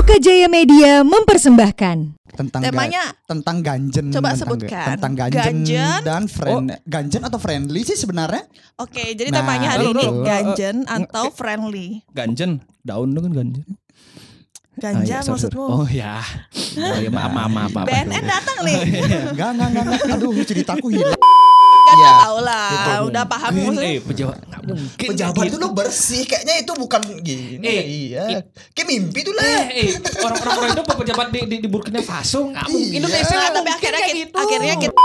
Oka 0.00 0.16
Jaya 0.16 0.48
Media 0.48 1.04
mempersembahkan 1.04 1.96
tentang 2.32 2.60
ga- 2.62 2.72
Temanya 2.72 3.02
tentang 3.22 3.56
ganjen 3.60 4.08
coba 4.08 4.32
tentang, 4.32 4.40
sebutkan. 4.40 4.86
tentang 4.96 5.12
ganjen, 5.14 5.44
Ganjen. 5.60 5.98
dan 6.00 6.22
friend 6.24 6.72
ganjen 6.84 7.20
atau 7.20 7.36
friendly 7.36 7.84
sih 7.84 7.92
sebenarnya 7.94 8.48
Oke, 8.76 9.12
jadi 9.12 9.28
Nah, 9.28 9.44
temanya 9.44 9.68
hari 9.70 9.92
ini 9.92 10.00
Uh, 10.02 10.24
ganjen 10.24 10.88
atau 10.88 11.28
friendly. 11.28 12.00
Ganjen, 12.10 12.50
daun 12.80 13.12
itu 13.12 13.20
kan 13.20 13.32
ganjen. 13.34 13.64
Ganja 14.74 14.96
Ah, 15.12 15.20
iya, 15.20 15.28
maksudmu? 15.28 15.64
Oh 15.68 15.84
ya. 15.86 16.24
Oh 16.72 16.96
ya 16.96 17.10
maaf 17.12 17.28
maaf 17.28 17.50
maaf. 17.50 17.70
maaf. 17.74 17.86
BNN 17.86 18.24
datang 18.24 18.58
nih. 18.64 18.80
enggak 19.28 19.48
enggak 19.52 19.68
enggak, 19.68 19.84
enggak. 19.84 20.14
aduh 20.16 20.32
ceritaku 20.40 20.86
hilang 20.88 21.20
udah 22.00 22.14
tahu 22.20 22.38
lah, 22.40 22.68
Betul. 22.70 23.00
udah 23.06 23.24
paham 23.26 23.50
maksudnya. 23.52 23.84
eh 23.86 23.98
pejabat 24.00 24.38
nggak 24.42 24.62
mungkin. 24.66 25.08
pejabat 25.08 25.42
itu 25.42 25.48
gitu. 25.50 25.56
lo 25.58 25.68
bersih 25.70 26.22
kayaknya 26.24 26.54
itu 26.58 26.72
bukan 26.74 27.00
gini 27.20 27.56
Eh, 27.62 27.82
iya 28.08 28.24
kayak 28.70 28.86
mimpi 28.86 29.20
tuh 29.20 29.32
lah 29.32 29.44
Eh, 29.44 29.64
eh, 29.70 29.90
orang-orang 30.18 30.54
orang 30.56 30.70
itu 30.72 30.82
pejabat 30.84 31.26
di 31.28 31.40
di, 31.42 31.56
di 31.58 31.68
Burkina 31.68 32.00
Faso 32.00 32.46
nggak 32.46 32.66
mungkin 32.66 32.86
Iya. 32.86 32.98
Indonesia 32.98 33.36
tapi 33.50 33.68
akhirnya 33.70 34.00
kita, 34.02 34.16
gitu. 34.16 34.36
akhirnya 34.36 34.74
kita 34.78 34.98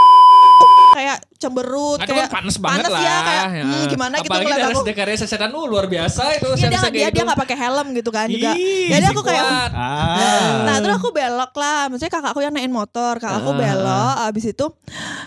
kayak 0.96 1.18
cemberut 1.36 2.00
Nah, 2.00 2.08
kayak 2.08 2.26
kan 2.26 2.36
panas 2.40 2.56
banget 2.56 2.88
lah. 2.88 3.02
ya 3.02 3.16
kayak 3.20 3.46
hmm, 3.60 3.84
gimana 3.92 4.16
gitu 4.18 4.32
Apalagi 4.32 4.46
ngeliat 4.48 4.60
dari 4.62 4.72
aku. 4.72 4.82
sekarang 4.88 5.16
sesetan 5.20 5.52
uh, 5.52 5.66
luar 5.66 5.86
biasa 5.86 6.24
itu. 6.34 6.48
Iya, 6.56 6.68
dia 6.72 6.80
dia 6.80 6.90
dia 6.90 7.08
gitu. 7.12 7.28
nggak 7.28 7.40
pakai 7.40 7.58
helm 7.58 7.88
gitu 7.92 8.10
kan 8.10 8.28
juga. 8.28 8.52
Ih, 8.56 8.88
Jadi 8.88 9.06
aku 9.06 9.22
kayak 9.22 9.44
kuat. 9.44 9.72
ah 9.76 10.64
Nah 10.64 10.76
terus 10.80 10.96
aku 10.96 11.10
belok 11.12 11.52
lah 11.54 11.80
Maksudnya 11.88 12.12
kakakku 12.12 12.40
yang 12.40 12.52
naikin 12.52 12.72
motor 12.72 13.14
Kakakku 13.18 13.52
Ah. 13.52 13.58
belok 13.58 14.16
Abis 14.26 14.46
itu 14.48 14.66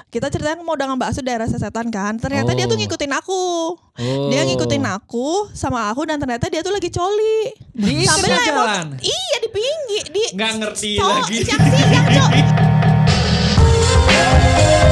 Kita 0.08 0.26
ceritain 0.28 0.56
mau 0.58 0.74
dagang 0.74 0.96
bakso 0.96 1.20
daerah 1.20 1.44
sesetan 1.44 1.88
kan 1.88 2.16
Ternyata 2.16 2.52
dia 2.52 2.64
tuh 2.64 2.74
Oh. 2.74 2.80
ngikutin 2.80 3.12
aku 3.12 3.42
Oh. 3.76 4.28
Dia 4.28 4.42
ngikutin 4.44 4.84
aku 4.84 5.50
Sama 5.52 5.88
aku 5.88 6.02
Dan 6.02 6.16
ternyata 6.16 6.46
dia 6.46 6.60
tuh 6.60 6.70
lagi 6.70 6.88
coli 6.88 7.52
Di 7.70 8.06
naik 8.06 8.08
jalan. 8.40 8.96
Iya 8.96 9.34
di 9.38 9.48
pinggir 9.48 10.04
di 10.08 10.24
Nggak 10.32 10.52
ngerti 10.56 10.92
So- 10.96 11.06
lagi. 11.06 11.36
Siang-siang 11.42 12.06
cok 12.08 12.30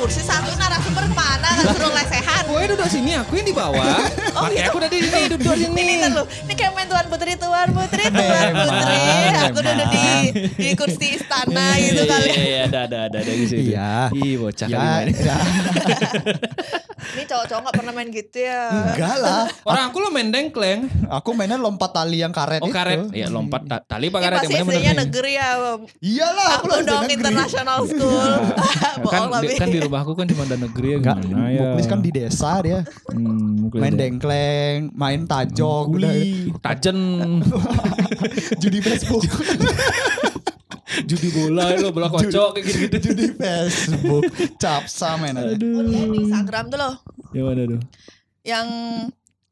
kursi 0.00 0.24
Satu 0.24 0.48
narasumber 0.56 1.04
ke 1.04 1.14
mana 1.14 1.48
Kan 1.60 1.64
suruh 1.76 1.92
lesehan 1.92 2.42
Gue 2.48 2.64
duduk 2.66 2.88
sini, 2.90 3.14
aku 3.14 3.38
yang 3.38 3.46
di 3.46 3.54
bawah. 3.54 4.00
Oh, 4.40 4.42
Makanya 4.42 4.56
gitu? 4.58 4.70
aku 4.70 4.78
tadi 4.80 4.96
sini 4.98 5.20
duduk 5.28 5.52
sini. 5.54 5.80
Ini 5.82 5.92
ntar 5.94 6.10
dulu 6.10 6.24
Ini 6.24 6.52
kayak 6.54 6.72
main 6.72 6.86
Tuan 6.88 7.06
Putri 7.06 7.32
Tuan 7.36 7.68
Putri 7.70 8.04
Tuan 8.08 8.48
Memang, 8.48 8.68
Putri 8.72 8.96
Aku 9.42 9.58
duduk 9.60 9.88
di, 9.90 10.04
di 10.56 10.68
kursi 10.72 11.06
istana 11.12 11.66
gitu 11.76 12.02
kali 12.02 12.28
Iya, 12.30 12.40
iya, 12.40 12.60
ada, 12.64 12.80
ada, 12.86 12.98
ada, 13.06 13.18
ada 13.20 13.32
di 13.32 13.44
situ. 13.44 13.62
Iya. 13.70 13.92
Ih, 14.12 14.34
bocah 14.36 14.66
ya, 14.66 14.78
kali 14.78 15.04
ini. 15.06 15.12
ya. 15.20 15.36
Ini 17.10 17.26
cowok-cowok 17.26 17.62
gak 17.64 17.74
pernah 17.74 17.92
main 17.92 18.08
gitu 18.08 18.38
ya 18.38 18.70
enggak 18.92 19.16
lah 19.18 19.42
Orang 19.64 19.84
aku 19.90 19.96
lo 19.98 20.08
main 20.08 20.30
dengkleng. 20.30 20.86
aku 21.10 21.34
mainnya 21.34 21.58
lompat 21.58 21.90
tali 21.90 22.22
yang 22.22 22.30
karet 22.30 22.60
Oh, 22.60 22.70
karet. 22.70 23.10
Iya, 23.10 23.26
lompat 23.26 23.66
ta- 23.66 23.82
tali 23.82 24.06
apa 24.06 24.18
Ini 24.20 24.24
karet 24.24 24.38
pasti 24.38 24.52
yang 24.52 24.66
benar 24.68 24.78
SD-nya 24.78 24.92
negeri 24.94 25.32
ya 25.32 25.48
iyalah 25.98 26.48
aku 26.54 26.66
dong 26.84 27.04
international 27.08 27.78
school 27.88 28.20
kan, 28.70 28.94
Bohong 29.04 29.30
di, 29.42 29.56
kan 29.56 29.68
di 29.68 29.80
rumahku 29.80 30.12
kan 30.14 30.26
cuma 30.28 30.42
ada 30.44 30.56
negeri 30.56 30.86
ya 30.86 30.96
Enggak, 31.00 31.16
ya. 31.24 31.60
Muklis 31.66 31.86
kan 31.88 32.00
di 32.00 32.10
desa 32.12 32.52
dia. 32.60 32.78
Hmm, 33.10 33.66
Muklis 33.66 33.80
Main 33.80 33.94
ya. 33.94 33.98
Dengkleng, 34.30 34.94
main 34.94 35.20
tajok, 35.26 35.84
udah 35.90 36.12
Kuli, 36.14 36.54
tajen, 36.62 36.98
judi 38.62 38.78
Facebook, 38.78 39.24
judi 41.10 41.28
bola 41.34 41.74
lo 41.76 41.90
bola 41.90 42.06
kocok 42.06 42.50
kayak 42.56 42.66
gitu-gitu. 42.66 42.96
judi 43.10 43.26
Facebook, 43.34 44.24
capsa 44.58 45.18
main 45.18 45.34
aja. 45.34 45.50
Oh, 45.50 45.82
dia 45.82 46.04
di 46.06 46.18
Instagram 46.24 46.64
tuh 46.70 46.78
loh 46.78 46.94
Yang 47.34 47.44
mana 47.46 47.62
tuh? 47.66 47.80
Yang 48.42 48.66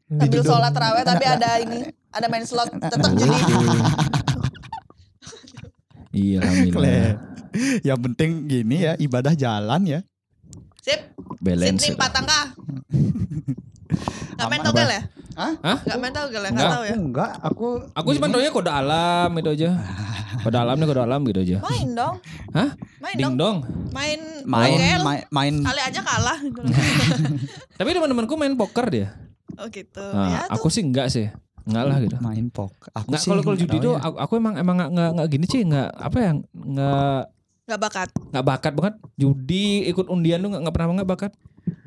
sambil 0.09 0.43
sholat 0.43 0.73
terawih 0.73 1.05
tapi 1.05 1.25
ada 1.29 1.51
ini 1.61 1.79
Ada 2.09 2.27
main 2.27 2.41
slot 2.43 2.73
tetap 2.73 3.11
jadi 3.13 3.37
Iya, 6.09 6.41
Kle. 6.41 6.49
alhamdulillah. 6.73 7.11
Yang 7.85 7.99
penting 8.01 8.31
gini 8.49 8.77
ya, 8.81 8.97
ibadah 8.97 9.37
jalan 9.37 9.83
ya. 9.87 10.01
Sip 10.81 11.13
Balance. 11.39 11.85
Sydney 11.85 11.95
empat 11.95 12.13
angka 12.17 12.41
Gak 14.39 14.47
main 14.49 14.63
togel 14.63 14.89
ya? 14.89 15.03
Hah? 15.35 15.53
Hah? 15.61 15.79
Gak 15.83 15.99
main 15.99 16.15
togel 16.15 16.43
ya? 16.43 16.49
Gak 16.49 16.55
Enggak. 16.55 16.71
tau 16.71 16.83
ya? 16.83 16.95
Enggak, 16.95 17.31
aku 17.43 17.67
Aku 17.93 18.09
cuma 18.15 18.27
taunya 18.29 18.51
kode 18.51 18.71
alam 18.71 19.31
itu 19.35 19.51
aja. 19.51 19.71
Kode 20.39 20.55
alam 20.55 20.79
nih 20.79 20.87
kode 20.87 21.03
alam 21.03 21.21
gitu 21.27 21.41
aja. 21.43 21.57
Main 21.59 21.89
dong 21.93 22.15
Hah? 22.55 22.71
Main 23.03 23.17
Ding 23.19 23.25
dong 23.27 23.35
dong. 23.35 23.57
Main 23.91 24.21
main 24.47 24.71
togel 24.71 25.01
main, 25.03 25.23
main 25.29 25.55
Kali 25.59 25.81
aja 25.83 26.01
kalah 26.01 26.39
gitu. 26.39 26.61
Tapi 27.79 27.89
teman-temanku 27.91 28.35
main 28.39 28.55
poker 28.55 28.87
dia. 28.87 29.09
Oh 29.59 29.67
gitu 29.67 30.05
Nah, 30.15 30.31
Ya 30.31 30.41
aku 30.47 30.71
tuh 30.71 30.79
sih 30.79 30.83
enggak 30.87 31.11
sih. 31.11 31.27
Enggak 31.67 31.85
lah 31.85 31.97
gitu. 31.99 32.17
main 32.23 32.47
pok. 32.49 32.71
Aku 32.95 33.11
Enggak 33.11 33.21
sih 33.21 33.29
kalau 33.29 33.43
kalau 33.43 33.57
nggak 33.59 33.63
judi 33.67 33.77
tuh 33.83 33.95
ya. 33.95 34.07
aku, 34.07 34.17
aku 34.17 34.33
emang 34.39 34.55
emang 34.55 34.75
enggak 34.79 34.91
enggak, 34.95 35.11
enggak 35.11 35.29
gini 35.29 35.47
sih 35.51 35.61
enggak 35.67 35.89
apa 35.93 36.17
ya 36.17 36.31
enggak 36.55 37.23
Gak 37.69 37.81
bakat 37.83 38.09
enggak 38.31 38.45
bakat 38.47 38.73
banget. 38.73 38.95
Judi 39.17 39.67
ikut 39.85 40.07
undian 40.07 40.39
tuh 40.39 40.49
enggak, 40.49 40.61
enggak 40.63 40.75
pernah 40.79 40.87
enggak 40.95 41.11
bakat. 41.11 41.33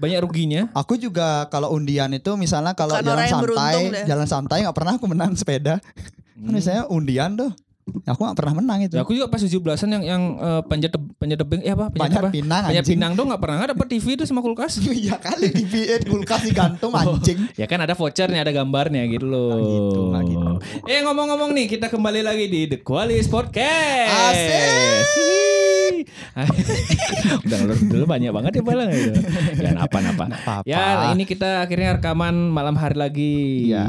Banyak 0.02 0.20
ruginya. 0.20 0.62
Aku 0.74 0.98
juga 0.98 1.46
kalau 1.48 1.70
undian 1.72 2.10
itu 2.10 2.34
misalnya 2.34 2.74
kalau 2.74 2.98
Bukan 2.98 3.06
jalan 3.06 3.26
santai, 3.30 3.76
jalan 4.04 4.28
santai 4.28 4.58
nggak 4.66 4.74
pernah 4.74 4.94
aku 4.98 5.06
menang 5.06 5.32
sepeda. 5.34 5.78
Kan 5.78 6.42
Hmm. 6.42 6.58
misalnya 6.58 6.90
undian 6.90 7.38
tuh, 7.38 7.54
aku 8.02 8.18
nggak 8.18 8.34
pernah 8.34 8.54
menang 8.56 8.80
itu. 8.82 8.98
Ya, 8.98 9.06
aku 9.06 9.14
juga 9.14 9.30
pas 9.30 9.38
17-an 9.38 9.62
yang 9.92 10.04
yang 10.04 10.22
eh, 10.36 10.62
panjat 10.66 10.90
panjat 11.16 11.38
tebing 11.38 11.62
eh 11.62 11.70
apa? 11.70 11.86
Panjat 11.88 12.02
Panjat 12.02 12.18
apa? 12.20 12.30
pinang, 12.32 12.62
Panjat 12.66 12.82
anjing. 12.82 12.94
pinang 12.98 13.12
tuh 13.14 13.24
enggak 13.30 13.40
pernah 13.40 13.56
enggak 13.56 13.70
dapet 13.72 13.88
TV 13.92 14.06
itu 14.12 14.24
sama 14.26 14.42
kulkas. 14.42 14.72
Iya 14.98 15.16
kali 15.16 15.48
di 15.48 15.64
VN 15.64 16.02
kulkas 16.04 16.42
digantung 16.42 16.98
anjing. 16.98 17.46
Ya 17.54 17.66
kan 17.66 17.78
ada 17.78 17.94
vouchernya, 17.94 18.42
ada 18.42 18.50
gambarnya 18.50 19.06
gitu 19.06 19.30
loh. 19.30 19.54
Nggak 19.54 19.70
gitu, 19.70 20.02
nggak 20.10 20.24
gitu. 20.26 20.50
Eh 20.90 21.00
ngomong-ngomong 21.06 21.54
nih, 21.54 21.66
kita 21.70 21.94
kembali 21.94 22.26
lagi 22.26 22.46
di 22.48 22.62
The 22.68 22.82
Qualis 22.82 23.30
Podcast. 23.30 24.34
Asik. 24.34 25.61
Udah 27.46 27.58
dulu 27.80 28.06
banyak 28.06 28.32
banget 28.32 28.52
ya 28.58 28.64
balang 28.64 28.90
itu. 28.90 29.12
Ya 29.58 29.72
apa-apa. 29.78 30.26
apa-apa. 30.28 30.66
Ya 30.66 31.12
ini 31.12 31.24
kita 31.24 31.62
akhirnya 31.62 31.98
rekaman 31.98 32.34
malam 32.48 32.76
hari 32.76 32.96
lagi. 32.96 33.36
Iya. 33.70 33.86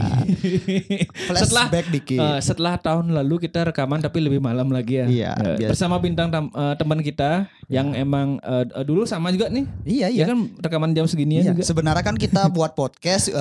setelah 1.38 1.66
dikit. 1.88 2.18
eh, 2.18 2.38
setelah 2.40 2.74
tahun 2.76 3.12
lalu 3.12 3.42
kita 3.42 3.66
rekaman 3.66 4.00
tapi 4.00 4.20
lebih 4.20 4.38
malam 4.38 4.68
lagi 4.68 4.98
ya. 4.98 5.06
Iya, 5.06 5.30
Eh, 5.34 5.56
biasa. 5.58 5.70
bersama 5.72 5.96
bintang 5.98 6.28
tam- 6.28 6.52
eh, 6.52 6.74
teman 6.76 7.00
kita 7.00 7.46
yang 7.66 7.92
emang 7.92 8.36
eh, 8.38 8.64
dulu 8.82 9.04
sama 9.04 9.28
juga 9.28 9.48
nih. 9.48 9.64
Iya 9.84 10.00
Ya 10.02 10.08
iya. 10.08 10.24
kan 10.26 10.38
rekaman 10.58 10.90
jam 10.92 11.06
seginian 11.06 11.42
Iya, 11.42 11.52
juga. 11.52 11.62
sebenarnya 11.64 12.02
kan 12.02 12.16
kita 12.16 12.42
buat 12.54 12.72
podcast 12.72 13.32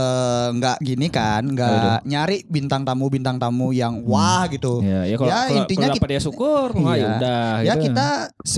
nggak 0.51 0.77
gini 0.79 1.07
kan, 1.07 1.43
nggak 1.45 2.03
nyari 2.03 2.43
bintang 2.45 2.83
tamu 2.83 3.07
bintang 3.07 3.37
tamu 3.37 3.71
yang 3.71 4.01
wah 4.03 4.45
gitu. 4.47 4.81
Ya, 4.81 5.03
ya 5.03 5.15
kalau, 5.15 5.29
Ya, 5.29 5.39
kalau, 5.41 5.57
intinya 5.57 5.87
kalau 5.87 5.95
kita- 5.97 6.09
ya 6.11 6.21
syukur, 6.21 6.67
nggak 6.73 6.95
ya 6.95 6.99
Iya. 7.01 7.09
udah. 7.11 7.45
Ya 7.61 7.73
gitu. 7.73 7.83
kita 7.85 8.07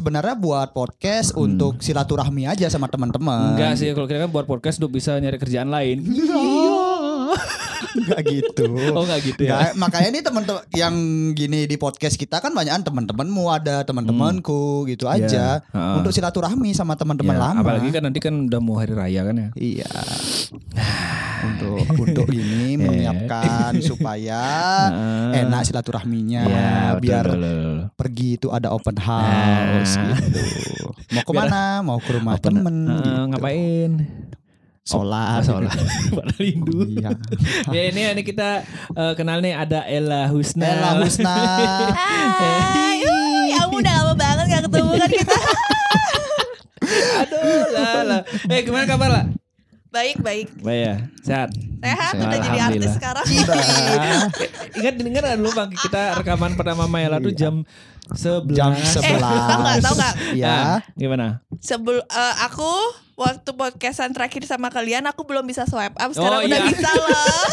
sebenarnya 0.03 0.35
buat 0.35 0.75
podcast 0.75 1.31
untuk 1.33 1.79
silaturahmi 1.79 2.43
aja 2.43 2.67
sama 2.67 2.91
teman-teman. 2.91 3.55
Enggak 3.55 3.79
sih, 3.79 3.87
kalau 3.95 4.03
kita 4.03 4.27
kan 4.27 4.31
buat 4.35 4.43
podcast 4.43 4.83
untuk 4.83 4.91
bisa 4.91 5.15
nyari 5.15 5.39
kerjaan 5.39 5.71
lain. 5.71 6.03
Enggak 7.93 8.19
gitu. 8.25 8.67
Oh 8.91 9.05
enggak 9.05 9.21
gitu 9.23 9.41
ya. 9.45 9.55
Nggak, 9.55 9.71
makanya 9.77 10.09
nih 10.11 10.23
teman-teman 10.25 10.63
yang 10.73 10.95
gini 11.31 11.63
di 11.63 11.77
podcast 11.77 12.17
kita 12.17 12.41
kan 12.41 12.51
banyak 12.51 12.83
teman-temanmu 12.83 13.43
ada 13.47 13.85
teman-temanku 13.85 14.83
gitu 14.89 15.05
Iya. 15.05 15.15
aja 15.15 15.45
Heeh. 15.69 15.95
untuk 16.01 16.11
silaturahmi 16.11 16.73
sama 16.73 16.97
teman-teman 16.97 17.31
Ya, 17.31 17.41
lama. 17.45 17.61
Apalagi 17.61 17.87
kan 17.89 18.03
nanti 18.03 18.19
kan 18.19 18.35
udah 18.43 18.59
mau 18.59 18.75
hari 18.75 18.91
raya 18.91 19.23
kan 19.23 19.35
ya. 19.37 19.49
Iya. 19.55 19.91
untuk 21.43 21.75
untuk 21.99 22.27
gini 22.29 22.62
menyiapkan 23.05 23.71
supaya 23.79 24.41
enak 25.41 25.61
silaturahminya 25.63 26.41
Ya, 26.43 26.71
betul, 26.91 27.01
biar 27.01 27.25
betul, 27.25 27.39
betul. 27.39 27.75
pergi 27.93 28.29
itu 28.35 28.47
ada 28.49 28.69
open 28.69 28.97
house 28.97 29.93
Nah. 29.93 30.15
gitu. 30.17 30.41
Mau 31.11 31.21
ke 31.21 31.31
mana? 31.31 31.61
Mau 31.79 31.97
ke 31.97 32.11
rumah 32.11 32.33
Open- 32.33 32.45
temen 32.55 32.75
Heeh, 32.85 32.97
gitu. 32.97 33.29
ngapain? 33.29 33.91
Sholat. 34.81 35.39
Sholat. 35.41 35.77
Pada 36.11 36.33
rindu. 36.35 36.83
Iya. 36.85 37.15
ya 37.69 37.81
ini 37.87 38.01
ini 38.09 38.21
kita 38.21 38.63
eh, 38.89 39.13
kenal 39.13 39.39
nih 39.39 39.53
ada 39.53 39.85
Ella 39.85 40.27
Husna. 40.27 40.63
Ella 40.65 40.89
Husna. 40.97 41.35
Hai 41.95 42.99
Uy, 42.99 43.53
Kamu 43.53 43.75
udah 43.77 43.93
lama 44.01 44.13
banget 44.13 44.45
gak 44.49 44.63
ketemu 44.65 44.91
kan 44.97 45.09
kita 45.09 45.37
Aduh, 47.15 47.63
lah, 47.71 48.01
lah. 48.03 48.21
Eh 48.45 48.59
gimana 48.61 48.83
kabar 48.85 49.09
lah? 49.09 49.25
Baik 49.93 50.17
baik 50.25 50.47
Baik 50.65 50.81
ya, 50.81 50.95
sehat. 51.21 51.49
Sehat 51.53 52.13
Sehat, 52.17 52.25
udah 52.25 52.39
jadi 52.41 52.59
artis 52.65 52.91
sekarang 52.97 53.25
ingat 54.81 54.93
nggak 54.97 55.37
dulu 55.37 55.51
bang 55.53 55.69
kita 55.69 56.01
rekaman 56.17 56.57
pertama 56.57 56.89
Mayla 56.89 57.21
tuh 57.21 57.29
jam 57.29 57.61
11 58.09 58.57
Jam 58.57 58.73
Eh, 58.73 59.17
tahu 59.21 59.59
nggak, 59.63 59.77
tahu 59.85 59.95
nggak? 59.95 60.13
Ya. 60.33 60.49
Ah, 60.49 60.79
gimana? 60.97 61.45
Sebelum 61.61 62.01
eh, 62.03 62.35
aku 62.41 62.71
waktu 63.15 63.49
podcastan 63.51 64.11
terakhir 64.11 64.43
sama 64.43 64.67
kalian 64.67 65.05
aku 65.05 65.21
belum 65.23 65.43
bisa 65.43 65.63
swipe 65.63 65.93
up 65.93 66.11
sekarang 66.11 66.39
Oh, 66.39 66.45
udah 66.45 66.59
iya. 66.59 66.65
bisa 66.65 66.89
loh. 66.91 67.09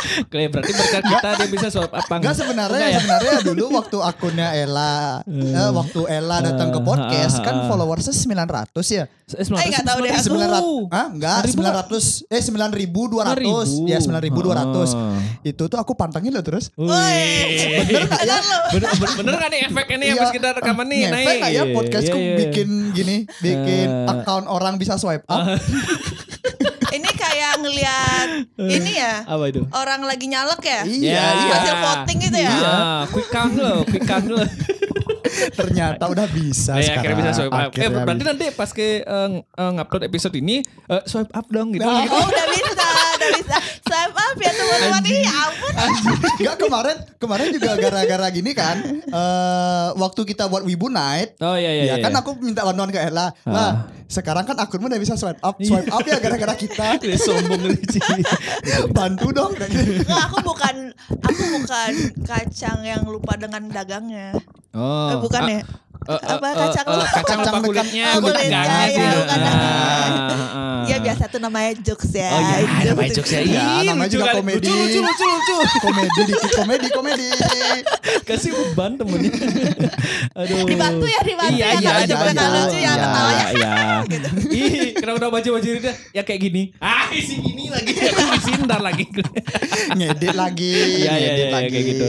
Oke, 0.00 0.42
berarti 0.48 0.72
berkat 0.72 1.04
kita 1.06 1.28
dia 1.34 1.48
bisa 1.48 1.66
swipe 1.68 1.92
up 1.92 2.02
Enggak 2.10 2.34
sebenarnya 2.34 2.72
Enggak 2.74 2.90
ya? 2.90 2.98
sebenarnya 2.98 3.32
dulu 3.44 3.64
waktu 3.70 3.96
akunnya 4.00 4.48
Ella 4.54 5.20
eh, 5.22 5.70
waktu 5.70 6.00
Ella 6.08 6.36
datang 6.42 6.68
ke 6.70 6.80
podcast 6.80 7.38
kan 7.38 7.68
followersnya 7.68 8.10
900 8.10 8.74
ya. 8.90 9.04
Eh, 9.30 9.44
900, 9.44 9.54
Eh, 9.54 9.68
nggak 9.70 9.84
tahu 9.86 9.98
deh. 10.00 10.10
900 10.10 10.90
ah 10.90 11.06
enggak 11.08 11.36
900. 11.46 12.26
900 12.26 12.26
eh 12.28 12.42
9200 12.42 13.86
ya 13.86 13.98
9200 14.00 14.90
Oh. 14.90 15.14
itu 15.42 15.62
tuh 15.62 15.78
aku 15.78 15.92
pantengin 15.94 16.32
loh 16.32 16.42
terus 16.42 16.72
Wih. 16.74 17.86
bener 17.86 18.02
nggak 18.08 18.22
ya 18.24 18.36
Bener, 18.70 18.90
bener, 18.92 19.10
bener 19.16 19.32
gak 19.36 19.50
nih 19.50 19.60
efeknya 19.64 19.96
nih 19.96 20.08
habis 20.12 20.30
kita 20.32 20.48
rekaman 20.52 20.86
nih 20.86 20.98
ngefek 21.04 21.14
naik. 21.16 21.38
nggak 21.38 21.52
ya 21.52 21.62
podcastku 21.70 22.12
Iya, 22.12 22.24
iya. 22.24 22.36
bikin 22.40 22.68
gini 22.92 23.16
bikin 23.38 23.88
Eh. 23.88 24.10
account 24.10 24.46
orang 24.46 24.69
bisa 24.76 24.94
swipe 24.94 25.24
up 25.24 25.46
ini 26.96 27.06
kayak 27.06 27.62
ngelihat 27.62 28.28
ini 28.58 28.98
ya. 28.98 29.22
Apa 29.22 29.46
itu? 29.46 29.62
Orang 29.70 30.02
lagi 30.02 30.26
nyalek 30.26 30.58
ya? 30.60 30.82
iya 30.82 31.14
Ya. 31.14 31.26
iya 31.38 31.54
Hasil 31.54 31.74
voting 31.78 32.18
gitu 32.20 32.38
ya? 32.38 32.50
Iya, 32.50 32.74
quick 33.08 33.28
count 33.30 33.54
lo, 33.54 33.86
quick 33.86 34.02
count 34.02 34.26
lo. 34.26 34.42
ternyata 35.30 36.10
udah 36.10 36.26
bisa 36.26 36.76
Eh, 36.76 36.84
sekarang 36.84 37.00
akhirnya 37.06 37.18
bisa 37.22 37.30
swipe 37.32 37.54
up. 37.54 37.70
Eh, 37.72 37.88
berarti 37.88 38.24
nanti 38.26 38.44
pas 38.50 38.70
ke 38.70 39.00
eh, 39.00 39.28
eh, 39.38 39.70
ngupload 39.70 40.02
episode 40.04 40.34
ini 40.34 40.60
eh, 40.64 41.02
swipe 41.06 41.30
up 41.30 41.46
dong 41.48 41.70
gitu. 41.70 41.86
Nah. 41.86 42.02
Oh 42.10 42.26
udah 42.26 42.44
bisa, 42.50 42.62
udah 42.66 42.69
bisa. 43.38 43.56
Swipe 43.86 44.16
up 44.16 44.36
ya 44.38 44.52
teman-teman. 44.54 45.02
Ih 45.06 45.20
ya 45.22 45.32
ampun. 45.46 45.72
Enggak 46.40 46.56
kemarin 46.60 46.96
kemarin 47.20 47.48
juga 47.52 47.70
gara-gara 47.76 48.26
gini 48.32 48.52
kan 48.56 48.76
eh 48.96 49.88
waktu 49.98 50.20
kita 50.24 50.48
buat 50.48 50.64
Wibu 50.64 50.88
Night 50.88 51.36
Oh 51.42 51.56
iya 51.56 51.70
iya. 51.72 51.84
ya 51.84 51.94
iya. 52.00 52.04
kan 52.04 52.12
aku 52.16 52.38
minta 52.40 52.64
bantuan 52.64 52.88
ke 52.88 53.00
Ella 53.00 53.32
lah 53.44 53.90
sekarang 54.10 54.42
kan 54.42 54.58
akunmu 54.58 54.90
udah 54.90 54.98
bisa 54.98 55.14
swipe 55.14 55.38
up 55.44 55.60
swipe 55.62 55.90
up 55.92 56.02
ya 56.02 56.18
gara-gara 56.18 56.54
kita 56.56 56.98
sombong 57.24 57.62
lu 57.62 57.76
Ci. 57.86 58.00
bantu 58.90 59.30
dong 59.30 59.52
Nggak, 59.54 60.22
aku 60.30 60.36
bukan 60.42 60.76
aku 61.22 61.42
bukan 61.60 61.92
kacang 62.24 62.80
yang 62.82 63.02
lupa 63.06 63.36
dengan 63.36 63.68
dagangnya. 63.70 64.34
Oh. 64.74 65.14
Eh, 65.14 65.16
bukan 65.18 65.42
ah, 65.46 65.50
ya? 65.50 65.60
Eh, 66.12 66.34
Apa, 66.34 66.46
eh, 66.46 66.54
kacang 66.58 66.86
eh, 66.86 67.08
kacang 67.12 67.38
lupa 67.38 67.50
Kacang 67.50 67.62
kulitnya, 67.62 68.04
dekat- 68.04 68.20
bukan 68.20 68.34
kulitnya, 68.34 68.60
gangnya 68.66 68.86
ya. 68.90 69.10
Ya 70.80 70.96
biasa 70.98 71.24
tuh 71.28 71.38
namanya 71.38 71.70
jokes 71.78 72.10
ya. 72.10 72.30
Oh 72.32 72.40
iya, 72.40 72.90
namanya 72.90 73.10
jokes 73.14 73.30
ya. 73.30 73.40
Iya, 73.44 73.64
namanya 73.86 74.10
juga 74.10 74.24
komedi. 74.34 74.66
Lucu, 74.66 74.98
lucu, 74.98 75.24
lucu, 75.24 75.52
lucu. 75.54 75.76
komedi 75.80 76.20
dikit 76.26 76.50
komedi 76.56 76.88
komedi 76.90 77.26
Kasih 78.26 78.50
beban 78.50 78.98
temennya. 78.98 79.30
Aduh. 80.34 80.66
Dibantu 80.66 81.06
ya, 81.06 81.20
dibantu 81.22 81.54
iya, 81.54 81.66
ya, 81.66 81.78
Iya, 81.78 81.80
kalau 81.84 82.00
iya, 82.00 82.08
jemput 82.08 82.26
iya, 82.32 82.46
lucu 82.50 82.76
ya, 82.76 82.80
iya, 82.80 82.92
ketawanya. 82.96 83.46
Iya. 83.54 83.72
Ih, 84.60 84.88
kenapa 84.98 85.16
udah 85.20 85.30
baju-baju 85.30 85.68
dia 85.78 85.94
ya 86.10 86.22
kayak 86.26 86.40
gini. 86.42 86.62
Ah, 86.82 87.06
isi 87.12 87.34
gini 87.38 87.70
lagi. 87.70 87.92
Aku 87.94 88.26
disindar 88.34 88.80
lagi. 88.82 89.04
ngedit 89.98 90.34
lagi 90.34 90.74
Iya, 91.06 91.12
iya, 91.14 91.32
iya, 91.36 91.46
lagi 91.52 91.70
kayak 91.70 91.84
gitu. 91.86 92.04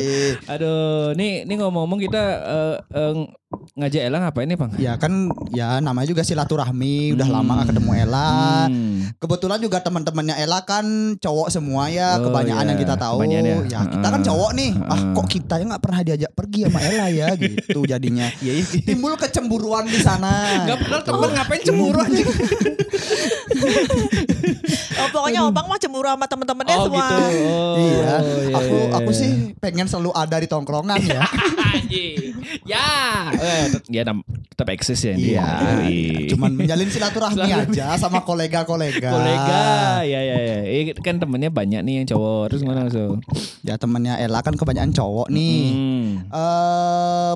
Aduh, 0.47 1.13
nih 1.13 1.45
nih 1.45 1.55
ngomong-ngomong 1.59 1.99
kita 2.01 2.23
eh, 2.41 2.75
eh, 2.97 3.13
ngajak 3.73 4.01
Ella 4.01 4.17
ngapain 4.21 4.47
nih, 4.47 4.55
Bang? 4.55 4.71
ya 4.75 4.93
kan 4.95 5.11
ya 5.49 5.77
namanya 5.77 6.07
juga 6.07 6.21
silaturahmi 6.21 7.13
udah 7.13 7.23
Hmm. 7.23 7.35
lama 7.35 7.51
gak 7.59 7.67
ketemu 7.69 7.91
Ella 7.97 8.31
Hmm. 8.67 8.89
Kebetulan 9.17 9.59
juga 9.59 9.77
teman-temannya 9.79 10.35
Ella 10.35 10.59
kan 10.61 10.85
cowok 11.15 11.47
semua 11.49 11.87
ya, 11.87 12.15
Oh, 12.15 12.25
kebanyakan 12.25 12.63
iya. 12.63 12.69
yang 12.69 12.79
kita 12.79 12.95
tahu. 12.95 13.17
Ya. 13.23 13.39
Ya, 13.65 13.79
kita 13.83 14.07
kan 14.07 14.17
Heeh. 14.17 14.27
cowok 14.27 14.51
nih. 14.53 14.71
Ah, 14.81 14.95
Heeh. 14.95 15.13
kok 15.13 15.27
kita 15.27 15.53
yang 15.55 15.69
nggak 15.69 15.83
pernah 15.83 15.99
diajak 16.01 16.31
pergi 16.31 16.59
sama 16.65 16.79
Ella 16.81 17.05
ya 17.07 17.27
gitu 17.41 17.79
jadinya. 17.83 18.27
Iya, 18.39 18.53
iya. 18.57 18.65
Timbul 18.83 19.13
kecemburuan 19.15 19.85
di 19.85 19.99
sana. 19.99 20.63
Enggak 20.63 20.79
pernah 20.81 20.99
temen 21.01 21.29
ngapain 21.31 21.61
cemburu 21.61 21.99
anjing. 21.99 22.27
Oh, 25.01 25.09
pokoknya 25.11 25.41
Obang 25.43 25.65
mah 25.65 25.77
cemburu 25.77 26.05
sama 26.05 26.25
temen-temennya 26.25 26.75
Oh, 26.75 26.85
semua. 26.85 27.01
gitu. 27.01 27.15
Oh, 27.43 27.75
iya. 27.77 28.13
aku 28.51 28.75
iya, 28.77 28.95
aku 28.95 29.09
iya. 29.09 29.19
sih 29.19 29.31
pengen 29.57 29.85
selalu 29.85 30.11
ada 30.11 30.35
di 30.35 30.45
tongkrongan 30.45 30.99
ya. 30.99 31.21
Anjing. 31.71 32.33
ya. 32.63 32.89
Eh, 33.33 33.63
tet- 33.69 33.87
ya 33.89 34.01
tetap 34.51 34.67
eksis 34.69 34.99
ya 35.01 35.13
dia. 35.13 35.25
Iya. 35.25 35.49
Iya. 35.85 36.19
Cuman 36.29 36.51
menjalin 36.53 36.87
silaturahmi 36.87 37.47
aja 37.47 37.95
sama 37.95 38.21
kolega-kolega. 38.21 39.09
kolega 39.09 39.65
ya 40.03 40.19
ya 40.19 40.37
ya 40.37 40.57
Eh, 40.63 40.93
kan 40.95 41.17
temennya 41.17 41.49
banyak 41.49 41.81
nih 41.81 41.93
yang 41.97 42.07
cowok 42.07 42.43
terus 42.49 42.61
mana 42.61 42.87
so 42.87 43.17
Ya 43.61 43.75
temennya 43.75 44.17
Ella 44.17 44.39
kan 44.39 44.53
kebanyakan 44.53 44.91
cowok 44.91 45.27
nih. 45.29 45.59
Hmm. 45.71 46.07
eh 46.27 47.33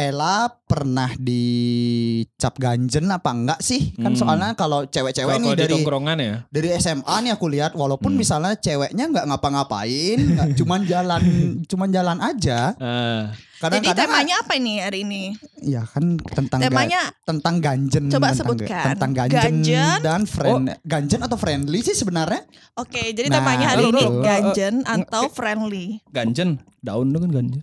Ella 0.00 0.36
pernah 0.64 1.12
dicap 1.14 2.56
ganjen 2.56 3.04
apa 3.06 3.30
enggak 3.30 3.60
sih? 3.60 3.92
Kan 3.94 4.12
Hmm. 4.12 4.18
soalnya 4.18 4.50
kalau 4.54 4.86
cewek-cewek 4.86 5.36
nih 5.36 5.52
dari 5.52 5.76
ya 6.18 6.36
dari 6.48 6.68
SMA 6.74 7.16
nih 7.20 7.32
aku 7.32 7.46
lihat 7.46 7.72
walaupun 7.74 8.10
Hmm. 8.10 8.18
misalnya 8.18 8.56
ceweknya 8.56 9.04
nggak 9.06 9.28
ngapa-ngapain, 9.28 10.16
nggak 10.16 10.48
cuman 10.58 10.80
jalan 10.84 11.22
cuman 11.62 11.88
jalan 11.90 12.18
aja. 12.18 12.72
Jadi 12.72 12.80
Ah. 12.80 13.28
Kadang-kadang 13.60 14.08
temanya 14.08 14.34
apa 14.40 14.56
ini 14.56 14.80
hari 14.80 15.04
ini? 15.04 15.36
ya 15.60 15.84
kan 15.84 16.16
tentang 16.16 16.58
ga- 16.58 16.72
Temanya 16.72 17.00
tentang 17.20 17.54
ganjen 17.60 18.08
Coba 18.08 18.32
tentang, 18.32 18.56
sebutkan. 18.56 18.84
tentang 18.88 19.12
ganjen, 19.12 19.36
Ganjen? 19.60 19.98
dan 20.00 20.24
friend 20.24 20.64
ganjen 20.82 21.20
atau 21.20 21.36
friendly 21.36 21.84
sih 21.84 21.92
sebenarnya 21.92 22.48
Oke, 22.74 23.12
jadi 23.12 23.28
Nah, 23.28 23.44
temanya 23.44 23.66
hari 23.68 23.84
ini 23.86 24.00
itu. 24.00 24.24
ganjen 24.24 24.74
atau 24.80 25.28
friendly. 25.28 26.00
ganjen 26.08 26.56
daun 26.80 27.12
tuh 27.12 27.20
kan 27.20 27.30
ganjen 27.34 27.60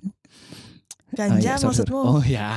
Ganja 1.08 1.34
Ah, 1.34 1.40
iya, 1.40 1.54
sorry, 1.56 1.72
maksudmu? 1.72 1.98
sorry. 1.98 2.12
oh 2.12 2.22
ya 2.22 2.52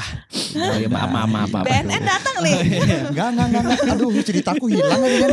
oh 0.51 0.77
ya 0.77 0.89
maaf 0.91 1.07
maaf 1.09 1.29
maaf, 1.29 1.49
maaf. 1.53 1.65
BNN 1.65 2.03
datang 2.03 2.37
nih. 2.43 2.57
enggak 3.15 3.29
enggak 3.31 3.47
enggak, 3.47 3.63
enggak. 3.63 3.95
aduh 3.95 4.11
ceritaku 4.21 4.65
hilang 4.67 5.01
ini 5.01 5.17
kan 5.17 5.31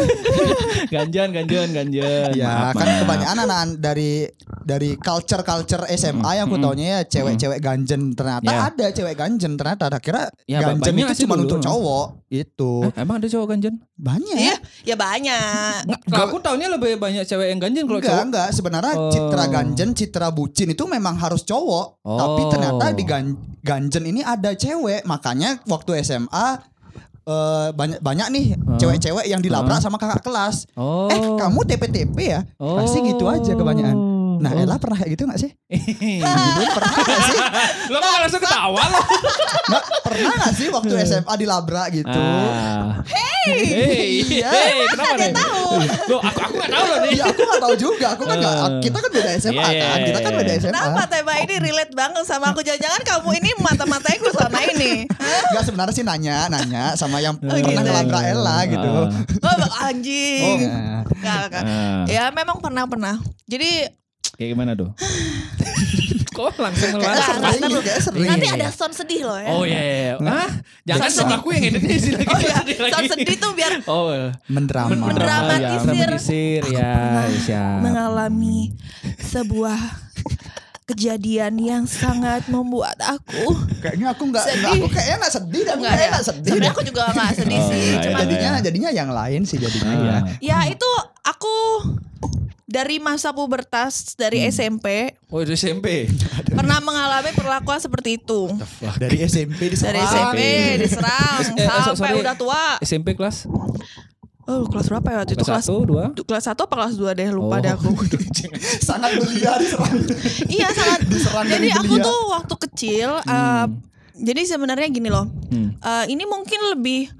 ganjan 0.93 1.27
ganjen 1.33 1.67
ganjen 1.71 2.29
ya 2.31 2.45
Maaf, 2.69 2.73
kan 2.73 2.85
maaf. 2.85 2.99
kebanyakan 3.01 3.37
anak 3.41 3.59
dari 3.75 4.11
dari 4.61 4.89
culture 4.95 5.41
culture 5.41 5.83
SMA 5.89 6.31
yang 6.35 6.45
aku 6.45 6.57
taunya 6.59 6.85
ya 6.85 6.99
cewek-cewek 7.03 7.57
ganjen 7.57 8.13
ternyata 8.13 8.45
Ya. 8.45 8.69
ada 8.69 8.85
cewek 8.91 9.15
ganjen 9.15 9.51
ternyata 9.55 9.83
ada 9.87 9.97
kira 9.97 10.29
Ya, 10.45 10.61
ganjen 10.61 10.93
itu 10.93 11.25
cuma 11.25 11.35
dulu. 11.35 11.49
untuk 11.49 11.59
cowok 11.59 12.26
itu. 12.27 12.83
Eh, 12.83 12.91
emang 12.99 13.17
ada 13.17 13.27
cowok 13.27 13.47
ganjen? 13.47 13.79
Banyak. 13.93 14.35
Iya, 14.35 14.55
ya 14.83 14.95
banyak. 14.95 15.87
Nggak, 15.87 15.99
kalau 16.07 16.25
aku 16.27 16.37
taunya 16.39 16.67
lebih 16.67 16.95
banyak 16.95 17.23
cewek 17.23 17.47
yang 17.49 17.59
ganjen 17.59 17.83
kalau 17.83 17.97
enggak 17.97 18.11
cowok. 18.11 18.25
enggak. 18.27 18.47
Sebenarnya 18.51 18.93
Oh. 18.93 19.07
citra 19.07 19.43
ganjen 19.47 19.89
citra 19.91 20.27
bucin 20.29 20.67
itu 20.69 20.83
memang 20.85 21.15
harus 21.15 21.41
cowok. 21.41 22.03
Oh. 22.03 22.17
tapi 22.17 22.41
ternyata 22.47 22.85
di 22.91 23.03
gan- 23.03 23.35
ganjen 23.61 24.03
ini 24.03 24.21
ada 24.21 24.51
cewek. 24.51 25.03
Makanya 25.03 25.59
waktu 25.63 26.01
SMA 26.01 26.47
eh, 27.23 27.69
banyak 27.71 27.99
banyak 27.99 28.27
nih 28.31 28.45
cewek-cewek 28.77 29.27
yang 29.27 29.43
dilabrak 29.43 29.79
Hah? 29.79 29.83
sama 29.83 29.95
kakak 29.95 30.23
kelas. 30.23 30.63
Oh. 30.73 31.07
Eh 31.07 31.19
kamu 31.35 31.59
TP-TP 31.63 32.15
ya? 32.19 32.39
Pasti 32.55 33.03
gitu 33.03 33.27
aja 33.27 33.51
kebanyakan 33.51 33.95
nah 34.39 34.51
Oh. 34.51 34.59
Ella 34.59 34.75
pernah 34.77 34.97
kayak 34.97 35.11
gitu 35.11 35.23
gak 35.23 35.39
sih 35.39 35.51
Iya. 35.69 36.25
gitu 36.55 36.71
pernah 36.73 36.95
gak 36.97 37.19
sih 37.23 37.37
lo 37.91 37.97
kok 37.97 38.11
langsung 38.17 38.41
ketawa 38.41 38.83
lo 38.87 39.01
Nggak, 39.67 39.83
pernah 40.01 40.33
gak 40.39 40.53
sih 40.53 40.67
waktu 40.69 40.93
SMA 41.03 41.33
dilabrak 41.35 41.87
gitu 41.91 42.19
Ah. 42.19 43.03
Hey, 43.03 44.23
Iya. 44.27 44.49
hey, 44.49 44.75
kenapa 44.89 45.15
dia 45.15 45.23
nih? 45.23 45.33
tahu? 45.33 45.67
Loh, 46.09 46.19
aku 46.21 46.39
aku 46.41 46.53
gak 46.57 46.67
tahu 46.69 46.85
loh 46.85 46.97
nih. 46.99 47.11
Iya 47.13 47.23
aku 47.25 47.41
gak 47.41 47.61
tahu 47.61 47.75
juga 47.77 48.07
Aku 48.09 48.23
kan 48.23 48.37
nggak 48.37 48.55
Eh. 48.57 48.79
Kita 48.81 48.97
kan 48.97 49.09
beda 49.09 49.29
SMA 49.37 49.55
Iya, 49.55 49.67
iya, 49.71 49.85
kan 49.87 49.99
Kita 50.03 50.19
kan 50.19 50.31
beda. 50.33 50.51
SMA 50.53 50.71
Kenapa 50.73 51.03
tema 51.05 51.33
ini 51.37 51.55
relate 51.57 51.93
banget 51.93 52.23
sama 52.23 52.45
aku? 52.49 52.59
Jangan-jangan 52.61 53.01
kamu 53.03 53.29
ini 53.35 53.49
mata-mataiku 53.57 54.27
selama 54.29 54.59
ini. 54.65 54.91
Hah? 55.09 55.41
Enggak 55.47 55.63
sebenarnya 55.63 55.93
sih 55.93 56.03
nanya 56.03 56.37
Nanya 56.47 56.83
sama 56.93 57.17
yang 57.17 57.35
Oh, 57.37 57.47
pernah 57.47 57.63
gitu. 57.63 57.79
ngelabrak 57.83 58.23
Ella 58.25 58.57
gitu 58.65 58.91
Ah. 59.39 59.47
Oh, 59.47 59.85
anjing. 59.85 60.57
Nah, 60.61 61.01
Nggak, 61.07 61.43
nggak. 61.47 61.63
Ah. 61.63 62.03
Ya 62.05 62.23
memang 62.29 62.57
pernah-pernah. 62.57 63.15
Jadi 63.45 63.87
Kayak 64.37 64.49
gimana 64.53 64.71
tuh? 64.73 64.89
Kok 66.37 66.53
langsung 66.61 67.01
Nggak, 67.01 67.17
nggak, 67.17 67.81
Kayak 67.81 68.01
sering 68.05 68.29
nanti 68.29 68.45
iya, 68.45 68.53
ada 68.53 68.69
iya. 68.69 68.69
sound 68.69 68.93
sedih 68.93 69.25
loh 69.25 69.39
ya. 69.41 69.49
Oh 69.49 69.65
iya, 69.65 69.81
iya. 69.81 69.95
iya. 69.97 70.13
Hah? 70.21 70.49
Jangan 70.85 71.09
Sound 71.09 71.33
aku 71.33 71.47
yang 71.49 71.63
editnya 71.65 71.97
sih 71.97 72.11
lagi. 72.13 72.29
Oh 72.29 72.39
iya, 72.39 72.55
sound 72.93 73.09
sedih 73.09 73.35
tuh 73.35 73.51
biar 73.57 73.71
Oh, 73.89 74.13
Mendrama 74.45 74.93
Mendramatisir. 74.93 75.81
Mendramatisir 75.81 76.61
ya, 76.69 76.93
mengalami 77.81 78.69
sebuah 79.17 79.81
kejadian 80.85 81.57
yang 81.57 81.83
sangat 81.83 82.45
membuat 82.47 82.95
aku 83.01 83.51
Kayaknya 83.81 84.13
aku 84.13 84.23
nggak 84.29 84.45
Sedih. 84.45 84.61
nggak- 84.61 84.77
Aku 84.77 84.87
kayaknya 84.87 85.15
nggak 85.17 85.33
sedih 85.33 85.61
Enggak 85.63 85.75
kayaknya 85.75 85.97
ya. 85.99 86.07
nggak 86.07 86.23
sedih 86.23 86.47
Sebenarnya 86.47 86.71
aku 86.71 86.83
juga 86.85 87.01
nggak 87.09 87.31
sedih 87.35 87.59
Oh, 87.59 87.67
sih. 87.67 87.81
ya. 87.83 88.11
Jadinya 88.15 88.51
jadinya 88.61 88.89
yang 88.93 89.09
lain 89.09 89.41
sih 89.43 89.57
jadinya 89.57 89.91
ya. 89.91 90.13
Ah. 90.13 90.21
ya 90.39 90.57
itu 90.69 90.89
aku 91.23 91.55
dari 92.67 92.99
masa 92.99 93.31
pubertas 93.31 94.11
dari 94.13 94.39
Hmm. 94.39 94.51
SMP 94.51 95.15
Oh, 95.25 95.39
itu 95.39 95.55
SMP. 95.55 96.11
pernah 96.57 96.77
mengalami 96.77 97.31
perlakuan 97.31 97.79
seperti 97.79 98.15
itu. 98.17 98.51
Dari 98.97 99.23
SMP 99.23 99.71
diserang. 99.71 99.89
Dari 99.89 100.01
SMP 100.03 100.39
diserang 100.77 101.39
Eh, 101.53 101.63
eh, 101.63 101.81
sampai 101.81 101.95
sorry. 102.11 102.21
udah 102.21 102.35
tua. 102.35 102.63
SMP 102.79 103.15
kelas 103.15 103.47
Oh, 104.45 104.63
kelas 104.65 104.87
berapa 104.87 105.03
ya 105.05 105.17
waktu 105.21 105.33
itu? 105.33 105.43
kelas 105.43 105.67
Kelas 105.67 105.67
1, 105.69 106.15
2. 106.15 106.23
kelas 106.23 106.43
1 106.45 106.55
apa 106.57 106.73
kelas 106.73 106.95
2 106.95 107.11
deh 107.13 107.29
lupa 107.29 107.55
Oh. 107.55 107.59
deh 107.59 107.71
aku. 107.73 107.89
Sangat 108.87 109.11
belia 109.15 109.55
diserang. 109.57 109.91
iya 110.47 110.67
sangat. 110.69 111.03
Diserang 111.05 111.43
Jadi 111.45 111.67
dari 111.67 111.69
aku 111.73 111.93
belia. 111.93 112.05
tuh 112.05 112.19
waktu 112.29 112.55
kecil 112.61 113.09
uh, 113.21 113.65
jadi 114.13 114.41
sebenarnya 114.45 114.87
gini 114.87 115.07
loh. 115.07 115.27
Hmm. 115.47 115.75
Uh, 115.77 116.05
ini 116.05 116.23
mungkin 116.23 116.59
lebih 116.69 117.11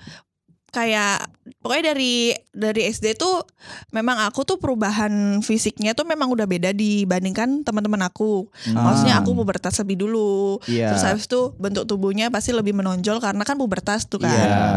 kayak 0.78 1.26
pokoknya 1.66 1.98
dari 1.98 2.38
dari 2.54 2.86
SD 2.86 3.18
tuh 3.18 3.42
memang 3.90 4.22
aku 4.30 4.46
tuh 4.46 4.62
perubahan 4.62 5.42
fisiknya 5.42 5.98
tuh 5.98 6.06
memang 6.06 6.30
udah 6.30 6.46
beda 6.46 6.70
dibandingkan 6.70 7.66
teman-teman 7.66 8.06
aku. 8.06 8.46
Maksudnya 8.70 9.26
aku 9.26 9.34
pubertas 9.34 9.82
lebih 9.82 10.06
dulu. 10.06 10.62
Iya. 10.70 10.94
Terus 10.94 11.04
habis 11.04 11.26
itu 11.26 11.58
bentuk 11.58 11.90
tubuhnya 11.90 12.30
pasti 12.30 12.54
lebih 12.54 12.78
menonjol 12.78 13.18
karena 13.18 13.42
kan 13.42 13.58
pubertas 13.58 14.06
tuh 14.06 14.22
kan. 14.22 14.30
Iya. 14.30 14.70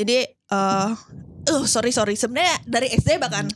Jadi 0.00 0.37
eh 0.48 0.90
uh, 1.46 1.64
sorry 1.64 1.90
sorry 1.90 2.14
sebenarnya 2.14 2.56
dari 2.64 2.88
SD 2.88 3.16
bahkan 3.16 3.48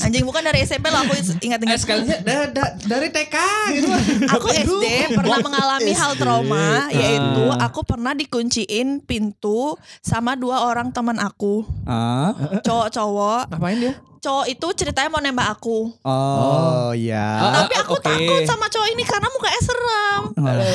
anjing 0.00 0.24
bukan 0.24 0.40
dari 0.40 0.60
SMP 0.62 0.88
loh 0.88 1.00
aku 1.00 1.12
Eh 1.14 1.24
ingat-ingat 1.40 1.76
sekalinya 1.78 2.16
da- 2.20 2.48
da- 2.48 2.74
dari 2.78 3.08
TK 3.08 3.36
gitu. 3.74 3.88
aku 4.26 4.46
SD 4.48 4.84
pernah 5.12 5.38
mengalami 5.38 5.92
hal 5.92 6.12
trauma 6.14 6.88
SD. 6.88 6.96
yaitu 6.96 7.44
Ah. 7.50 7.68
aku 7.68 7.80
pernah 7.82 8.12
dikunciin 8.12 9.00
pintu 9.00 9.76
sama 10.00 10.32
dua 10.34 10.64
orang 10.64 10.88
teman 10.90 11.16
aku 11.16 11.64
Ah. 11.84 12.32
cowok-cowok 12.60 13.52
Ngapain 13.52 13.76
dia? 13.78 13.94
Cowok 14.26 14.46
itu 14.48 14.66
ceritanya 14.74 15.06
mau 15.06 15.20
nembak 15.20 15.48
aku 15.52 15.94
Oh, 16.02 16.90
iya. 16.90 17.22
Ah, 17.38 17.52
tapi 17.62 17.74
aku 17.76 17.94
oke. 17.94 18.02
takut 18.02 18.42
sama 18.42 18.66
cowok 18.66 18.88
ini 18.90 19.02
karena 19.02 19.28
mukanya 19.28 19.60
serem 19.60 20.22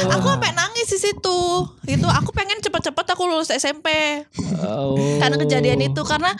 aku 0.10 0.26
sampai 0.30 0.52
nangis 0.54 0.88
di 0.88 1.00
situ 1.02 1.40
itu 1.86 2.08
aku 2.08 2.32
pengen 2.32 2.58
cepet-cepet 2.58 3.06
aku 3.06 3.28
lulus 3.28 3.52
SMP 3.52 3.92
Oh. 4.58 4.96
karena 5.18 5.36
kejadian 5.36 5.82
itu 5.82 6.02
karena 6.02 6.32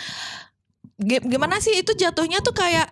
gimana 1.02 1.58
sih 1.58 1.74
itu 1.76 1.92
jatuhnya 1.92 2.40
tuh 2.40 2.54
kayak 2.54 2.86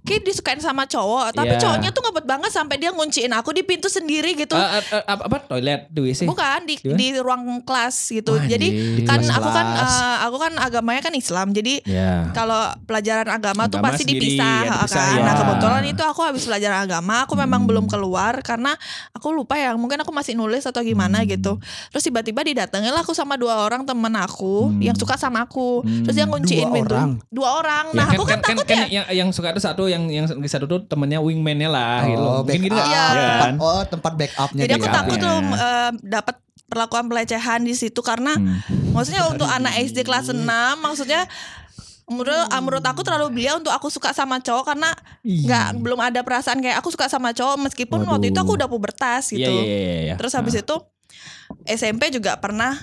kayak 0.00 0.22
disukain 0.22 0.58
sama 0.58 0.84
cowok 0.84 1.34
tapi 1.34 1.50
Iya. 1.50 1.58
cowoknya 1.58 1.90
tuh 1.90 1.98
ngebet 2.00 2.24
banget 2.24 2.50
sampai 2.50 2.76
dia 2.76 2.90
ngunciin 2.90 3.32
aku 3.32 3.50
di 3.50 3.60
pintu 3.60 3.86
sendiri 3.86 4.34
gitu 4.34 4.54
Ah, 4.54 4.78
ah, 4.78 4.82
ah, 4.92 5.02
apa, 5.08 5.22
apa 5.26 5.36
toilet 5.44 5.86
di 5.88 6.00
WC? 6.00 6.24
bukan 6.24 6.62
di 6.62 6.74
Di 6.78 6.94
di 6.94 7.18
ruang 7.18 7.42
kelas 7.60 8.12
gitu 8.12 8.32
Wah, 8.32 8.44
jadi 8.44 8.68
anjing. 8.68 9.02
kan 9.02 9.18
Kelas. 9.18 9.34
aku 9.34 9.48
kan 9.50 9.66
eh, 9.68 10.16
aku 10.22 10.36
kan 10.38 10.52
agamanya 10.56 11.00
kan 11.00 11.10
Islam 11.12 11.50
jadi 11.50 11.74
Ya. 11.82 12.30
kalau 12.30 12.54
pelajaran 12.82 13.26
agama, 13.28 13.66
tuh 13.66 13.76
Agama 13.76 13.90
pasti 13.90 14.02
sendiri, 14.04 14.38
dipisah, 14.38 14.46
ya, 14.60 14.70
dipisah, 14.76 15.02
kan. 15.02 15.10
ya. 15.12 15.22
Nah 15.22 15.34
kebetulan 15.36 15.82
itu 15.86 16.02
aku 16.02 16.20
habis 16.22 16.42
pelajaran 16.44 16.78
agama, 16.80 17.14
aku 17.20 17.34
memang 17.34 17.58
Hmm. 17.58 17.68
belum 17.68 17.86
keluar 17.86 18.38
karena 18.40 18.78
aku 19.10 19.32
lupa 19.32 19.54
ya, 19.54 19.74
mungkin 19.74 19.98
aku 19.98 20.10
masih 20.10 20.34
nulis 20.34 20.62
atau 20.62 20.80
gimana 20.80 21.20
Hmm. 21.20 21.28
gitu. 21.28 21.58
Terus 21.90 22.02
tiba-tiba 22.04 22.40
didatengin 22.40 22.90
lah 22.90 23.00
aku 23.00 23.10
sama 23.10 23.34
dua 23.34 23.58
orang 23.60 23.82
temen 23.82 24.14
aku 24.14 24.70
Hmm. 24.70 24.78
yang 24.80 24.94
suka 24.94 25.16
sama 25.16 25.42
aku. 25.42 25.82
Terus 26.04 26.14
dia 26.14 26.24
Hmm. 26.24 26.32
ngunciin 26.32 26.62
Dua 26.64 26.76
pintu. 26.76 26.94
orang? 26.94 27.10
Dua 27.28 27.48
orang. 27.56 27.84
Ya, 27.90 27.96
Nah 27.96 28.06
aku 28.10 28.22
kan, 28.22 28.38
kan, 28.38 28.52
takut 28.52 28.64
kan 28.64 28.78
ya. 28.82 28.86
yang 28.92 29.04
yang 29.08 29.28
suka 29.30 29.50
itu 29.50 29.58
satu 29.58 29.86
yang 29.86 30.04
yang 30.06 30.24
satu 30.28 30.64
tuh 30.64 30.84
temennya 30.84 31.18
wingman-nya 31.18 31.66
lah 31.66 32.04
gitu. 32.04 32.20
Oh, 32.20 32.40
Mungkin 32.40 32.60
gitu 32.62 32.72
nggak? 32.72 32.86
Iya. 32.86 33.04
Ya 33.10 33.32
kan? 33.40 33.54
Oh, 33.56 33.82
tempat 33.82 34.12
backupnya 34.14 34.62
Jadi 34.62 34.72
aku 34.74 34.86
takut 34.86 35.16
tuh 35.16 35.26
Backupnya. 35.32 35.56
eh, 35.56 35.90
dapat 36.02 36.36
perlakuan 36.66 37.04
pelecehan 37.06 37.60
di 37.60 37.72
situ 37.72 38.00
karena 38.00 38.34
Hmm. 38.34 38.58
maksudnya 38.90 39.22
untuk 39.24 39.46
anak 39.46 39.78
SD 39.80 40.02
kelas 40.02 40.28
6 40.28 40.42
maksudnya 40.76 41.30
menurut 42.04 42.34
ah, 42.44 42.58
menurut 42.58 42.82
aku 42.82 43.02
terlalu 43.02 43.26
belia 43.32 43.54
untuk 43.54 43.70
aku 43.70 43.86
suka 43.86 44.10
sama 44.10 44.38
cowok 44.38 44.64
karena 44.68 44.90
nggak 45.22 45.66
belum 45.76 45.98
ada 46.00 46.22
perasaan 46.22 46.58
kayak 46.58 46.78
aku 46.78 46.88
suka 46.88 47.06
sama 47.06 47.30
cowok 47.30 47.58
meskipun 47.60 48.02
waktu 48.04 48.30
itu 48.30 48.38
aku 48.38 48.54
udah 48.54 48.66
pubertas 48.66 49.30
Iya 49.30 49.38
gitu. 49.40 49.52
iya 49.56 49.76
iya 49.76 49.98
iya. 50.04 50.14
Terus 50.14 50.32
habis 50.32 50.54
itu 50.54 50.74
SMP 51.68 52.08
juga 52.08 52.38
pernah 52.38 52.74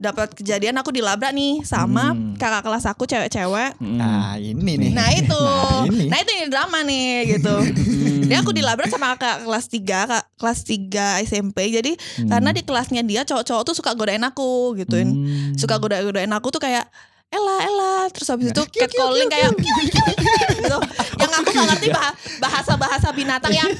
dapat 0.00 0.32
kejadian 0.32 0.80
aku 0.80 0.90
dilabrak 0.90 1.28
nih 1.30 1.60
sama 1.60 2.16
Hmm. 2.16 2.32
kakak 2.40 2.64
kelas 2.64 2.88
aku 2.88 3.04
cewek-cewek. 3.04 3.76
Hmm. 3.76 4.00
Nah, 4.00 4.40
ini 4.40 4.72
nih. 4.80 4.90
Nah 4.96 5.08
itu, 5.12 5.36
Nah, 5.60 5.84
ini. 5.92 6.08
nah 6.08 6.18
itu 6.18 6.32
drama 6.48 6.78
nih 6.80 7.36
gitu. 7.36 7.54
Dia 8.30 8.40
aku 8.40 8.56
dilabrak 8.56 8.88
sama 8.88 9.12
kakak 9.12 9.44
kelas 9.44 9.66
3, 9.68 10.08
kak, 10.08 10.24
kelas 10.40 10.60
3 10.64 11.20
SMP. 11.20 11.68
Jadi 11.68 11.92
karena 12.24 12.50
di 12.50 12.62
kelasnya 12.64 13.02
dia 13.02 13.28
cowok-cowok 13.28 13.62
tuh 13.66 13.74
suka 13.76 13.92
godain 13.92 14.22
aku 14.22 14.72
gituin. 14.78 15.10
Hmm. 15.10 15.52
Suka 15.58 15.76
godain-godain 15.76 16.30
aku 16.30 16.48
tuh 16.48 16.62
kayak 16.62 16.88
Ella, 17.30 17.56
Ella, 17.62 17.90
terus 18.10 18.26
habis 18.28 18.50
itu 18.50 18.62
catcalling 18.68 19.30
kayak 19.30 19.54
gitu. 19.54 20.78
Yang 21.14 21.30
aku 21.32 21.48
gak 21.48 21.66
ngerti 21.70 21.88
bah- 21.88 22.14
bahasa-bahasa 22.40 23.08
binatang 23.12 23.54
yang 23.54 23.70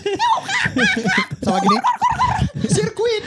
Sama 1.41 1.59
gini. 1.59 1.79
Sirkuit. 2.65 3.25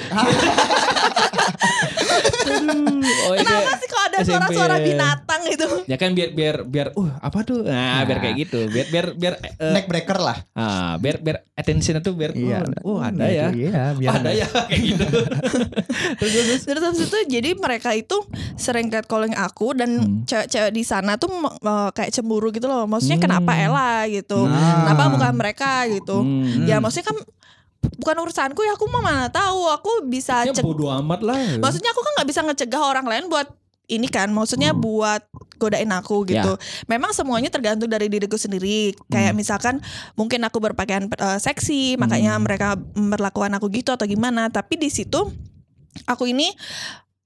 Oh, 3.25 3.33
iya. 3.33 3.41
kenapa 3.41 3.71
sih 3.75 3.87
kalau 3.89 4.05
ada 4.05 4.19
suara-suara 4.21 4.75
binatang 4.79 5.41
gitu. 5.45 5.67
Ya 5.85 5.97
kan 5.97 6.13
biar 6.13 6.29
biar 6.31 6.55
biar 6.63 6.87
uh 6.93 7.09
apa 7.17 7.41
tuh? 7.41 7.65
Nah, 7.65 8.03
biar 8.03 8.19
kayak 8.19 8.35
gitu. 8.39 8.59
Biar 8.65 8.87
biar 8.87 9.05
biar 9.13 9.33
eh, 9.41 9.73
Neck 9.73 9.87
breaker 9.87 10.17
lah. 10.17 10.37
ah, 10.53 10.95
biar 10.97 11.19
biar 11.19 11.43
attention 11.53 11.97
itu 11.97 12.11
biar 12.13 12.31
Iya. 12.31 12.63
oh, 12.81 12.95
oh, 12.95 12.99
ada 13.01 13.27
ya. 13.27 13.47
Iya, 13.49 13.91
Oh, 13.91 13.97
biar 13.97 14.13
ada 14.17 14.31
ya 14.31 14.47
kayak 14.47 14.79
gitu. 14.85 15.05
terus 16.15 16.31
terus 16.33 16.61
Terus 16.63 16.81
habis 16.81 17.01
itu 17.03 17.17
jadi 17.27 17.49
mereka 17.55 17.91
itu 17.91 18.17
sering 18.55 18.87
catcalling 18.87 19.33
aku 19.33 19.73
dan 19.73 19.91
Hmm. 19.93 20.12
Cewek-cewek 20.23 20.71
di 20.71 20.83
sana 20.85 21.17
tuh 21.17 21.29
eh, 21.43 21.89
kayak 21.91 22.11
cemburu 22.13 22.53
gitu 22.53 22.69
loh. 22.69 22.85
Maksudnya 22.85 23.17
Hmm. 23.17 23.25
kenapa 23.25 23.51
Ella 23.57 23.93
gitu. 24.07 24.45
Nah. 24.45 24.85
Kenapa 24.85 25.03
bukan 25.09 25.33
mereka 25.33 25.71
gitu. 25.89 26.21
Hmm. 26.21 26.69
Ya 26.69 26.77
maksudnya 26.77 27.09
kan 27.09 27.17
bukan 27.99 28.15
urusanku 28.21 28.61
ya 28.63 28.77
aku 28.77 28.85
mah 28.87 29.01
mana 29.01 29.25
tahu. 29.27 29.67
Aku 29.73 29.89
bisa 30.05 30.45
ya 30.45 30.53
cek 30.53 30.63
bodo 30.63 30.87
amat 31.03 31.19
lah. 31.25 31.37
Maksudnya 31.59 31.91
aku 31.91 32.01
kan 32.01 32.11
nggak 32.21 32.29
bisa 32.29 32.39
ngecegah 32.45 32.83
orang 32.83 33.05
lain 33.09 33.25
buat 33.27 33.49
ini 33.83 34.07
kan, 34.07 34.31
maksudnya 34.31 34.71
Hmm. 34.71 34.79
buat 34.79 35.27
godain 35.59 35.91
aku 35.91 36.23
gitu. 36.23 36.55
Memang 36.87 37.11
semuanya 37.11 37.51
tergantung 37.51 37.91
dari 37.91 38.07
diriku 38.07 38.39
sendiri. 38.39 38.95
Kayak 39.11 39.35
misalkan 39.35 39.83
mungkin 40.15 40.39
aku 40.47 40.63
berpakaian 40.63 41.11
eh, 41.11 41.39
seksi, 41.39 41.99
makanya 41.99 42.39
Hmm. 42.39 42.47
mereka 42.47 42.79
memperlakukan 42.95 43.51
aku 43.59 43.67
gitu 43.75 43.91
atau 43.91 44.07
gimana. 44.07 44.47
Tapi 44.47 44.79
di 44.79 44.87
situ 44.87 45.19
aku 46.07 46.31
ini 46.31 46.47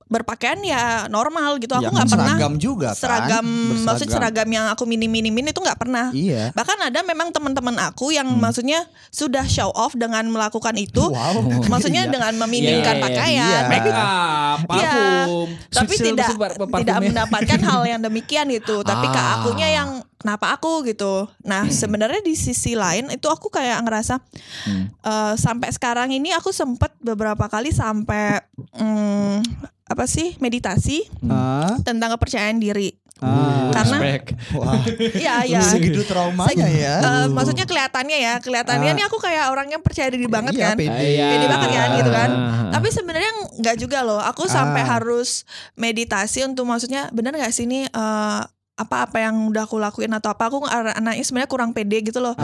berpakaian 0.08 0.60
ya 0.60 0.82
normal 1.08 1.56
gitu. 1.58 1.72
Aku 1.72 1.84
Ya, 1.84 1.92
nggak 1.92 2.04
kan 2.04 2.12
pernah 2.12 2.28
seragam 2.34 2.54
juga 2.56 2.90
kan. 2.90 2.98
seragam, 2.98 3.46
maksudnya 3.84 3.86
Berseragam. 4.08 4.16
seragam 4.16 4.50
yang 4.50 4.66
aku 4.68 4.84
minim-minimin 4.84 5.46
itu 5.48 5.60
nggak 5.60 5.78
pernah. 5.78 6.06
Iya. 6.10 6.52
Bahkan 6.52 6.78
ada 6.86 7.00
memang 7.02 7.30
teman-teman 7.30 7.76
aku 7.78 8.10
yang 8.10 8.26
Hmm. 8.26 8.40
maksudnya 8.40 8.84
sudah 9.08 9.44
show 9.46 9.70
off 9.72 9.94
dengan 9.94 10.24
melakukan 10.26 10.76
itu. 10.76 11.04
Wow. 11.04 11.44
Maksudnya 11.72 12.04
Iya. 12.04 12.12
dengan 12.12 12.34
meminimkan 12.38 12.94
Iya, 12.94 12.98
iya, 12.98 13.04
pakaian. 13.04 13.46
iya. 13.46 13.60
make 13.68 13.90
up, 13.90 14.60
Iya. 14.72 14.94
parfum, 14.94 15.48
tapi 15.70 15.94
sweet 15.94 16.08
tidak 16.10 16.28
parfumnya. 16.34 16.78
tidak 16.80 16.98
mendapatkan 17.04 17.60
hal 17.62 17.82
yang 17.86 18.00
demikian 18.00 18.48
gitu 18.50 18.80
tapi 18.82 19.06
ke 19.06 19.20
Ah. 19.20 19.36
akunya 19.38 19.68
yang 19.70 19.90
kenapa 20.18 20.50
aku 20.52 20.82
gitu 20.84 21.28
nah 21.42 21.68
sebenarnya 21.68 22.20
di 22.20 22.34
sisi 22.34 22.74
lain 22.74 23.10
itu 23.10 23.28
aku 23.28 23.48
kayak 23.48 23.84
ngerasa 23.84 24.18
Hmm. 24.66 24.90
eh, 24.90 25.34
sampai 25.36 25.70
sekarang 25.70 26.10
ini 26.10 26.32
aku 26.32 26.50
sempet 26.50 26.90
beberapa 26.98 27.46
kali 27.46 27.70
sampai 27.70 28.42
hmm, 28.74 29.44
apa 29.88 30.04
sih 30.04 30.36
meditasi 30.38 31.08
Ah, 31.24 31.80
tentang 31.82 32.12
kepercayaan 32.14 32.60
diri 32.60 32.92
ah. 33.18 33.72
Karena- 33.72 34.00
Respect. 34.00 34.28
Wah, 34.54 34.78
Iya 35.22 35.36
ya 35.48 35.62
segitu 35.64 36.04
traumanya 36.04 36.68
ya. 36.68 36.96
Eh, 37.00 37.26
maksudnya 37.30 37.64
kelihatannya 37.64 38.18
ya 38.18 38.34
kelihatannya 38.38 38.92
Ah. 38.92 38.96
nih 38.96 39.06
aku 39.06 39.18
kayak 39.18 39.48
orang 39.48 39.68
yang 39.70 39.80
percaya 39.80 40.08
diri 40.08 40.28
banget 40.28 40.54
Iya, 40.54 40.66
kan 40.66 40.76
pede. 40.78 41.08
Iya. 41.08 41.28
Pede 41.30 41.46
banget 41.48 41.70
kan 41.72 41.90
gitu 41.96 42.12
kan. 42.12 42.30
Tapi 42.70 42.88
sebenarnya 42.90 43.32
nggak 43.58 43.76
juga 43.78 44.00
loh. 44.02 44.20
Aku 44.20 44.46
sampai 44.46 44.84
harus 44.84 45.48
meditasi 45.74 46.44
untuk 46.44 46.64
maksudnya 46.64 47.08
bener 47.10 47.32
nggak 47.34 47.50
sih 47.50 47.64
ini 47.64 47.86
eh, 47.86 48.42
apa 48.78 49.10
apa 49.10 49.18
yang 49.20 49.50
udah 49.50 49.66
aku 49.66 49.78
lakuin 49.78 50.14
atau 50.14 50.30
apa 50.30 50.44
aku 50.48 50.62
anaknya 50.64 51.24
sebenarnya 51.24 51.50
kurang 51.50 51.72
pede 51.72 52.04
gitu 52.04 52.20
loh. 52.20 52.38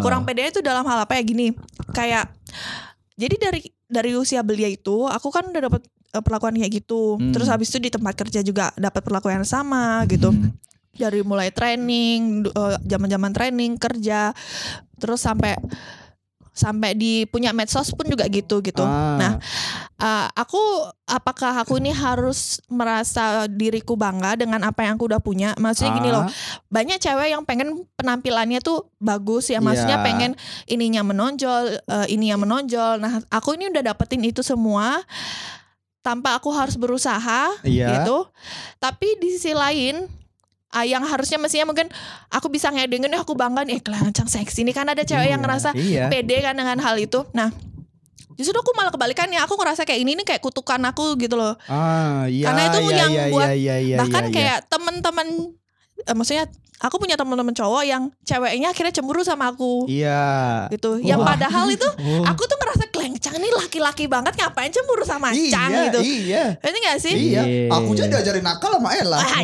Kurang 0.00 0.24
pede 0.24 0.44
itu 0.46 0.60
dalam 0.60 0.84
hal 0.84 0.98
apa 1.00 1.14
ya 1.14 1.22
gini. 1.22 1.56
Kayak 1.90 2.28
jadi 3.14 3.34
dari 3.40 3.60
dari 3.84 4.12
usia 4.12 4.42
belia 4.42 4.68
itu 4.68 5.08
aku 5.08 5.28
kan 5.28 5.48
udah 5.48 5.62
dapat 5.64 5.80
eh, 6.14 6.22
perlakuan 6.22 6.56
kayak 6.56 6.84
gitu. 6.84 7.16
Hmm. 7.16 7.32
Terus 7.34 7.48
habis 7.48 7.68
itu 7.72 7.78
di 7.78 7.90
tempat 7.92 8.14
kerja 8.16 8.40
juga 8.40 8.70
dapat 8.76 9.02
perlakuan 9.04 9.42
yang 9.42 9.48
sama 9.48 10.04
gitu. 10.08 10.32
Hmm. 10.32 10.52
Dari 10.98 11.22
mulai 11.22 11.54
training, 11.54 12.48
eh, 12.48 12.76
zaman-zaman 12.86 13.30
training 13.30 13.78
kerja, 13.78 14.32
terus 14.98 15.22
sampai 15.22 15.54
sampai 16.58 16.90
di 16.98 17.22
punya 17.30 17.54
medsos 17.54 17.94
pun 17.94 18.02
juga 18.10 18.26
gitu 18.26 18.58
gitu. 18.58 18.82
Ah. 18.82 19.14
Nah, 19.14 19.32
Uh, 19.98 20.30
aku 20.38 20.62
apakah 21.10 21.58
aku 21.58 21.82
ini 21.82 21.90
harus 21.90 22.62
merasa 22.70 23.50
diriku 23.50 23.98
bangga 23.98 24.38
dengan 24.38 24.62
apa 24.62 24.86
yang 24.86 24.94
aku 24.94 25.10
udah 25.10 25.18
punya? 25.18 25.58
Maksudnya 25.58 25.90
gini 25.98 26.14
loh, 26.14 26.22
Ah. 26.22 26.30
banyak 26.70 27.02
cewek 27.02 27.34
yang 27.34 27.42
pengen 27.42 27.82
penampilannya 27.98 28.62
tuh 28.62 28.86
bagus 29.02 29.50
ya, 29.50 29.58
maksudnya 29.58 29.98
Iya. 29.98 30.06
pengen 30.06 30.32
ininya 30.70 31.02
menonjol, 31.02 31.82
uh, 31.82 32.06
ini 32.06 32.30
yang 32.30 32.38
menonjol. 32.38 33.02
Nah, 33.02 33.26
aku 33.26 33.58
ini 33.58 33.74
udah 33.74 33.90
dapetin 33.90 34.22
itu 34.22 34.38
semua 34.46 35.02
tanpa 36.08 36.32
aku 36.32 36.48
harus 36.48 36.74
berusaha 36.74 37.52
Iya. 37.60 38.00
gitu. 38.00 38.24
Tapi 38.80 39.20
di 39.20 39.36
sisi 39.36 39.52
lain 39.52 40.08
ah, 40.68 40.84
yang 40.84 41.04
harusnya 41.04 41.36
mestinya 41.36 41.68
mungkin 41.68 41.92
aku 42.28 42.48
bisa 42.48 42.72
ngedengin 42.72 43.12
"Eh, 43.12 43.20
aku 43.20 43.32
bangga 43.32 43.64
nih 43.64 43.76
eh, 43.76 43.82
kelancang 43.84 44.24
seksi 44.24 44.64
ini 44.64 44.72
kan 44.72 44.88
ada 44.88 45.04
cewek 45.04 45.28
yang 45.28 45.40
Iya, 45.40 45.44
ngerasa 45.44 45.68
Iya. 45.76 46.04
pede 46.08 46.40
kan 46.40 46.56
dengan 46.56 46.80
hal 46.80 46.96
itu. 46.96 47.24
Nah, 47.32 47.52
justru 48.34 48.56
aku 48.56 48.72
malah 48.72 48.88
kebalikannya. 48.88 49.40
Aku 49.44 49.56
ngerasa 49.56 49.84
kayak 49.84 50.00
ini 50.00 50.16
nih 50.16 50.24
kayak 50.24 50.40
kutukan 50.40 50.80
aku 50.86 51.16
gitu 51.16 51.36
loh. 51.36 51.56
Ah, 51.68 52.24
iya. 52.24 52.48
Karena 52.48 52.62
itu 52.66 52.78
iya, 52.82 52.96
yang 52.96 53.12
iya, 53.12 53.24
buat- 53.28 53.52
iya, 53.52 53.76
iya, 53.80 53.96
Bahkan 54.00 54.22
iya, 54.24 54.30
iya. 54.32 54.36
kayak 54.36 54.58
temen-temen, 54.68 55.28
eh, 56.04 56.14
maksudnya 56.16 56.44
aku 56.78 56.96
punya 57.02 57.18
temen-temen 57.18 57.54
cowok 57.54 57.82
yang 57.86 58.10
ceweknya 58.22 58.70
akhirnya 58.70 58.94
cemburu 58.94 59.22
sama 59.26 59.50
aku 59.50 59.86
Iya. 59.90 60.66
gitu. 60.70 60.98
Yang 61.02 61.20
Wah. 61.22 61.28
padahal 61.34 61.66
itu 61.70 61.88
aku 62.30 62.42
tuh 62.46 62.56
ngerasa 62.58 62.84
kleng 62.94 63.14
Cang 63.18 63.34
ini 63.38 63.50
laki-laki 63.50 64.06
banget 64.06 64.38
ngapain 64.38 64.70
cemburu 64.70 65.02
sama 65.02 65.34
Cang 65.34 65.70
iya, 65.70 65.84
gitu. 65.90 66.00
Iya. 66.00 66.44
Ini 66.62 66.78
gak 66.86 66.98
sih? 67.02 67.14
Iya. 67.14 67.42
Iya. 67.44 67.68
Aku 67.74 67.92
aja 67.94 68.06
diajarin 68.06 68.44
nakal 68.46 68.78
sama 68.78 68.90
Ella. 68.94 69.18
Ah, 69.18 69.42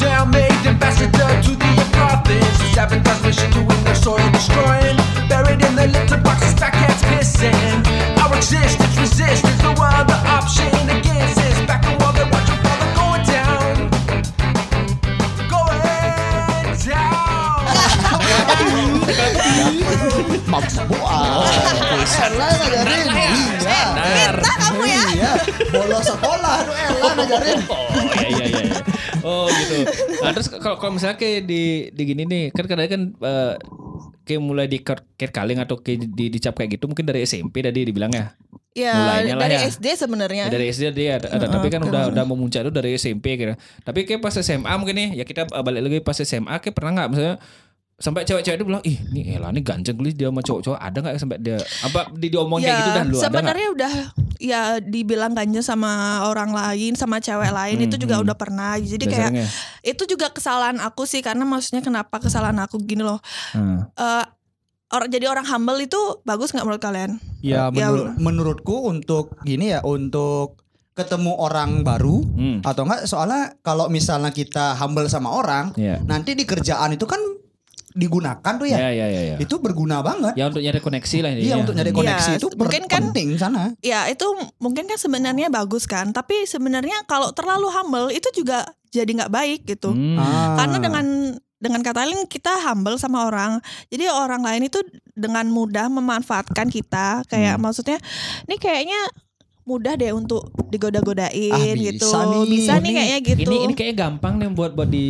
down, 0.00 0.30
made 0.30 0.66
ambassador 0.66 1.30
to 1.42 1.52
the 1.56 1.72
province. 1.92 2.54
Doing 3.54 3.84
the 3.84 3.94
soil 3.94 4.30
destroying. 4.36 4.96
Buried 5.28 5.62
in 5.62 5.74
the 5.74 5.86
litter 5.86 6.18
boxes, 6.18 6.54
fat 6.54 6.72
cats 6.72 7.02
pissing. 7.02 7.54
Our 8.18 8.36
existence 8.36 8.96
resistance, 8.98 9.62
no 9.62 9.72
other 9.72 10.20
option 10.26 10.70
against 10.90 11.36
this. 11.36 11.60
Back 11.66 11.82
to 11.82 11.92
all 12.04 12.12
that 12.12 12.28
down. 18.64 19.74
Mabuk 20.48 21.02
ah. 21.04 21.44
Ella 22.04 22.46
ngajarin. 22.60 23.06
Iya. 23.10 23.32
Minta 23.94 24.52
kamu 24.60 24.82
ya. 24.84 25.02
Iya. 25.14 25.32
Bolos 25.72 26.04
sekolah 26.06 26.56
Ella 26.64 27.10
ngajarin. 27.18 27.58
Oh 27.68 27.84
iya 28.28 28.44
iya 28.44 28.60
iya. 28.70 28.76
Oh 29.24 29.48
gitu. 29.48 29.76
Nah, 30.20 30.30
terus 30.36 30.48
kalau 30.52 30.76
kalau 30.76 30.92
misalnya 30.96 31.16
kayak 31.16 31.48
di 31.48 31.88
di 31.90 32.02
gini 32.04 32.22
nih, 32.28 32.44
kan 32.52 32.64
kadang 32.68 32.88
kan 32.88 33.02
eh, 33.16 33.52
kayak 34.24 34.40
mulai 34.40 34.66
di 34.68 34.80
kaling 34.84 35.60
atau 35.60 35.80
kayak 35.80 36.12
di, 36.12 36.32
dicap 36.32 36.56
kayak 36.56 36.76
gitu 36.80 36.88
mungkin 36.88 37.04
dari 37.08 37.24
SMP 37.24 37.64
tadi 37.64 37.88
dibilang 37.88 38.12
ya. 38.12 38.32
Ya 38.74 38.90
Mulainya 38.90 39.34
dari 39.38 39.54
ya. 39.54 39.70
SD 39.70 39.86
sebenarnya. 39.94 40.44
Dari 40.50 40.66
SD 40.66 40.90
dia 40.98 41.22
ada, 41.22 41.30
ada 41.30 41.46
tapi 41.46 41.70
kan 41.70 41.78
udah 41.86 42.10
udah 42.10 42.24
memuncak 42.26 42.66
itu 42.66 42.72
dari 42.74 42.90
SMP 42.98 43.38
kira. 43.38 43.54
Tapi 43.86 44.02
kayak 44.02 44.18
pas 44.18 44.34
SMA 44.34 44.72
mungkin 44.74 44.98
nih 44.98 45.08
ya 45.22 45.24
kita 45.24 45.46
eh, 45.46 45.62
balik 45.62 45.80
lagi 45.86 45.98
pas 46.02 46.18
SMA 46.18 46.58
kayak 46.58 46.74
pernah 46.74 46.90
nggak 46.98 47.08
misalnya 47.14 47.36
sampai 47.96 48.22
cewek-cewek 48.22 48.56
itu 48.56 48.64
bilang 48.64 48.82
ih 48.82 48.98
ini 49.08 49.20
Ella 49.32 49.48
ini 49.48 49.60
ganteng 49.60 49.94
kali 49.94 50.10
dia 50.10 50.26
sama 50.26 50.40
cowok-cowok 50.40 50.78
ada 50.78 50.96
nggak 50.96 51.14
sampai 51.16 51.38
dia 51.38 51.56
apa 51.80 52.00
di 52.12 52.26
diomongin 52.26 52.66
kayak 52.66 52.76
gitu 52.76 52.90
dah 52.90 53.04
dulu 53.04 53.14
ada 53.14 53.14
nggak? 53.14 53.14
Ya, 53.14 53.26
sebenarnya 53.30 53.68
udah 53.70 53.92
ya 54.36 54.60
dibilang 54.78 55.32
ganja 55.32 55.60
sama 55.60 55.90
orang 56.24 56.50
lain 56.50 56.92
sama 56.92 57.16
cewek 57.18 57.48
lain 57.48 57.76
Hmm, 57.76 57.86
itu 57.86 57.96
juga 57.96 58.18
hmm. 58.18 58.24
udah 58.24 58.36
pernah 58.36 58.74
jadi 58.76 58.98
Udah 58.98 59.08
kayak 59.08 59.30
ya? 59.32 59.46
itu 59.84 60.02
juga 60.04 60.26
kesalahan 60.28 60.78
aku 60.78 61.02
sih 61.04 61.20
karena 61.20 61.42
maksudnya 61.42 61.80
kenapa 61.80 62.18
kesalahan 62.18 62.58
aku 62.58 62.76
gini 62.78 63.00
loh 63.00 63.22
Hmm. 63.50 63.86
Eh, 63.88 64.24
orang 64.90 65.08
jadi 65.08 65.26
orang 65.26 65.42
humble 65.44 65.78
itu 65.78 65.98
bagus 66.22 66.50
nggak 66.50 66.62
menurut 66.62 66.82
kalian 66.82 67.22
Ya, 67.40 67.68
Ya. 67.68 67.88
menur- 67.88 68.14
menurutku 68.16 68.84
untuk 68.84 69.38
gini 69.42 69.70
ya 69.70 69.80
untuk 69.80 70.58
ketemu 70.92 71.30
orang 71.36 71.82
baru 71.82 72.22
Hmm. 72.24 72.58
atau 72.60 72.82
enggak 72.82 73.04
soalnya 73.04 73.54
kalau 73.60 73.86
misalnya 73.86 74.30
kita 74.30 74.74
humble 74.74 75.06
sama 75.06 75.30
orang 75.30 75.70
Ya. 75.74 75.98
nanti 76.00 76.32
di 76.32 76.42
kerjaan 76.42 76.90
itu 76.90 77.02
kan 77.04 77.18
digunakan 77.94 78.52
tuh 78.58 78.66
ya. 78.66 78.76
Ya 78.76 78.90
ya 78.92 79.06
ya 79.06 79.22
ya. 79.24 79.36
Itu 79.38 79.56
berguna 79.56 80.02
banget. 80.02 80.34
Ya 80.34 80.50
untuk 80.50 80.60
nyari 80.60 80.78
koneksi 80.78 81.16
lah 81.22 81.30
Iya 81.32 81.54
untuk 81.56 81.72
nyari 81.72 81.90
koneksi 81.90 82.30
Iya, 82.34 82.38
itu 82.38 82.48
mungkin 82.52 82.82
kan- 82.84 82.98
penting 83.06 83.28
sana. 83.38 83.70
ya 83.80 84.04
itu 84.06 84.26
mungkin 84.58 84.84
kan 84.84 84.98
sebenarnya 84.98 85.46
bagus 85.48 85.86
kan 85.86 86.10
tapi 86.10 86.42
sebenarnya 86.44 87.06
kalau 87.06 87.30
terlalu 87.30 87.70
humble 87.70 88.10
itu 88.10 88.26
juga 88.34 88.66
jadi 88.90 89.06
nggak 89.06 89.32
baik 89.32 89.60
gitu 89.64 89.94
Hmm. 89.94 90.18
Ah. 90.18 90.54
karena 90.56 90.76
dengan 90.78 91.06
dengan 91.56 91.80
kata 91.80 92.04
lain 92.04 92.26
kita 92.26 92.60
humble 92.62 92.94
sama 92.94 93.24
orang 93.24 93.56
jadi 93.88 94.10
orang 94.10 94.42
lain 94.42 94.66
itu 94.66 94.82
dengan 95.14 95.46
mudah 95.46 95.86
memanfaatkan 95.88 96.68
kita 96.68 97.22
kayak 97.24 97.56
Hmm. 97.56 97.64
maksudnya 97.64 97.96
ini 98.44 98.56
kayaknya 98.56 99.00
mudah 99.64 99.96
deh 99.96 100.12
untuk 100.12 100.44
digoda-godain 100.68 101.32
Ah, 101.50 101.72
gitu 101.72 102.04
bisa 102.04 102.20
nih. 102.22 102.44
bisa 102.46 102.72
nih 102.78 102.92
kayaknya 102.92 103.18
gitu 103.24 103.40
Ini 103.42 103.56
ini 103.64 103.72
kayaknya 103.72 103.96
gampang 103.98 104.36
nih 104.36 104.48
buat 104.50 104.72
buat 104.72 104.86
di 104.86 105.08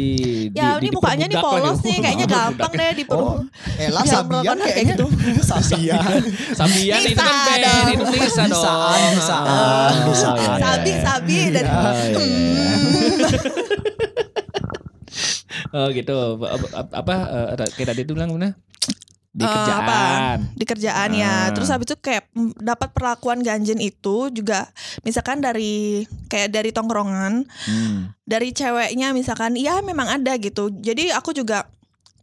ya 0.49 0.79
di, 0.79 0.79
ini 0.79 0.89
di- 0.89 0.95
mukanya 0.95 1.27
nih 1.27 1.37
polos 1.37 1.79
nih 1.81 1.99
kayaknya 1.99 2.27
gampang 2.39 2.71
deh 2.71 2.91
di 2.93 3.05
Oh, 3.11 3.43
Ella 3.77 4.01
Iya, 4.05 4.13
Sabian 4.15 4.55
kayak 4.57 4.71
kayaknya 4.71 4.95
gitu. 4.95 5.07
Sabian. 5.51 6.23
Sabian 6.55 7.01
itu 7.03 7.15
kan 7.17 7.35
Bisa 7.35 7.43
band 7.45 7.63
dong. 7.67 7.89
itu 7.91 8.05
bisa 8.15 8.43
dong. 8.47 8.63
Iya, 8.63 9.11
iya, 9.11 10.55
sabi 10.63 10.91
sabi 11.01 11.37
dan. 11.51 11.67
Oh 15.73 15.87
gitu. 15.91 16.15
Apa, 16.39 16.67
apa 16.95 17.15
eh, 17.59 17.69
kayak 17.75 17.89
tadi 17.91 18.01
itu 18.03 18.15
bilang 18.15 18.31
mana? 18.31 18.55
Di 19.35 19.43
Eh, 19.43 19.51
kerjaan. 19.51 19.83
apa? 19.83 20.01
di 20.55 20.65
kerjaan 20.65 21.11
Ah. 21.11 21.19
ya 21.19 21.33
terus 21.51 21.67
habis 21.67 21.85
itu 21.85 21.99
kayak 21.99 22.31
dapat 22.57 22.95
perlakuan 22.95 23.43
ganjen 23.43 23.77
itu 23.77 24.31
juga 24.31 24.71
misalkan 25.03 25.39
dari 25.39 26.07
kayak 26.25 26.55
dari 26.55 26.71
tongkrongan 26.71 27.43
Hmm. 27.67 28.15
dari 28.23 28.51
ceweknya 28.51 29.11
misalkan 29.11 29.55
ya 29.55 29.83
memang 29.83 30.07
ada 30.09 30.39
gitu 30.39 30.71
jadi 30.73 31.11
aku 31.13 31.35
juga 31.35 31.67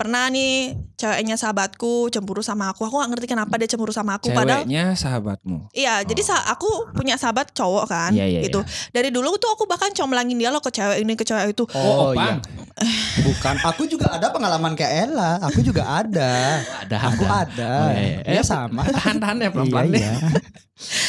pernah 0.02 0.26
nih 0.28 0.74
ceweknya 0.98 1.38
sahabatku 1.38 2.10
cemburu 2.10 2.42
sama 2.42 2.74
aku 2.74 2.82
aku 2.82 2.98
gak 2.98 3.10
ngerti 3.14 3.28
kenapa 3.30 3.54
dia 3.56 3.70
cemburu 3.70 3.94
sama 3.94 4.18
aku 4.18 4.34
padahal 4.34 4.66
Ceweknya 4.66 4.98
sahabatmu. 4.98 5.70
Iya, 5.72 6.02
jadi 6.02 6.22
sa 6.26 6.42
aku 6.50 6.66
punya 6.92 7.22
sahabat 7.22 7.54
cowok 7.54 7.86
kan, 7.86 8.10
Iya, 8.10 8.26
iya, 8.26 8.42
gitu. 8.42 8.66
Dari 8.90 9.14
dulu 9.14 9.38
tuh 9.38 9.54
aku 9.54 9.70
bahkan 9.70 9.94
comblangin 9.94 10.34
dia 10.36 10.50
loh 10.50 10.58
ke 10.58 10.74
cewek 10.74 11.06
ini 11.06 11.14
ke 11.14 11.22
cewek 11.22 11.54
itu. 11.54 11.70
Oh, 11.72 12.18
Opang. 12.18 12.42
Bukan, 13.30 13.56
aku 13.62 13.86
juga 13.86 14.10
ada 14.10 14.34
pengalaman 14.34 14.74
kayak 14.74 15.14
Ella. 15.14 15.38
Aku 15.46 15.62
juga 15.62 15.86
ada. 15.86 16.58
Ada 16.82 16.98
Aku 17.14 17.24
ada. 17.30 17.46
ada. 17.46 17.72
Oh, 17.78 17.92
iya, 17.94 18.18
iya. 18.26 18.42
Ya 18.42 18.44
sama. 18.44 18.82
Tahan-tahan 18.90 19.38
ya 19.38 19.50
pelan-pelan 19.54 19.86
Iya, 19.86 19.94
deh. 19.94 20.02
iya. 20.02 20.14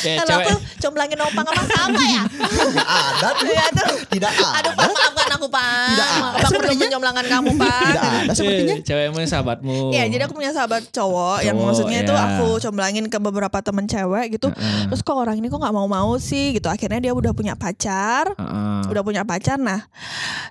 Ya, 0.02 0.20
Kalau 0.20 0.36
cewek. 0.36 0.46
aku 0.46 0.54
comblangin 0.78 1.18
opang 1.18 1.46
apa 1.46 1.62
sama 1.64 2.02
ya? 2.02 2.22
Nggak 2.26 2.86
ada 2.86 3.28
tuh. 3.32 3.46
Iya 3.52 3.64
tuh. 3.70 3.88
Tidak 4.12 4.30
Aduh, 4.30 4.48
ada. 4.52 4.70
Pak, 4.72 4.86
maafkan 4.88 5.30
aku, 5.32 5.46
Pak. 5.48 5.88
Tidak 5.88 6.06
ada 6.06 6.28
Abang 6.38 6.52
belum 6.54 6.76
mencomblangkan 6.78 7.26
kamu, 7.28 7.50
Pak. 7.56 7.80
Tidak 7.82 8.02
ada 8.02 8.32
sepertinya. 8.32 8.74
Cewekmu 8.82 9.16
yang 9.18 9.30
sahabatmu. 9.30 9.76
Iya, 9.90 10.04
jadi 10.08 10.22
aku 10.24 10.34
punya 10.34 10.50
sahabat 10.50 10.82
cowok 10.88 11.38
yang 11.42 11.56
maksudnya 11.56 11.98
itu 12.00 12.12
ya. 12.12 12.22
aku 12.28 12.48
comblangin 12.60 13.04
ke 13.06 13.18
beberapa 13.18 13.58
temen 13.58 13.84
cewek 13.84 14.26
gitu. 14.32 14.48
Terus 14.52 15.00
kok 15.00 15.14
orang 15.14 15.36
ini 15.36 15.46
kok 15.46 15.56
nggak 15.56 15.72
mau-mau 15.72 16.14
sih 16.16 16.54
gitu. 16.54 16.66
Akhirnya 16.66 17.00
dia 17.00 17.12
udah 17.12 17.32
punya 17.32 17.54
pacar. 17.54 18.32
Heeh. 18.32 18.90
udah 18.92 19.00
punya 19.00 19.22
pacar 19.22 19.56
nah 19.56 19.88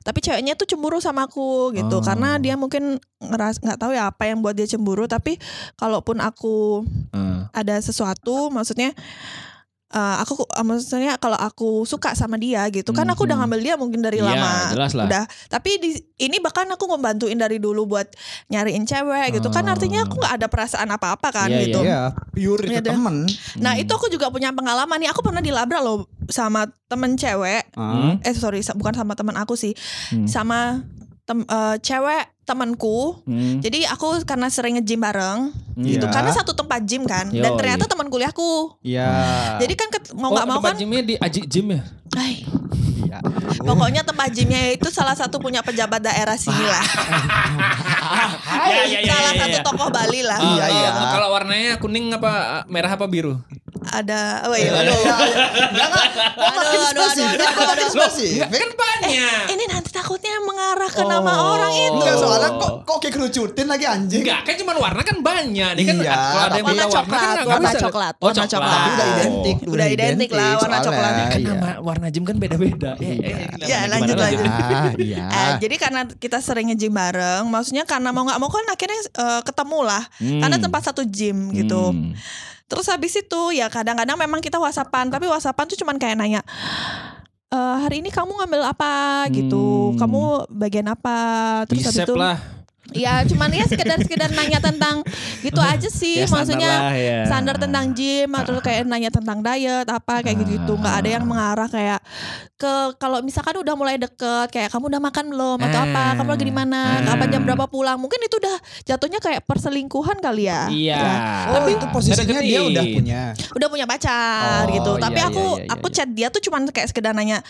tapi 0.02 0.18
ceweknya 0.18 0.58
tuh 0.58 0.66
cemburu 0.66 0.98
sama 0.98 1.28
aku 1.28 1.70
gitu 1.72 1.94
Oh. 1.94 2.02
karena 2.02 2.42
dia 2.42 2.58
mungkin 2.58 2.98
ngeras 3.20 3.62
nggak 3.62 3.78
tahu 3.78 3.92
ya 3.92 4.10
apa 4.10 4.26
yang 4.26 4.42
buat 4.42 4.56
dia 4.56 4.66
cemburu 4.66 5.06
tapi 5.06 5.38
kalaupun 5.76 6.18
aku 6.18 6.82
Heeh. 7.14 7.40
ada 7.54 7.76
sesuatu 7.78 8.50
maksudnya 8.50 8.96
eh, 9.90 10.16
aku 10.24 10.48
eh, 10.48 10.64
maksudnya 10.64 11.18
kalau 11.18 11.36
aku 11.36 11.84
suka 11.84 12.14
sama 12.14 12.36
dia 12.36 12.64
gitu 12.70 12.90
kan 12.90 13.04
aku 13.06 13.24
udah 13.24 13.36
Mhm. 13.36 13.42
ngambil 13.44 13.60
dia 13.60 13.76
mungkin 13.76 14.00
dari 14.00 14.18
Iya, 14.18 14.28
lama 14.30 14.52
jelas 14.72 14.92
lah. 14.96 15.04
udah 15.04 15.24
tapi 15.46 15.70
di 15.78 15.90
ini 16.18 16.40
bahkan 16.40 16.64
aku 16.66 16.88
ngebantuin 16.88 17.36
dari 17.36 17.60
dulu 17.60 17.84
buat 17.86 18.08
nyariin 18.48 18.86
cewek 18.86 19.36
gitu 19.36 19.50
kan 19.50 19.64
Oh. 19.64 19.76
artinya 19.76 20.06
aku 20.06 20.16
nggak 20.16 20.34
ada 20.34 20.48
perasaan 20.48 20.88
apa-apa 20.88 21.28
kan 21.30 21.52
Iya, 21.52 21.60
gitu 21.62 21.80
Iya, 21.84 22.02
pure 22.32 22.64
itu 22.66 22.72
Iya 22.72 22.82
temen. 22.82 23.28
nah 23.58 23.74
Hmm. 23.74 23.84
itu 23.84 23.92
aku 23.92 24.08
juga 24.08 24.30
punya 24.30 24.50
pengalaman 24.50 24.96
nih 24.96 25.12
aku 25.12 25.20
pernah 25.22 25.40
dilabrak 25.40 25.82
loh 25.82 26.08
sama 26.28 26.72
temen 26.88 27.20
cewek 27.20 27.68
Ah. 27.76 28.16
eh 28.18 28.32
sorry 28.32 28.64
bukan 28.72 28.96
sama 28.96 29.12
teman 29.14 29.36
aku 29.36 29.54
sih 29.54 29.76
Hmm. 30.08 30.24
sama 30.24 30.88
tem, 31.32 31.40
eh, 31.42 31.76
cewek 31.80 32.24
temanku 32.44 33.24
Hmm. 33.24 33.64
jadi 33.64 33.88
aku 33.88 34.20
karena 34.24 34.48
sering 34.48 34.76
nge-gym 34.76 35.00
bareng 35.00 35.56
gitu 35.78 36.04
Iya. 36.04 36.12
karena 36.12 36.32
satu 36.34 36.52
tempat 36.52 36.84
gym 36.84 37.08
kan 37.08 37.32
dan 37.32 37.48
Yoi. 37.48 37.56
ternyata 37.56 37.88
teman 37.88 38.06
kuliahku 38.06 38.76
Iya. 38.84 39.08
jadi 39.58 39.74
kan 39.74 39.88
ket- 39.90 40.12
mau 40.12 40.28
Oh, 40.28 40.36
nggak 40.36 40.46
mau 40.46 40.60
tempat 40.60 40.68
kan 40.68 40.76
gymnya 40.78 41.02
di 41.02 41.16
Aji 41.16 41.42
Gym 41.46 41.68
ya? 41.72 41.82
ay, 42.14 42.44
Iya. 43.02 43.18
pokoknya 43.58 44.04
tempat 44.04 44.28
gymnya 44.30 44.62
itu 44.70 44.88
salah 44.90 45.16
satu 45.16 45.40
punya 45.40 45.64
pejabat 45.64 46.04
daerah 46.04 46.36
sini 46.36 46.60
lah 46.62 46.84
Ya, 48.52 48.84
ya, 48.84 49.00
ya, 49.00 49.14
salah 49.16 49.32
ya, 49.32 49.40
satu 49.40 49.58
ya. 49.58 49.64
tokoh 49.64 49.90
Bali 49.90 50.22
lah 50.22 50.36
Ah, 50.36 50.52
Iya, 50.52 50.66
iya. 50.68 50.90
Kalau 51.10 51.28
warnanya 51.32 51.72
kuning 51.78 52.12
apa 52.12 52.32
merah 52.68 52.92
apa 52.92 53.06
biru? 53.06 53.40
Ada 53.84 54.46
oh 54.46 54.54
iya 54.54 54.70
Aduh, 54.76 54.94
Enggak, 55.02 55.88
enggak. 55.90 56.08
Kok 56.32 56.54
makin 56.54 56.78
Aduh, 56.78 56.82
aduh, 56.84 57.02
spesifik? 57.04 57.34
aduh, 57.34 57.48
Kok 57.48 57.64
makin 57.64 57.72
aduh, 57.82 57.90
spesifik? 57.92 58.50
Kan 58.54 58.72
banyak. 58.76 59.44
ini 59.50 59.64
nanti 59.66 59.90
takutnya 59.90 60.34
mengarah 60.40 60.86
ke 60.88 61.02
nama 61.02 61.32
Oh. 61.34 61.56
orang 61.56 61.74
itu 61.74 61.98
Enggak, 61.98 62.16
soalnya 62.16 62.50
kok 62.54 62.72
kok 62.84 62.98
kayak 63.00 63.14
kerucutin 63.16 63.66
lagi 63.66 63.86
anjing. 63.86 64.22
Enggak, 64.22 64.40
kan 64.44 64.54
cuma 64.56 64.72
warna 64.76 65.02
kan 65.02 65.18
banyak. 65.20 65.70
Nih 65.74 65.84
kan 65.84 65.96
Iya, 65.98 66.14
kalau 66.14 66.44
ada 66.44 66.54
yang 66.54 66.66
warna 66.68 66.78
kan 66.78 66.92
coklat, 66.92 67.22
nggak 67.26 67.48
warna 67.48 67.72
coklat, 67.76 68.14
Oh, 68.14 68.26
warna 68.28 68.46
coklat. 68.46 68.80
Udah 68.86 69.08
identik, 69.10 69.56
Udah 69.66 69.88
identik 69.88 70.30
lah, 70.32 70.52
warna 70.56 70.78
coklat. 70.80 71.12
Kan 71.28 71.40
Iya. 71.40 71.50
nama 71.52 71.70
warna 71.82 72.08
gym 72.08 72.24
kan 72.24 72.36
beda-beda. 72.38 72.92
Eh, 72.98 73.18
eh, 73.18 73.50
Ya, 73.62 73.80
gimana, 73.82 73.92
lanjut, 73.92 74.16
lanjut. 74.16 74.46
Ah, 74.48 74.92
iya. 75.10 75.26
Eh, 75.26 75.52
jadi 75.60 75.76
karena 75.80 76.02
kita 76.08 76.38
sering 76.38 76.70
nge-gym 76.70 76.92
bareng, 76.92 77.44
maksudnya 77.46 77.84
karena 77.84 78.10
mau 78.10 78.24
nggak 78.24 78.38
mau 78.38 78.48
kan 78.48 78.66
akhirnya 78.68 79.00
eh, 79.02 79.42
ketemu 79.42 79.80
lah, 79.82 80.04
Hmm. 80.16 80.40
karena 80.40 80.58
tempat 80.60 80.82
satu 80.84 81.02
gym 81.04 81.50
gitu. 81.52 81.94
Terus 82.72 82.88
habis 82.88 83.12
itu 83.14 83.42
ya 83.52 83.68
kadang-kadang 83.68 84.16
memang 84.16 84.40
kita 84.40 84.56
whatsappan, 84.56 85.12
tapi 85.12 85.28
whatsappan 85.28 85.68
tuh 85.68 85.76
cuman 85.76 86.00
kayak 86.00 86.16
nanya, 86.16 86.40
"Eh, 87.52 87.76
hari 87.84 88.00
ini 88.00 88.08
kamu 88.08 88.32
ngambil 88.32 88.64
apa 88.64 89.28
gitu, 89.30 89.92
Hmm. 89.92 90.00
kamu 90.00 90.22
bagian 90.50 90.88
apa? 90.88 91.18
Terus 91.68 91.84
habis 91.84 92.00
Bicep 92.00 92.08
itu, 92.08 92.16
lah. 92.16 92.38
ya 92.92 93.24
cuman 93.24 93.48
ya 93.52 93.64
sekedar-sekedar 93.66 94.32
nanya 94.32 94.60
tentang 94.60 95.00
gitu 95.40 95.60
aja 95.72 95.88
sih, 95.88 96.20
Ya, 96.20 96.28
standar 96.28 96.44
maksudnya 96.44 96.72
lah, 96.72 96.92
ya. 96.94 97.20
standar 97.24 97.56
tentang 97.56 97.86
gym 97.92 98.32
atau 98.32 98.60
kayak 98.60 98.84
nanya 98.84 99.08
tentang 99.08 99.40
diet 99.40 99.88
apa 99.88 100.20
kayak 100.20 100.36
gitu 100.40 100.60
gitu 100.60 100.74
nggak 100.76 100.96
ada 101.00 101.10
yang 101.12 101.24
mengarah 101.24 101.68
kayak 101.68 102.00
ke 102.62 102.74
kalau 102.96 103.20
misalkan 103.20 103.58
udah 103.58 103.74
mulai 103.74 103.98
deket 103.98 104.48
kayak 104.48 104.70
kamu 104.70 104.86
udah 104.88 105.02
makan 105.02 105.26
belum 105.28 105.58
atau 105.60 105.80
apa 105.82 106.04
kamu 106.14 106.30
lagi 106.30 106.46
di 106.46 106.54
mana 106.54 106.80
Ah. 107.02 107.06
kapan 107.10 107.28
jam 107.28 107.42
berapa 107.42 107.66
pulang 107.66 107.98
mungkin 107.98 108.20
itu 108.20 108.38
udah 108.38 108.54
jatuhnya 108.86 109.18
kayak 109.18 109.42
perselingkuhan 109.44 110.18
kali 110.18 110.46
ya 110.46 110.70
Iya. 110.70 111.02
Oh 111.50 111.54
Tapi- 111.58 111.74
itu 111.74 111.86
posisinya 111.90 112.38
dia 112.40 112.62
udah 112.62 112.84
punya. 112.86 113.22
udah 113.52 113.68
punya 113.68 113.86
pacar 113.86 114.62
Oh, 114.64 114.72
gitu 114.72 114.92
iya, 114.92 115.02
tapi 115.02 115.18
iya, 115.18 115.28
aku 115.28 115.44
iya, 115.52 115.58
iya, 115.60 115.72
aku 115.72 115.88
iya. 115.88 115.96
chat 115.96 116.10
dia 116.12 116.28
tuh 116.30 116.42
cuman 116.42 116.62
kayak 116.68 116.88
sekedar 116.88 117.12
nanya 117.12 117.42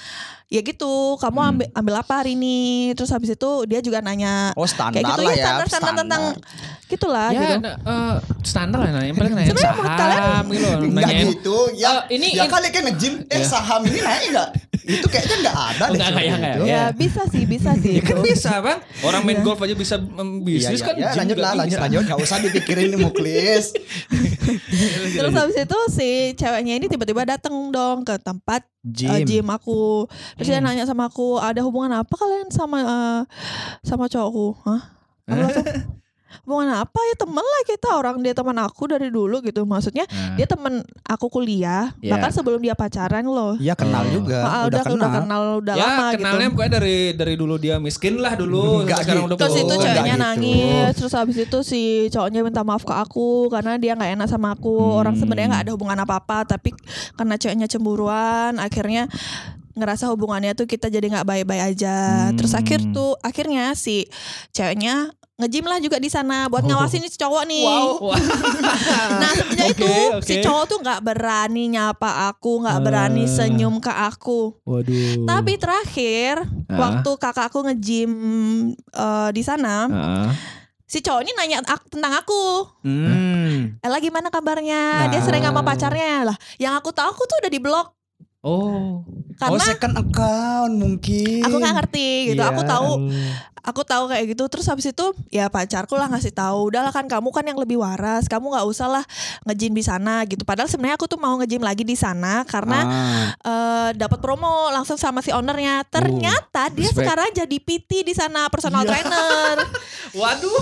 ya 0.48 0.60
gitu 0.62 0.92
kamu 1.18 1.38
Hmm. 1.38 1.50
ambil 1.50 1.68
ambil 1.74 1.94
apa 1.98 2.14
hari 2.18 2.32
ini 2.34 2.60
terus 2.94 3.08
habis 3.10 3.30
itu 3.30 3.50
dia 3.66 3.80
juga 3.80 4.00
nanya 4.00 4.52
Oh 4.54 4.64
standar 4.64 4.96
kayak 4.96 5.08
gitu 5.10 5.22
lah 5.22 5.28
ya 5.28 5.34
ya. 5.34 5.44
standar 5.46 5.66
standar 5.66 5.94
tentang 5.98 6.24
gitulah 6.88 7.30
Ya, 7.30 7.40
gitu 7.42 7.56
eh, 7.64 8.16
standar 8.44 8.78
lah 8.82 9.02
yang 9.02 9.16
paling 9.16 9.32
nanya 9.34 9.50
Sebenarnya 9.50 9.76
saham 9.80 10.44
gitu 10.46 10.60
loh. 10.62 10.80
Enggak 10.82 11.08
Nanyain, 11.08 11.28
gitu. 11.30 11.58
Ya, 11.74 11.90
Eh, 11.90 12.02
ini 12.12 12.28
ya 12.34 12.46
kali 12.46 12.68
kan 12.68 12.84
nge-gym. 12.84 13.14
Eh 13.26 13.40
Iya. 13.40 13.48
saham 13.48 13.82
ini 13.86 14.00
naik 14.02 14.24
enggak? 14.28 14.50
Itu 15.02 15.08
kayaknya 15.08 15.36
enggak 15.40 15.58
ada 15.58 15.66
Oh, 15.82 15.90
deh. 15.90 15.90
enggak, 15.92 16.08
seperti 16.08 16.30
enggak, 16.30 16.54
enggak, 16.54 16.70
ya. 16.70 16.84
bisa 16.94 17.22
sih 17.28 17.44
bisa 17.44 17.72
sih 17.76 17.94
Ya 17.98 18.02
kan 18.02 18.16
itu. 18.16 18.24
bisa 18.24 18.52
bang 18.58 18.80
Orang 19.02 19.22
main 19.24 19.36
Iya. 19.36 19.44
golf 19.44 19.60
aja 19.60 19.74
bisa 19.76 19.96
Iya, 19.98 20.24
bisnis 20.40 20.78
iya, 20.78 20.86
kan 20.86 20.94
ya, 20.96 21.08
gym 21.08 21.20
lanjut 21.20 21.38
lah, 21.38 21.52
lanjut, 21.56 21.80
lanjut. 21.80 22.04
Gak 22.06 22.20
usah 22.20 22.38
dipikirin 22.40 22.86
nih 22.88 23.00
muklis. 23.00 23.66
terus 25.14 25.34
habis 25.34 25.58
itu 25.58 25.80
si 25.90 26.10
ceweknya 26.34 26.74
ini 26.76 26.86
tiba-tiba 26.88 27.26
datang 27.28 27.54
dong 27.70 28.02
ke 28.02 28.16
tempat 28.18 28.62
uh, 28.64 29.20
gym 29.22 29.48
aku 29.48 30.06
terus 30.36 30.48
dia 30.48 30.58
Hmm. 30.58 30.68
nanya 30.68 30.86
sama 30.86 31.08
aku 31.08 31.38
ada 31.38 31.60
hubungan 31.60 31.92
apa 31.96 32.14
kalian 32.14 32.48
sama 32.50 32.78
uh, 32.80 33.22
sama 33.82 34.06
cowokku 34.06 34.48
hah 34.64 34.82
Aku 35.24 35.38
langsung, 35.38 35.66
hubungan 36.44 36.74
apa 36.78 37.00
ya 37.04 37.16
temen 37.16 37.40
lah 37.40 37.62
kita 37.64 37.88
orang 37.92 38.16
dia 38.20 38.32
teman 38.32 38.58
aku 38.58 38.84
dari 38.86 39.08
dulu 39.08 39.40
gitu 39.40 39.64
maksudnya 39.64 40.04
Nah. 40.08 40.36
dia 40.36 40.46
temen 40.46 40.74
aku 41.04 41.28
kuliah 41.28 41.92
Iya. 41.98 42.12
bahkan 42.12 42.32
sebelum 42.32 42.60
dia 42.60 42.74
pacaran 42.74 43.24
loh 43.24 43.56
Iya 43.56 43.74
kenal 43.74 44.04
Oh. 44.04 44.12
juga. 44.14 44.40
Ah, 44.42 44.64
udah, 44.64 44.68
udah, 44.68 44.84
kenal. 44.84 44.96
udah 44.98 45.12
kenal 45.18 45.44
udah 45.60 45.74
ya 45.74 45.84
lama 45.84 46.06
kenalnya 46.12 46.40
gitu 46.42 46.54
pokoknya 46.54 46.72
dari 46.74 46.98
dari 47.14 47.34
dulu 47.36 47.56
dia 47.56 47.76
miskin 47.78 48.16
lah 48.18 48.34
dulu 48.34 48.84
Enggak 48.84 49.04
sekarang 49.04 49.24
udah 49.26 49.36
Terus 49.38 49.56
itu 49.58 49.74
ceweknya 49.76 50.14
gitu. 50.14 50.24
nangis 50.24 50.92
Terus 50.96 51.14
habis 51.14 51.38
itu 51.38 51.58
si 51.62 51.82
cowoknya 52.08 52.40
minta 52.42 52.62
maaf 52.62 52.82
ke 52.82 52.92
aku 52.92 53.30
Karena 53.48 53.76
dia 53.76 53.94
gak 53.94 54.12
enak 54.12 54.28
sama 54.28 54.52
aku 54.52 54.72
Orang 54.96 55.14
Hmm. 55.14 55.22
sebenarnya 55.22 55.48
gak 55.52 55.64
ada 55.66 55.74
hubungan 55.74 55.98
apa-apa 55.98 56.44
Tapi 56.46 56.74
karena 57.14 57.36
ceweknya 57.36 57.68
cemburuan 57.68 58.58
Akhirnya 58.58 59.06
ngerasa 59.72 60.08
hubungannya 60.08 60.52
tuh 60.52 60.68
kita 60.68 60.88
jadi 60.88 61.08
nggak 61.10 61.24
baik-baik 61.24 61.64
aja 61.72 62.28
Hmm. 62.28 62.36
terus 62.36 62.52
akhir 62.52 62.92
tuh 62.92 63.16
akhirnya 63.18 63.72
si 63.72 64.04
ceweknya 64.50 65.16
ngejim 65.42 65.66
lah 65.66 65.78
juga 65.78 65.98
di 65.98 66.06
sana 66.06 66.46
buat 66.46 66.62
ngawasin 66.62 67.02
si 67.04 67.18
cowok 67.18 67.44
nih 67.44 67.66
Wah. 67.98 68.14
nah 69.22 69.32
sebenarnya 69.34 69.66
Oke, 69.68 69.82
itu 69.82 69.94
oke. 70.14 70.24
si 70.24 70.34
cowok 70.40 70.64
tuh 70.66 70.78
nggak 70.80 71.02
berani 71.02 71.64
nyapa 71.68 72.30
aku 72.30 72.62
nggak 72.62 72.80
berani 72.80 73.24
Ah. 73.24 73.32
senyum 73.32 73.78
ke 73.78 73.90
aku 73.90 74.54
Waduh. 74.62 75.26
tapi 75.26 75.58
terakhir 75.58 76.46
Ah. 76.68 76.78
waktu 76.78 77.12
kakakku 77.16 77.60
ngejim 77.64 78.12
eh, 78.78 79.30
di 79.32 79.42
sana 79.42 79.76
Ah. 79.86 80.30
si 80.84 81.00
cowok 81.00 81.22
ini 81.22 81.32
nanya 81.34 81.58
ak- 81.66 81.88
tentang 81.88 82.12
aku. 82.14 82.68
Hmm. 82.84 83.80
Ella 83.80 83.98
gimana 83.98 84.28
kabarnya? 84.28 85.08
Dia 85.08 85.18
Nah. 85.18 85.24
sering 85.24 85.40
sama 85.42 85.62
pacarnya 85.62 86.28
lah. 86.28 86.38
Yang 86.58 86.74
aku 86.76 86.90
tahu 86.92 87.08
aku 87.10 87.24
tuh 87.24 87.38
udah 87.40 87.48
di 87.48 87.58
blok 87.58 87.96
Oh. 88.42 89.06
oh 89.06 89.06
karena 89.38 89.62
second 89.64 89.96
account 89.96 90.74
mungkin. 90.74 91.42
aku 91.42 91.56
nggak 91.56 91.76
ngerti 91.78 92.08
gitu. 92.30 92.42
Iya. 92.42 92.50
Aku 92.50 92.62
tahu 92.64 92.90
aku 93.62 93.86
tahu 93.86 94.10
kayak 94.10 94.34
gitu 94.34 94.50
terus 94.50 94.66
habis 94.66 94.90
itu 94.90 95.06
ya 95.30 95.46
pacarku 95.46 95.94
lah 95.94 96.10
ngasih 96.10 96.34
tahu 96.34 96.74
udahlah 96.74 96.90
kan 96.90 97.06
kamu 97.06 97.30
kan 97.30 97.46
yang 97.46 97.54
lebih 97.56 97.78
waras 97.78 98.26
kamu 98.26 98.50
nggak 98.50 98.66
usah 98.66 98.90
lah 98.90 99.06
ngejim 99.46 99.70
di 99.70 99.86
sana 99.86 100.26
gitu 100.26 100.42
padahal 100.42 100.66
sebenarnya 100.66 100.98
aku 100.98 101.06
tuh 101.06 101.22
mau 101.22 101.38
ngejim 101.38 101.62
lagi 101.62 101.86
di 101.86 101.94
sana 101.94 102.42
karena 102.44 102.80
Ah. 102.82 103.26
eh, 103.38 103.90
dapat 103.94 104.18
promo 104.18 104.74
langsung 104.74 104.98
sama 104.98 105.22
si 105.22 105.30
ownernya 105.30 105.86
ternyata 105.86 106.74
dia 106.74 106.90
respect. 106.90 107.06
sekarang 107.06 107.30
jadi 107.38 107.54
PT 107.56 108.02
di 108.02 108.18
sana 108.18 108.50
personal 108.50 108.82
Iya. 108.82 108.98
trainer 108.98 109.56
Waduh. 110.18 110.62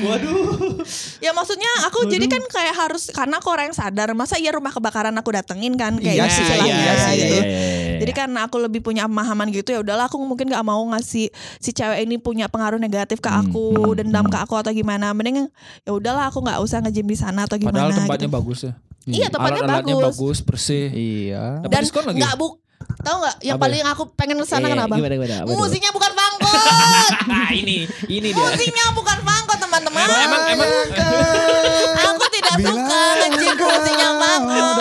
Waduh. 0.00 0.78
ya 1.18 1.34
maksudnya 1.34 1.68
aku 1.84 2.06
jadi 2.06 2.30
kan 2.30 2.42
kayak 2.46 2.74
harus 2.78 3.10
karena 3.10 3.36
aku 3.36 3.50
orang 3.50 3.68
yang 3.68 3.76
sadar 3.76 4.08
masa 4.14 4.38
iya 4.38 4.54
rumah 4.54 4.70
kebakaran 4.70 5.12
aku 5.12 5.34
datengin 5.34 5.74
kan 5.74 5.98
kayak 5.98 6.14
Iya 6.14 6.30
gitu 6.30 6.46
sih, 6.70 6.76
istilahnya 6.78 6.94
iya 6.94 7.08
sih, 7.08 7.16
gitu. 7.18 7.36
iya, 7.38 7.98
Jadi 7.98 8.12
karena 8.12 8.38
aku 8.42 8.56
lebih 8.56 8.80
punya 8.80 9.04
pemahaman 9.04 9.48
gitu 9.50 9.68
ya 9.68 9.80
udahlah 9.80 10.06
aku 10.06 10.16
mungkin 10.16 10.46
gak 10.46 10.62
mau 10.62 10.78
ngasih 10.88 11.28
si 11.56 11.70
cewek 11.70 11.98
ini 12.00 12.16
punya 12.16 12.46
pengaruh 12.46 12.76
negatif 12.76 13.18
ke 13.18 13.26
aku, 13.26 13.74
Hmm, 13.74 13.96
dendam 13.96 14.24
ke 14.24 14.38
aku 14.38 14.54
atau 14.54 14.70
gimana. 14.70 15.10
Mending 15.10 15.50
ya 15.80 15.90
udahlah 15.90 16.26
aku 16.26 16.38
nggak 16.38 16.58
usah 16.58 16.78
ngejim 16.80 17.04
di 17.04 17.16
sana 17.16 17.44
atau 17.44 17.56
gimana 17.56 17.86
Padahal 17.86 17.98
tempatnya 18.00 18.26
gitu. 18.26 18.36
bagus 18.36 18.58
ya. 18.62 18.72
Iya, 19.04 19.26
tempatnya 19.28 19.60
Alat-alatnya 19.62 19.94
bagus. 19.96 20.14
bagus, 20.14 20.38
bersih. 20.42 20.86
Iya. 20.88 21.44
Dapat 21.58 21.70
Dan 21.70 21.80
diskon 21.82 22.04
lagi. 22.04 22.18
nggak 22.18 22.34
buk 22.36 22.52
tahu 23.00 23.16
nggak 23.20 23.36
yang 23.40 23.54
Apa 23.54 23.64
paling 23.64 23.82
aku 23.86 24.02
pengen 24.12 24.36
ke 24.36 24.46
sana 24.46 24.66
Eh, 24.66 24.70
kenapa? 24.70 24.94
Gimana 24.94 25.14
gimana? 25.14 25.34
Apa? 25.40 25.50
Musiknya 25.52 25.90
bukan 25.90 26.12
fangkot. 26.12 26.46
Ah, 27.28 27.50
ini 27.52 27.84
ini 28.06 28.28
dia. 28.28 28.40
Musiknya 28.40 28.84
bukan 28.92 29.18
fangkot 29.20 29.58
teman-teman. 29.58 30.00
Emang 30.00 30.20
emang, 30.20 30.42
emang 30.50 30.68
Aku 32.08 32.24
tidak 32.30 32.54
suka 32.58 33.00
ngejim 33.20 33.52
ke 33.52 33.64
musiknya 33.64 34.08
fangkot. 34.12 34.76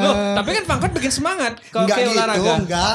Loh, 0.00 0.14
tapi 0.34 0.48
kan 0.52 0.64
pangkat 0.66 0.90
bikin 0.92 1.12
semangat 1.12 1.52
kalau 1.68 1.84
Enggak 1.84 1.96
kayak 1.96 2.08
gitu, 2.08 2.16
olahraga. 2.16 2.38
enggak, 2.38 2.56
enggak, 2.58 2.92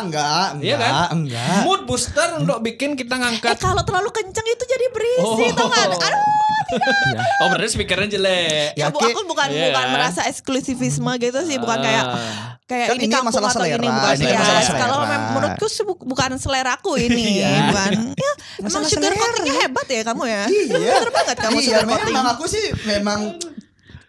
enggak, 0.50 0.64
Iya 0.64 0.76
kan? 0.76 0.94
enggak. 1.12 1.58
Mood 1.64 1.82
booster 1.86 2.30
untuk 2.36 2.58
bikin 2.60 2.90
kita 2.94 3.14
Eh 3.14 3.20
ngangkat. 3.20 3.56
kalau 3.58 3.84
terlalu 3.84 4.10
kenceng 4.12 4.48
itu 4.48 4.64
jadi 4.66 4.86
berisi 4.90 5.46
Oh. 5.46 5.54
tau 5.54 5.68
gak? 5.68 5.86
Aduh, 5.92 6.24
Oh 7.42 7.48
berarti 7.48 7.70
speakernya 7.72 8.10
jelek. 8.10 8.74
ya, 8.74 8.80
Ya, 8.80 8.86
bu, 8.90 8.98
aku 8.98 9.22
bukan 9.24 9.48
Iya. 9.48 9.70
bukan 9.70 9.86
merasa 9.92 10.26
eksklusivisme 10.26 11.12
gitu 11.16 11.40
sih, 11.44 11.58
bukan 11.58 11.78
kayak 11.80 12.04
Ah. 12.04 12.58
kayak 12.66 12.88
Kan 12.90 12.96
ini 12.96 13.04
ini 13.04 13.14
kampung 13.14 13.30
masalah 13.30 13.50
atau 13.50 13.62
selera, 13.62 13.78
ini 13.78 13.88
bukan 13.88 14.14
ini 14.16 14.26
ya. 14.26 14.40
masalah 14.40 14.55
selera. 14.62 14.82
Kalau 14.82 14.98
mem- 15.02 15.28
menurutku 15.32 15.66
sih 15.66 15.84
bu- 15.84 16.00
bukan 16.00 16.32
seleraku 16.36 16.92
ini, 16.98 17.26
Iya. 17.40 17.52
bukan. 17.68 17.92
Ya, 18.14 18.32
emang 18.62 18.84
sugar 18.84 19.10
selera. 19.10 19.22
coatingnya 19.22 19.56
hebat 19.60 19.88
ya 19.88 20.02
kamu 20.04 20.24
ya. 20.26 20.44
Iya. 20.46 20.70
Pinter 20.70 21.10
banget 21.12 21.38
kamu 21.40 21.58
iya, 21.58 21.66
sugar 21.66 21.84
coating. 21.86 22.08
memang 22.08 22.26
aku 22.30 22.46
sih 22.46 22.66
memang 22.86 23.20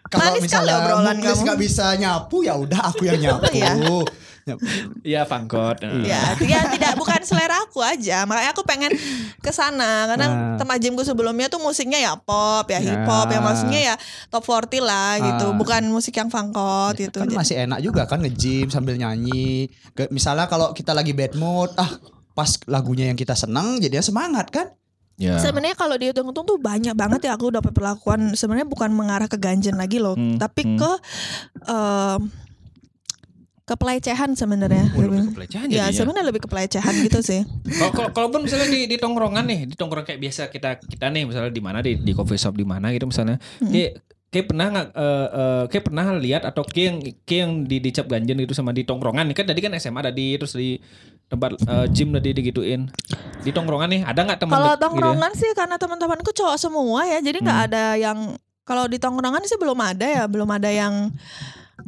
kalau 0.07 0.39
misalnya 0.39 0.73
obrolan 0.79 1.17
kamu. 1.17 1.41
nggak 1.43 1.59
bisa 1.59 1.85
nyapu 1.93 2.37
ya 2.41 2.55
udah 2.55 2.79
aku 2.87 3.03
yang 3.03 3.19
nyapu. 3.19 4.07
Iya. 4.49 4.55
Nyapu. 4.55 4.65
Iya 5.03 5.21
pangkot. 5.23 5.77
Ya, 6.39 6.61
tidak 6.69 6.95
bukan 6.95 7.19
selera 7.21 7.59
aku 7.61 7.83
aja. 7.83 8.23
Makanya 8.23 8.51
aku 8.51 8.63
pengen 8.63 8.91
ke 9.37 9.51
sana 9.51 10.07
karena 10.07 10.25
Nah. 10.27 10.55
tempat 10.55 10.77
gymku 10.77 11.03
sebelumnya 11.03 11.47
tuh 11.47 11.59
musiknya 11.59 11.99
ya 11.99 12.13
pop, 12.15 12.63
ya 12.65 12.79
hip 12.79 13.03
hop, 13.03 13.27
ya 13.27 13.37
Ya. 13.37 13.39
maksudnya 13.39 13.79
ya 13.83 13.95
top 14.27 14.43
40 14.43 14.79
lah 14.79 15.15
gitu, 15.17 15.51
Ah. 15.51 15.53
bukan 15.53 15.81
musik 15.87 16.13
yang 16.13 16.27
fangkot 16.27 16.95
gitu. 16.95 17.19
Kan 17.19 17.29
masih 17.29 17.59
enak 17.59 17.79
juga 17.79 18.05
kan 18.05 18.19
nge-gym 18.19 18.67
sambil 18.67 18.95
nyanyi. 18.95 19.67
Misalnya 20.07 20.47
kalau 20.47 20.71
kita 20.71 20.91
lagi 20.91 21.11
bad 21.11 21.35
mood, 21.35 21.75
ah 21.75 21.91
pas 22.31 22.55
lagunya 22.65 23.07
yang 23.07 23.17
kita 23.17 23.33
senang 23.33 23.77
jadinya 23.77 24.01
semangat 24.01 24.47
kan? 24.47 24.67
Ya. 25.17 25.41
Sebenarnya 25.41 25.73
kalau 25.73 25.97
dihitung-hitung 25.97 26.45
tuh 26.45 26.61
banyak 26.61 26.93
banget 26.93 27.25
ya 27.25 27.33
aku 27.33 27.49
dapat 27.49 27.73
perlakuan 27.73 28.31
sebenarnya 28.31 28.69
bukan 28.69 28.93
mengarah 28.93 29.25
ke 29.25 29.35
ganjen 29.35 29.73
lagi 29.73 29.97
loh, 29.97 30.13
Hmm, 30.13 30.37
tapi 30.37 30.61
hmm. 30.61 30.77
ke 30.77 30.91
ke 31.65 31.79
pelecehan 33.73 34.31
sebenarnya. 34.31 34.87
Oh, 34.93 35.01
lebih 35.01 35.27
Ya 35.43 35.59
jadinya. 35.59 35.89
sebenarnya 35.89 36.25
lebih 36.25 36.39
ke 36.39 36.47
pelecehan 36.47 36.93
gitu 37.01 37.19
sih. 37.19 37.41
Kalau 37.81 37.91
kalau- 37.91 38.11
kalaupun 38.13 38.45
misalnya 38.45 38.69
di, 38.69 38.85
di 38.85 38.95
tongkrongan 38.95 39.43
nih, 39.43 39.59
di 39.65 39.75
tongkrong 39.75 40.05
kayak 40.05 40.21
biasa 40.21 40.47
kita 40.47 40.79
kita 40.79 41.09
nih 41.09 41.25
misalnya 41.25 41.49
di 41.49 41.59
mana 41.59 41.81
di 41.81 41.97
di 41.97 42.11
coffee 42.11 42.37
shop 42.37 42.53
di 42.53 42.63
mana 42.63 42.87
gitu 42.89 43.03
misalnya. 43.03 43.35
Kayak 43.59 43.99
kayak 44.27 44.45
pernah 44.45 44.65
nggak 44.69 44.87
eh, 44.93 45.27
eh, 45.33 45.63
kayak 45.67 45.83
pernah 45.83 46.05
lihat 46.13 46.43
atau 46.45 46.61
kayak 46.61 46.85
yang 46.85 46.97
kayak 47.21 47.41
yang 47.41 47.53
di 47.65 47.77
dicap 47.81 48.05
ganjen 48.05 48.37
gitu 48.37 48.53
sama 48.53 48.71
di 48.71 48.83
tongkrongan 48.83 49.27
kan 49.31 49.43
tadi 49.43 49.59
kan 49.59 49.71
SMA 49.73 49.99
tadi 50.01 50.35
terus 50.35 50.53
di 50.53 50.79
tempat 51.25 51.55
eh, 51.57 51.85
gym 51.89 52.11
tadi 52.13 52.31
digituin. 52.33 52.87
Di 53.37 53.51
tongkrongan 53.51 53.89
nih 53.89 54.01
ada 54.03 54.21
nggak 54.21 54.39
teman 54.39 54.53
Kalau 54.53 54.63
dek- 54.65 54.71
gitu 54.71 54.79
ya? 54.79 54.83
tongkrongan 54.85 55.31
sih 55.33 55.51
karena 55.53 55.75
teman-temanku 55.75 56.31
cowok 56.31 56.55
semua 56.55 57.03
ya, 57.03 57.19
jadi 57.19 57.37
nggak 57.37 57.57
Hmm. 57.57 57.67
ada 57.67 57.83
yang 57.95 58.17
kalau 58.63 58.83
di 58.85 58.95
tongkrongan 58.95 59.43
sih 59.43 59.55
belum 59.55 59.75
ada 59.77 60.03
ya, 60.05 60.23
belum 60.23 60.47
ada 60.49 60.67
yang 60.67 61.11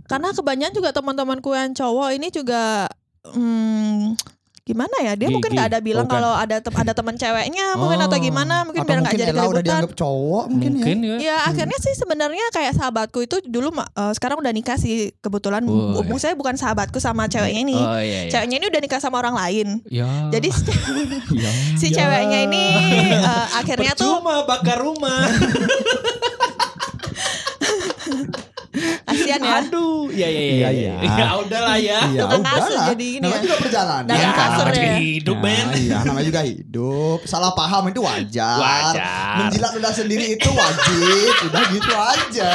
karena 0.05 0.29
kebanyakan 0.31 0.73
juga 0.73 0.89
teman-temanku 0.91 1.49
yang 1.51 1.71
cowok 1.71 2.09
ini 2.11 2.27
juga 2.29 2.85
hmm, 3.25 4.13
gimana 4.61 4.95
ya? 5.01 5.13
Dia 5.13 5.27
Gi- 5.27 5.33
mungkin 5.33 5.49
nggak 5.51 5.67
ada 5.67 5.79
bilang 5.79 6.05
Oh, 6.05 6.07
kan. 6.07 6.15
kalau 6.15 6.31
ada 6.31 6.57
tem- 6.59 6.77
ada 6.77 6.93
teman 6.93 7.13
ceweknya 7.13 7.73
mungkin 7.79 7.97
Oh. 7.97 8.05
atau 8.05 8.17
gimana, 8.17 8.61
mungkin 8.61 8.79
Atau 8.79 8.87
biar 8.87 8.99
nggak 8.99 9.09
mungkin 9.09 9.25
jadi 9.25 9.31
udah 9.31 9.43
keributan. 9.43 9.65
dianggap 9.65 9.93
cowok 9.95 10.45
mungkin, 10.47 10.71
Mungkin 10.75 10.97
ya. 10.99 11.09
ya. 11.09 11.17
Ya 11.19 11.35
akhirnya 11.43 11.77
sih 11.79 11.93
sebenarnya 11.95 12.45
kayak 12.49 12.73
sahabatku 12.75 13.19
itu 13.19 13.41
dulu 13.43 13.69
eh, 13.75 14.13
sekarang 14.13 14.37
udah 14.37 14.49
nikah 14.51 14.77
sih 14.77 14.95
kebetulan 15.19 15.65
Oh, 15.65 15.99
Bu- 15.99 16.17
saya 16.17 16.33
bukan 16.33 16.53
sahabatku 16.53 16.97
sama 16.97 17.25
ceweknya 17.25 17.61
ini. 17.63 17.73
Oh 17.75 17.97
iya 17.97 18.25
iya. 18.25 18.31
Ceweknya 18.31 18.55
ini 18.57 18.67
udah 18.67 18.77
nikah 18.79 18.99
sama 18.99 19.17
orang 19.17 19.33
lain. 19.35 19.67
Ya. 19.87 20.05
Jadi 20.29 20.49
si, 20.49 20.69
Ya. 21.43 21.49
si 21.75 21.87
ceweknya 21.89 22.45
ini 22.45 22.63
eh, 23.15 23.45
akhirnya 23.55 23.93
tuh 23.93 24.05
Percuma 24.15 24.45
bakar 24.45 24.77
rumah. 24.77 25.25
kasihan 29.05 29.41
ya. 29.41 29.53
Aduh. 29.65 30.07
Iya 30.09 30.27
iya 30.29 30.41
iya. 30.41 30.53
Iya, 30.53 30.69
iya. 30.69 30.93
iya. 31.01 31.15
Ya 31.19 31.27
udahlah 31.35 31.77
ya. 31.77 31.99
Iya, 32.09 32.21
Tukang 32.25 32.43
kasur 32.45 32.69
udahlah. 32.69 32.87
jadi 32.93 33.07
ini 33.09 33.19
namanya 33.21 33.39
ya. 33.39 33.45
juga 33.45 33.55
perjalanan. 33.57 34.15
Ya, 34.15 34.29
kan? 34.29 34.37
kasur 34.37 34.67
ya. 34.69 34.93
hidup 34.97 35.37
men. 35.41 35.67
iya, 35.75 35.97
namanya 36.05 36.27
juga 36.29 36.41
hidup. 36.45 37.19
Salah 37.25 37.51
paham 37.57 37.83
itu 37.89 37.99
wajar. 38.01 38.57
Wajar. 38.61 39.35
Menjilat 39.43 39.71
ludah 39.77 39.93
sendiri 39.93 40.25
itu 40.37 40.49
wajib. 40.53 41.33
Udah 41.49 41.61
gitu 41.73 41.93
aja. 41.93 42.53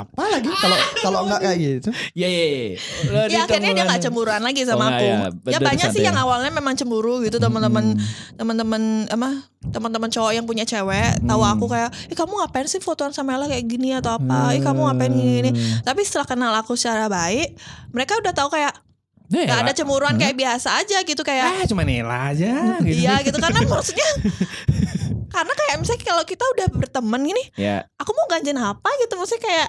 Apa 0.00 0.22
lagi 0.28 0.48
kalau 0.50 0.76
kalau 1.00 1.18
nggak 1.24 1.40
kayak 1.40 1.58
gitu? 1.58 1.88
Iya 2.12 2.28
iya. 2.28 2.44
iya. 2.44 2.68
Udah 3.04 3.22
Ya 3.26 3.40
akhirnya 3.44 3.70
dia 3.72 3.84
nggak 3.84 4.02
cemburuan 4.02 4.40
lagi 4.40 4.60
Oh, 4.60 4.68
sama 4.68 4.84
nggak 4.84 4.94
aku. 4.94 5.04
ya. 5.04 5.52
Ya, 5.52 5.58
banyak 5.60 5.88
sih 5.90 6.00
ya. 6.00 6.06
yang 6.08 6.18
awalnya 6.18 6.50
memang 6.50 6.74
cemburu 6.74 7.20
gitu 7.20 7.36
teman-teman 7.36 7.96
teman-teman 8.34 8.82
apa 9.06 9.28
teman-teman 9.64 10.08
cowok 10.08 10.32
yang 10.32 10.44
punya 10.44 10.62
cewek 10.62 11.18
tahu 11.20 11.40
aku 11.40 11.64
kayak, 11.66 11.88
"Eh 12.06 12.14
kamu 12.14 12.32
ngapain 12.36 12.66
sih 12.66 12.78
fotoan 12.78 13.10
sama 13.10 13.32
Ella 13.32 13.46
kayak 13.46 13.64
gini 13.64 13.92
atau 13.92 14.16
apa? 14.16 14.52
Eh 14.52 14.60
kamu 14.60 14.80
ngapain 14.84 15.10
gini, 15.10 15.32
gini?" 15.40 15.50
Tapi 15.80 16.00
setelah 16.02 16.26
kenal 16.26 16.52
aku 16.52 16.74
secara 16.74 17.06
baik, 17.06 17.56
mereka 17.90 18.16
udah 18.16 18.30
tahu 18.30 18.50
kayak 18.50 18.76
Nih, 19.24 19.48
nggak 19.48 19.60
ada 19.62 19.72
cemburuan 19.72 20.14
kayak 20.14 20.36
biasa 20.36 20.78
aja 20.78 21.00
gitu 21.00 21.24
kayak 21.24 21.48
Ah, 21.48 21.64
cuma 21.64 21.80
Nela 21.80 22.28
aja 22.28 22.76
gitu. 22.78 22.92
Iya 23.00 23.24
gitu 23.24 23.40
karena 23.40 23.64
maksudnya 23.64 24.04
karena 25.34 25.52
kayak 25.52 25.76
misalnya 25.76 26.02
kalau 26.04 26.22
kita 26.22 26.44
udah 26.48 26.66
berteman 26.70 27.20
gini, 27.20 27.42
Ya. 27.56 27.90
aku 27.94 28.10
mau 28.10 28.26
ganjen 28.26 28.54
apa 28.54 28.86
gitu 29.00 29.14
maksudnya 29.14 29.42
kayak 29.42 29.68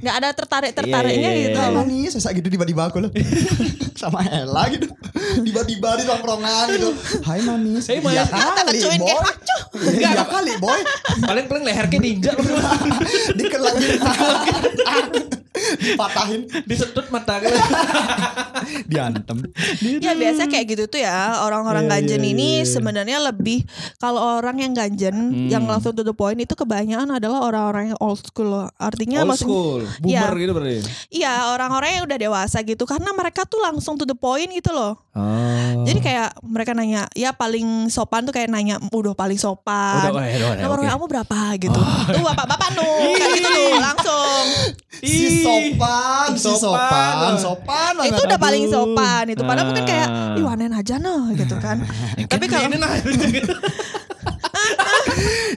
nggak 0.00 0.16
ada 0.16 0.28
tertarik 0.32 0.72
tertariknya 0.72 1.28
Iya, 1.28 1.36
iya, 1.36 1.44
gitu. 1.46 1.58
iya, 1.58 1.68
Emang 1.68 1.84
nih 1.84 2.08
sesak 2.08 2.32
gitu 2.34 2.48
tiba-tiba 2.48 2.88
aku 2.88 3.00
loh 3.00 3.12
sama 4.00 4.24
Ella 4.24 4.64
gitu 4.68 4.88
tiba-tiba 5.38 5.92
di 5.94 6.08
tongkrongan 6.08 6.66
gitu 6.72 6.88
Hai 7.20 7.44
manis 7.44 7.84
Hey, 7.84 8.00
Mas. 8.00 8.16
Iya 8.16 8.24
Kata 8.24 8.60
kali 8.62 8.80
kecuin 8.80 8.96
kayak 8.98 9.20
boy. 9.20 9.34
Iya 9.92 10.24
kali 10.24 10.52
boy 10.56 10.80
Paling 11.20 11.46
paling 11.46 11.64
leher 11.64 11.84
kayak 11.86 12.00
ninja. 12.00 12.32
Dikelangin 13.36 14.00
Dipatahin 15.52 16.46
Disedot 16.62 17.10
mata 17.10 17.38
gitu. 17.38 17.50
Diantem 18.86 19.38
Ya 19.98 20.14
biasa 20.14 20.46
kayak 20.46 20.66
gitu 20.68 20.84
tuh 20.86 21.00
ya 21.00 21.42
orang-orang 21.42 21.82
Iya, 21.82 21.92
ganjen 21.92 22.22
iya, 22.22 22.30
ini 22.30 22.48
iya. 22.56 22.68
sebenarnya 22.68 23.18
lebih 23.20 23.66
kalau 23.96 24.38
orang 24.38 24.58
yang 24.58 24.72
ganjen 24.72 25.12
Hmm. 25.20 25.48
yang 25.48 25.64
langsung 25.64 25.90
to 25.90 26.00
the 26.00 26.12
point 26.12 26.36
itu 26.36 26.52
kebanyakan 26.52 27.10
adalah 27.12 27.42
orang-orang 27.42 27.90
yang 27.90 27.98
old 27.98 28.20
school 28.20 28.46
loh. 28.48 28.66
Artinya 28.76 29.22
Old 29.22 29.30
maksud- 29.30 29.44
school, 29.44 29.80
boomer 29.98 30.06
Iya. 30.30 30.40
gitu 30.40 30.52
berarti. 30.52 30.76
Iya 31.10 31.32
orang-orang 31.50 31.90
yang 31.92 32.04
udah 32.04 32.18
dewasa 32.20 32.58
gitu 32.62 32.84
karena 32.84 33.10
mereka 33.10 33.42
tuh 33.42 33.58
langsung 33.58 33.96
to 33.96 34.04
the 34.04 34.14
point 34.14 34.48
gitu 34.48 34.70
loh. 34.70 34.96
Oh. 35.10 35.82
Jadi 35.82 35.98
kayak 35.98 36.38
mereka 36.40 36.70
nanya 36.70 37.10
ya 37.12 37.32
paling 37.32 37.88
sopan 37.88 38.22
tuh 38.22 38.30
kayak 38.30 38.46
nanya 38.46 38.78
udah 38.88 39.12
paling 39.12 39.36
sopan. 39.36 40.06
udah, 40.06 40.14
udah, 40.14 40.22
udah, 40.52 40.62
Nomor 40.62 40.78
oke. 40.78 40.86
kamu 40.86 41.04
berapa 41.08 41.38
gitu. 41.58 41.80
Tuh 42.08 42.22
bapak-bapak 42.24 42.68
nuh 42.72 42.94
kayak 43.12 43.30
gitu 43.34 43.48
tuh 43.48 43.70
langsung. 43.76 44.44
Sopan 45.40 46.28
Si 46.32 46.50
Sopan. 46.52 47.34
sopan 47.34 47.34
Sopan 47.36 47.92
itu 48.02 48.20
udah 48.20 48.30
aduh. 48.30 48.40
paling 48.40 48.64
sopan 48.66 49.24
itu. 49.28 49.42
Padahal 49.42 49.66
mungkin 49.66 49.84
kayak 49.84 50.08
Ah. 50.08 50.34
ih 50.34 50.42
wanen 50.42 50.72
aja 50.72 50.94
noh 50.96 51.30
gitu 51.32 51.56
kan. 51.56 51.80
Tapi 52.30 52.44
kalau 52.46 52.66
Ini 52.66 52.76
nah. 52.76 52.90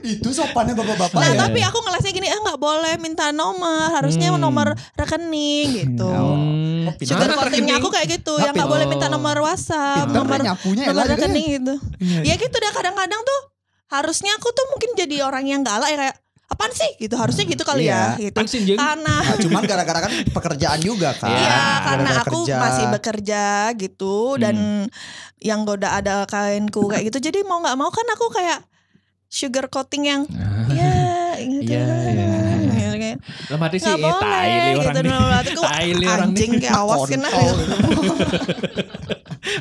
Itu 0.04 0.30
sopannya 0.30 0.74
bapak-bapak 0.74 1.16
Nah 1.16 1.26
ya 1.26 1.36
tapi 1.38 1.60
aku 1.60 1.78
ngelasnya 1.78 2.12
gini 2.12 2.28
ah 2.28 2.38
nggak 2.38 2.58
boleh 2.58 2.94
minta 2.98 3.30
nomor 3.30 3.88
harusnya 3.90 4.28
Hmm. 4.28 4.40
nomor 4.40 4.66
rekening 4.94 5.68
gitu. 5.74 6.08
Hmm. 6.08 6.92
Sugar 7.00 7.26
Ah, 7.26 7.36
coatingnya 7.38 7.76
aku 7.78 7.88
kayak 7.88 8.08
gitu 8.12 8.36
yang 8.36 8.52
nggak 8.52 8.68
boleh 8.68 8.84
minta 8.84 9.08
nomor 9.08 9.36
WhatsApp, 9.40 10.04
Pinter 10.04 10.16
nomor 10.18 10.38
nyapunya 10.42 10.82
nomor 10.82 10.90
Ella 10.90 11.02
juga 11.02 11.14
rekening 11.16 11.46
ya. 11.46 11.54
gitu. 11.54 11.74
Ya 12.22 12.34
gitu 12.36 12.52
dah 12.54 12.72
kadang-kadang 12.72 13.20
tuh 13.20 13.40
harusnya 13.86 14.32
aku 14.34 14.48
tuh 14.50 14.64
mungkin 14.68 14.90
jadi 14.94 15.16
orang 15.22 15.44
yang 15.46 15.60
galak 15.62 15.88
ya 15.88 15.98
kayak 15.98 16.16
apaan 16.44 16.70
sih 16.70 16.90
gitu 16.98 17.14
harusnya 17.14 17.44
gitu 17.44 17.62
kali 17.62 17.88
Iya. 17.88 18.20
ya 18.20 18.30
gitu. 18.30 18.36
Jeng? 18.62 18.78
Karena 18.78 19.14
Nah, 19.16 19.36
cuman 19.44 19.62
gara-gara 19.64 20.00
kan 20.02 20.12
pekerjaan 20.28 20.80
juga 20.80 21.10
kan 21.14 21.30
Iya, 21.30 21.62
karena 21.82 22.10
Gara-gara 22.12 22.24
aku 22.26 22.38
kerja. 22.44 22.56
masih 22.60 22.84
bekerja 22.90 23.42
gitu 23.74 24.16
dan 24.36 24.56
yang 25.38 25.64
goda 25.64 25.94
ada 25.94 26.24
kainku 26.24 26.86
kayak 26.86 27.08
gitu. 27.08 27.18
Jadi 27.22 27.42
mau 27.42 27.58
nggak 27.58 27.76
mau 27.76 27.88
kan 27.88 28.06
aku 28.06 28.26
kayak 28.30 28.60
sugar 29.26 29.66
coating 29.66 30.04
yang 30.04 30.22
ya 30.70 30.94
gitu. 31.36 31.74
Iya, 31.74 31.88
iya. 32.06 32.33
Ya, 33.44 33.50
Lah 33.50 33.58
mati 33.58 33.76
sih, 33.76 33.86
eh, 33.86 33.96
tai 34.16 34.48
li 34.48 34.70
boleh 34.74 34.84
orang 34.84 34.94
gitu. 34.96 35.10
nih. 35.54 35.62
Tai 35.62 35.86
li 35.90 36.06
orang 36.06 36.28
anjing 36.28 36.50
nih. 36.50 36.60
kayak 36.60 36.78
awas 36.78 37.00
kena. 37.06 37.28
Kontol. 37.28 37.56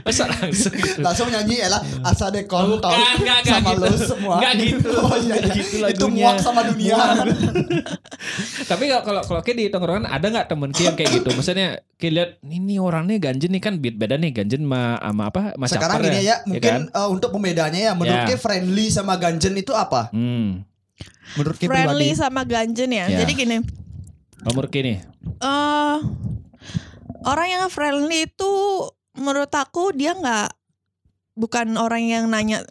Masa 0.04 0.24
langsung 0.26 0.74
gitu. 0.74 1.00
Langsung 1.04 1.28
nyanyi 1.28 1.60
Ella 1.60 1.76
Asa 2.02 2.32
deh 2.32 2.48
kontol 2.48 2.88
Bukan, 2.88 3.44
Sama 3.44 3.76
gitu. 3.76 3.84
lo 3.84 3.90
semua 3.94 4.36
Nggak 4.40 4.54
gitu. 4.58 4.90
Oh 5.04 5.16
iya, 5.18 5.36
iya. 5.36 5.54
Gitu 5.54 5.76
Itu 5.86 6.06
muak 6.08 6.40
sama 6.40 6.64
dunia 6.64 6.96
Tapi 8.64 8.84
kalau 8.88 9.04
kalau 9.04 9.22
kalau 9.22 9.42
kayak 9.44 9.58
di 9.60 9.66
tongkrongan 9.68 10.08
ada 10.08 10.24
nggak 10.24 10.48
temen 10.48 10.72
Ki 10.72 10.88
yang 10.88 10.96
kayak 10.96 11.12
gitu? 11.14 11.30
Maksudnya 11.30 11.68
kayak 11.94 12.14
lihat 12.16 12.30
ini 12.46 12.80
orangnya 12.80 13.20
ganjen 13.22 13.52
nih 13.52 13.62
kan 13.62 13.76
beat 13.78 13.96
beda 13.96 14.16
nih 14.16 14.32
ganjen 14.34 14.64
sama 14.64 14.98
sama 14.98 15.24
apa? 15.28 15.42
Sama 15.54 15.66
Sekarang 15.68 15.98
caper 16.00 16.08
gini 16.08 16.20
ya 16.24 16.36
Mungkin 16.44 16.64
kan? 16.64 16.82
eh, 16.90 17.08
untuk 17.10 17.30
pembedanya 17.30 17.80
ya 17.82 17.94
Menurut 17.94 18.16
Ya. 18.16 18.26
Ki 18.26 18.36
friendly 18.38 18.88
sama 18.88 19.18
ganjen 19.18 19.54
itu 19.54 19.74
apa? 19.74 20.08
Hmm. 20.12 20.64
Menurut 21.34 21.58
Ki 21.58 21.66
Friendly 21.66 22.14
pribadi 22.14 22.20
sama 22.20 22.42
ganjen 22.44 22.90
ya. 22.90 23.06
Ya. 23.08 23.26
Jadi 23.26 23.32
gini, 23.34 23.58
Nomor 24.42 24.68
kini. 24.68 25.02
eh 25.40 25.98
orang 27.24 27.48
yang 27.50 27.64
friendly 27.68 28.28
itu 28.28 28.52
menurut 29.16 29.50
aku 29.50 29.92
dia 29.92 30.14
nggak 30.14 30.52
bukan 31.34 31.74
orang 31.76 32.04
yang 32.04 32.28
nanya 32.28 32.62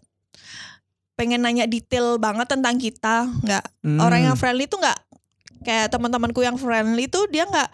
pengen 1.13 1.41
nanya 1.41 1.65
detail 1.65 2.17
banget 2.17 2.49
tentang 2.49 2.77
kita 2.77 3.27
nggak 3.43 3.65
Hmm. 3.81 3.99
orang 3.99 4.27
yang 4.27 4.37
friendly 4.37 4.65
itu 4.65 4.77
nggak 4.77 4.99
kayak 5.63 5.89
teman-temanku 5.89 6.43
yang 6.43 6.55
friendly 6.57 7.07
itu 7.07 7.21
dia 7.29 7.47
nggak 7.47 7.69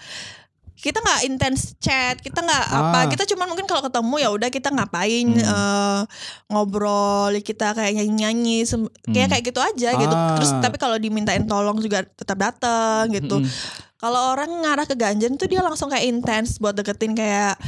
kita 0.79 0.99
nggak 0.99 1.21
intens 1.27 1.75
chat 1.77 2.17
kita 2.19 2.39
nggak 2.39 2.65
apa 2.71 2.99
Ah. 2.99 3.05
kita 3.11 3.27
cuma 3.27 3.45
mungkin 3.45 3.67
kalau 3.67 3.83
ketemu 3.83 4.15
ya 4.17 4.29
udah 4.31 4.47
kita 4.47 4.71
ngapain 4.71 5.27
Hmm. 5.27 5.43
eh, 5.43 6.01
ngobrol 6.49 7.35
kita 7.43 7.75
kayak 7.75 7.93
nyanyi 7.95 8.15
nyanyi 8.15 8.59
kayak 8.63 8.87
Hmm. 9.05 9.31
kayak 9.31 9.45
gitu 9.45 9.61
aja 9.61 9.89
gitu 9.93 10.15
Ah. 10.15 10.39
terus 10.39 10.51
tapi 10.57 10.77
kalau 10.77 10.95
dimintain 10.97 11.43
tolong 11.45 11.79
juga 11.79 12.07
tetap 12.07 12.39
datang 12.39 13.11
gitu 13.11 13.43
Mm-mm. 13.43 13.51
kalau 13.99 14.33
orang 14.33 14.51
ngarah 14.63 14.87
ke 14.87 14.95
ganjen 14.95 15.35
tuh 15.35 15.47
dia 15.47 15.61
langsung 15.61 15.91
kayak 15.91 16.07
intens 16.07 16.57
buat 16.57 16.73
deketin 16.73 17.13
kayak 17.13 17.59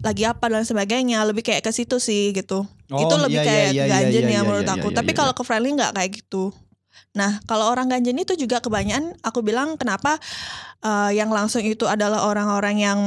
lagi 0.00 0.22
apa 0.22 0.44
dan 0.46 0.62
sebagainya 0.62 1.24
lebih 1.24 1.40
kayak 1.40 1.64
ke 1.64 1.72
situ 1.72 1.96
sih 1.96 2.30
gitu 2.30 2.68
Oh, 2.92 3.00
itu 3.00 3.14
lebih 3.16 3.40
iya, 3.40 3.48
kayak 3.48 3.68
iya, 3.72 3.72
iya, 3.72 3.84
ganjen 3.88 4.22
iya, 4.22 4.28
ya 4.28 4.34
iya, 4.36 4.40
menurut 4.44 4.68
iya, 4.68 4.76
aku 4.76 4.88
iya, 4.92 4.96
tapi 5.00 5.10
iya. 5.10 5.16
kalau 5.16 5.32
ke 5.32 5.40
friendly 5.40 5.72
nggak 5.72 5.96
kayak 5.96 6.10
gitu 6.14 6.52
nah 7.14 7.38
kalau 7.46 7.70
orang 7.70 7.86
ganjen 7.86 8.18
itu 8.18 8.34
juga 8.34 8.58
kebanyakan 8.58 9.14
aku 9.22 9.38
bilang 9.40 9.78
kenapa 9.78 10.18
eh, 10.80 11.14
yang 11.14 11.30
langsung 11.30 11.62
itu 11.62 11.86
adalah 11.86 12.26
orang-orang 12.26 12.76
yang 12.76 12.98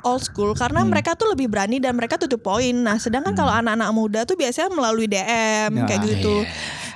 old 0.00 0.22
school 0.22 0.54
karena 0.54 0.80
Hmm. 0.80 0.88
mereka 0.88 1.12
tuh 1.12 1.28
lebih 1.28 1.50
berani 1.50 1.76
dan 1.76 1.92
mereka 1.92 2.14
tuh 2.14 2.26
the 2.26 2.38
point 2.38 2.78
nah 2.78 2.94
sedangkan 2.96 3.34
kalau 3.34 3.50
anak-anak 3.50 3.90
muda 3.90 4.20
tuh 4.22 4.34
biasanya 4.34 4.70
melalui 4.70 5.04
DM 5.04 5.74
Nah, 5.74 5.84
kayak 5.84 6.06
gitu 6.06 6.46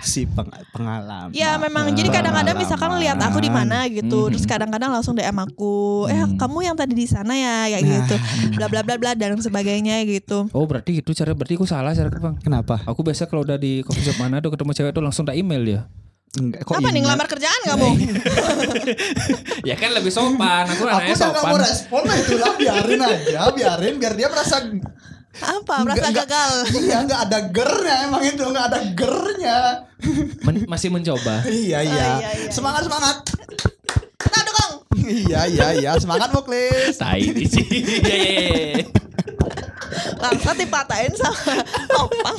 Si 0.03 0.27
peng- 0.27 0.51
pengalaman 0.71 1.31
Ya 1.31 1.55
memang 1.57 1.91
jadi 1.91 2.11
kadang-kadang 2.11 2.59
misalkan 2.59 2.91
lihat 2.99 3.23
aku 3.23 3.39
di 3.39 3.47
mana 3.47 3.87
gitu, 3.87 4.27
Mhm. 4.27 4.31
terus 4.35 4.47
kadang-kadang 4.47 4.91
langsung 4.91 5.15
DM 5.15 5.39
aku, 5.39 6.11
eh 6.11 6.19
Hmm. 6.19 6.35
kamu 6.35 6.59
yang 6.65 6.75
tadi 6.75 6.91
di 6.93 7.07
sana 7.07 7.31
ya, 7.31 7.71
kayak 7.71 7.81
Nah. 7.81 7.91
gitu, 8.03 8.15
bla 8.53 8.67
bla 8.67 8.83
bla 8.83 8.99
bla 8.99 9.15
dan 9.15 9.39
sebagainya 9.39 10.03
gitu. 10.03 10.51
Oh 10.51 10.67
berarti 10.67 10.99
itu 10.99 11.11
cara 11.13 11.31
berarti 11.33 11.55
aku 11.55 11.67
salah 11.67 11.95
cara 11.95 12.11
bang. 12.11 12.35
Kenapa? 12.37 12.83
Aku 12.83 13.07
biasa 13.07 13.27
kalau 13.27 13.47
udah 13.47 13.55
di 13.55 13.83
coffee 13.83 14.03
shop 14.03 14.19
mana 14.19 14.43
tuh 14.43 14.51
ketemu 14.51 14.75
cewek 14.75 14.91
tuh 14.91 15.03
langsung 15.03 15.23
tak 15.23 15.39
email 15.39 15.63
dia. 15.63 15.81
Enggak, 16.33 16.65
kok 16.65 16.73
Apa 16.73 16.89
nih 16.89 16.93
ingat? 16.95 17.13
ngelamar 17.13 17.27
kerjaan 17.29 17.61
kamu? 17.63 17.89
ya 19.69 19.77
kan 19.77 19.91
lebih 19.93 20.09
sopan. 20.09 20.65
Aku 20.67 20.83
Aku 20.83 20.97
udah 21.05 21.29
gak 21.29 21.45
mau 21.45 21.59
respon 21.59 22.03
lah 22.03 22.17
itulah 22.17 22.53
biarin 22.57 23.01
aja, 23.03 23.41
biarin 23.51 23.95
biar 23.97 24.15
dia 24.15 24.29
merasa 24.29 24.65
Apa? 25.35 25.75
Merasa 25.83 25.97
Nggak- 25.99 26.13
nggak- 26.15 26.29
gagal? 26.29 26.53
Iya 26.79 26.97
nggak 27.03 27.21
ada 27.23 27.39
gernya 27.47 27.95
emang 28.07 28.23
itu 28.23 28.43
nggak 28.43 28.65
ada 28.67 28.79
gernya. 28.91 29.59
Men- 30.43 30.65
masih 30.67 30.89
mencoba. 30.89 31.45
iya 31.63 31.81
iya. 31.81 32.07
iya, 32.19 32.31
iya. 32.39 32.49
Semangat 32.49 32.85
semangat. 32.85 33.17
Kita 34.15 34.39
dukung. 34.43 34.73
iya 35.03 35.41
iya 35.47 35.69
iya 35.75 35.91
semangat 35.97 36.29
Muklis. 36.31 36.97
Tai 36.97 37.21
di 37.21 37.45
sini. 37.53 37.77
Iya 37.99 38.17
iya 38.17 38.85
iya. 39.53 39.67
Langsung 40.19 40.57
dipatahin 40.57 41.13
sama 41.13 41.61
Opang. 42.01 42.37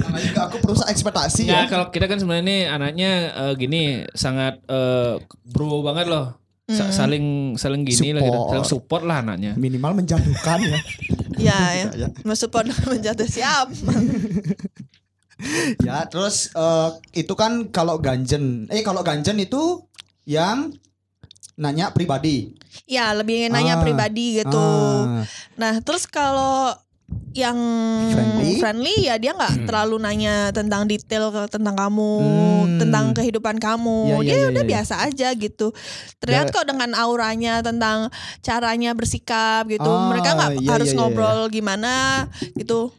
Namanya 0.00 0.24
juga 0.24 0.40
aku 0.48 0.56
perusahaan 0.64 0.88
ekspektasi 0.88 1.46
Nggak, 1.46 1.64
ya. 1.64 1.68
kalau 1.68 1.86
kita 1.92 2.06
kan 2.08 2.18
sebenarnya 2.18 2.44
ini 2.44 2.58
anaknya 2.64 3.10
eh, 3.32 3.52
gini 3.54 3.82
sangat 4.16 4.58
eh, 4.64 5.20
bro 5.44 5.84
banget 5.84 6.08
loh. 6.08 6.34
Sa- 6.68 6.92
saling 6.92 7.56
saling 7.56 7.80
gini 7.80 8.12
lah 8.12 8.20
gitu. 8.20 8.28
Support. 8.28 8.50
Saling 8.52 8.68
support 8.68 9.02
lah 9.04 9.24
anaknya. 9.24 9.52
Minimal 9.56 10.04
menjatuhkan 10.04 10.58
ya. 10.64 10.80
Ya, 11.38 11.60
ya. 11.70 11.86
Iya. 11.94 12.08
Mensupport 12.26 12.66
menjatuh 12.90 13.30
siap. 13.30 13.70
ya 15.86 16.02
terus 16.10 16.50
eh, 16.50 16.90
itu 17.14 17.30
kan 17.38 17.70
kalau 17.70 18.02
ganjen, 18.02 18.66
eh 18.74 18.82
kalau 18.82 19.06
ganjen 19.06 19.38
itu 19.38 19.86
yang 20.26 20.74
nanya 21.54 21.94
pribadi. 21.94 22.57
Ya, 22.84 23.12
lebih 23.12 23.48
nanya 23.48 23.76
Ah. 23.76 23.82
pribadi 23.82 24.40
gitu. 24.40 24.68
Ah, 25.04 25.24
Nah, 25.54 25.80
terus 25.80 26.04
kalau 26.04 26.72
yang 27.32 27.56
Friendly? 28.12 28.60
friendly, 28.60 28.96
ya 29.08 29.16
dia 29.16 29.32
nggak 29.32 29.64
terlalu 29.64 29.96
nanya 29.96 30.52
tentang 30.52 30.84
detail 30.84 31.32
tentang 31.48 31.72
kamu, 31.72 32.14
Hmm. 32.20 32.76
tentang 32.76 33.04
kehidupan 33.12 33.56
kamu. 33.56 33.98
Iya, 34.04 34.16
iya, 34.16 34.20
dia 34.20 34.36
iya, 34.36 34.46
udah 34.50 34.64
iya. 34.64 34.70
biasa 34.76 34.94
aja 35.02 35.28
gitu. 35.32 35.72
Terlihat 36.18 36.46
Ya. 36.48 36.52
kok 36.52 36.66
dengan 36.66 36.92
auranya 36.92 37.64
tentang 37.64 38.12
caranya 38.40 38.92
bersikap 38.92 39.64
gitu. 39.66 39.88
Ah, 39.88 40.08
Mereka 40.10 40.28
nggak 40.30 40.52
iya, 40.60 40.68
harus 40.70 40.88
iya, 40.88 40.94
iya, 40.94 41.00
ngobrol 41.00 41.38
gimana 41.48 41.94
gitu. 42.54 42.92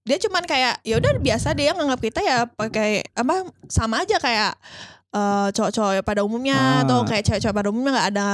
Dia 0.00 0.16
cuman 0.18 0.42
kayak 0.42 0.80
ya 0.80 0.96
udah 0.96 1.12
biasa 1.20 1.52
dia 1.52 1.76
nganggap 1.76 2.00
kita 2.00 2.20
ya 2.20 2.48
pakai 2.48 3.04
apa 3.12 3.44
sama 3.68 4.00
aja 4.00 4.16
kayak 4.16 4.56
eh, 5.10 5.48
cowok-cowok 5.50 6.00
pada 6.00 6.22
umumnya 6.22 6.56
Ah. 6.56 6.82
atau 6.86 7.02
kayak 7.02 7.26
cewek-cewek 7.26 7.52
pada 7.52 7.68
umumnya 7.68 7.92
nggak 7.92 8.08
ada 8.14 8.28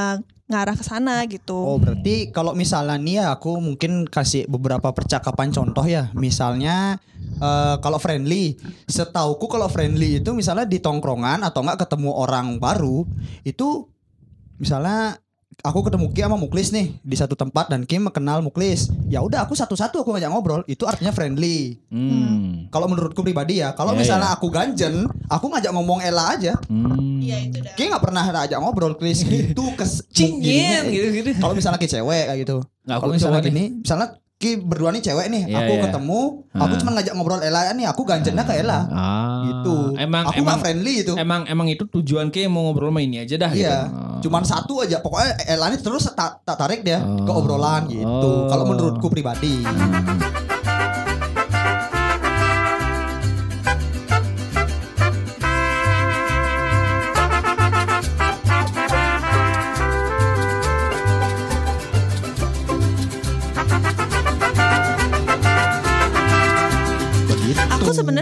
ngarah 0.46 0.78
ke 0.78 0.84
sana 0.86 1.26
gitu. 1.26 1.58
Oh 1.58 1.78
berarti 1.82 2.30
kalau 2.30 2.54
misalnya 2.54 2.94
nih 2.94 3.14
ya 3.18 3.24
aku 3.34 3.58
mungkin 3.58 4.06
kasih 4.06 4.46
beberapa 4.46 4.94
percakapan 4.94 5.50
contoh 5.50 5.82
ya. 5.82 6.14
Misalnya 6.14 7.02
eh, 7.42 7.76
kalau 7.82 7.98
friendly, 7.98 8.54
setauku 8.86 9.50
kalau 9.50 9.66
friendly 9.66 10.22
itu 10.22 10.30
misalnya 10.30 10.62
di 10.62 10.78
tongkrongan 10.78 11.42
atau 11.42 11.66
enggak 11.66 11.86
ketemu 11.86 12.14
orang 12.14 12.62
baru 12.62 13.02
itu 13.42 13.90
misalnya 14.62 15.18
aku 15.62 15.86
ketemu 15.86 16.06
Ki 16.12 16.20
sama 16.24 16.36
Muklis 16.36 16.68
nih 16.70 16.96
di 17.00 17.16
satu 17.16 17.32
tempat 17.32 17.70
dan 17.70 17.88
Kim 17.88 18.08
kenal 18.12 18.44
Muklis. 18.44 18.90
Ya 19.06 19.22
udah 19.22 19.46
aku 19.46 19.54
satu-satu 19.54 20.02
aku 20.02 20.12
ngajak 20.12 20.28
ngobrol, 20.28 20.62
itu 20.66 20.84
artinya 20.84 21.14
friendly. 21.14 21.80
Hmm. 21.88 22.66
Kalau 22.68 22.90
menurutku 22.90 23.22
pribadi 23.22 23.62
ya, 23.62 23.72
kalau 23.72 23.94
Ya, 23.94 24.02
misalnya 24.02 24.28
ya. 24.32 24.36
aku 24.36 24.46
ganjen, 24.50 25.06
aku 25.30 25.46
ngajak 25.48 25.72
ngomong 25.72 26.02
Ella 26.02 26.34
aja. 26.36 26.58
Hmm. 26.68 27.22
Iya 27.22 27.36
itu 27.48 27.58
dah. 27.62 27.72
Ki 27.78 27.88
nggak 27.88 28.02
pernah 28.02 28.22
ajak 28.26 28.58
ngobrol, 28.58 28.98
Klis 28.98 29.22
gitu 29.30 29.64
kes 29.78 30.04
Cingin 30.10 30.42
gininya. 30.42 30.92
gitu-gitu. 30.92 31.28
Kalau 31.40 31.54
misalnya 31.54 31.78
Ki 31.80 31.88
cewek 31.88 32.24
kayak 32.28 32.38
gitu. 32.42 32.56
Aku 32.86 33.00
Kalau 33.02 33.12
misalnya 33.14 33.40
gini, 33.42 33.82
misalnya 33.82 34.14
Ki 34.36 34.60
berdua 34.60 34.92
nih 34.92 35.00
cewek 35.00 35.32
nih, 35.32 35.48
Iya, 35.48 35.64
aku 35.64 35.72
iya. 35.72 35.82
ketemu, 35.88 36.20
aku 36.52 36.74
Ah. 36.76 36.76
cuma 36.76 36.90
ngajak 36.92 37.14
ngobrol 37.16 37.40
Ella 37.40 37.72
nih, 37.72 37.88
aku 37.88 38.04
ganjennya 38.04 38.44
ke 38.44 38.52
Ella. 38.54 38.84
Ah. 38.86 39.48
Gitu. 39.48 39.96
Emang 39.96 40.28
aku 40.28 40.36
emang 40.36 40.60
friendly 40.60 40.94
itu. 41.00 41.16
emang 41.16 41.48
emang 41.48 41.64
itu 41.66 41.88
tujuan 41.88 42.28
ke 42.28 42.44
mau 42.44 42.68
ngobrol 42.68 42.92
sama 42.92 43.00
ini 43.00 43.24
aja 43.24 43.32
dah 43.34 43.48
gitu. 43.48 43.64
Iya, 43.64 43.88
Oh. 43.88 44.20
cuman 44.20 44.44
satu 44.44 44.84
aja. 44.84 45.00
Pokoknya 45.00 45.40
Ella 45.48 45.72
ini 45.72 45.80
terus 45.80 46.04
tak, 46.12 46.44
tak 46.44 46.52
tarik 46.54 46.84
dia 46.84 47.00
ke 47.00 47.32
Oh. 47.32 47.40
obrolan 47.40 47.88
gitu. 47.88 48.04
Oh. 48.04 48.44
Kalau 48.44 48.68
menurutku 48.68 49.08
pribadi. 49.08 49.64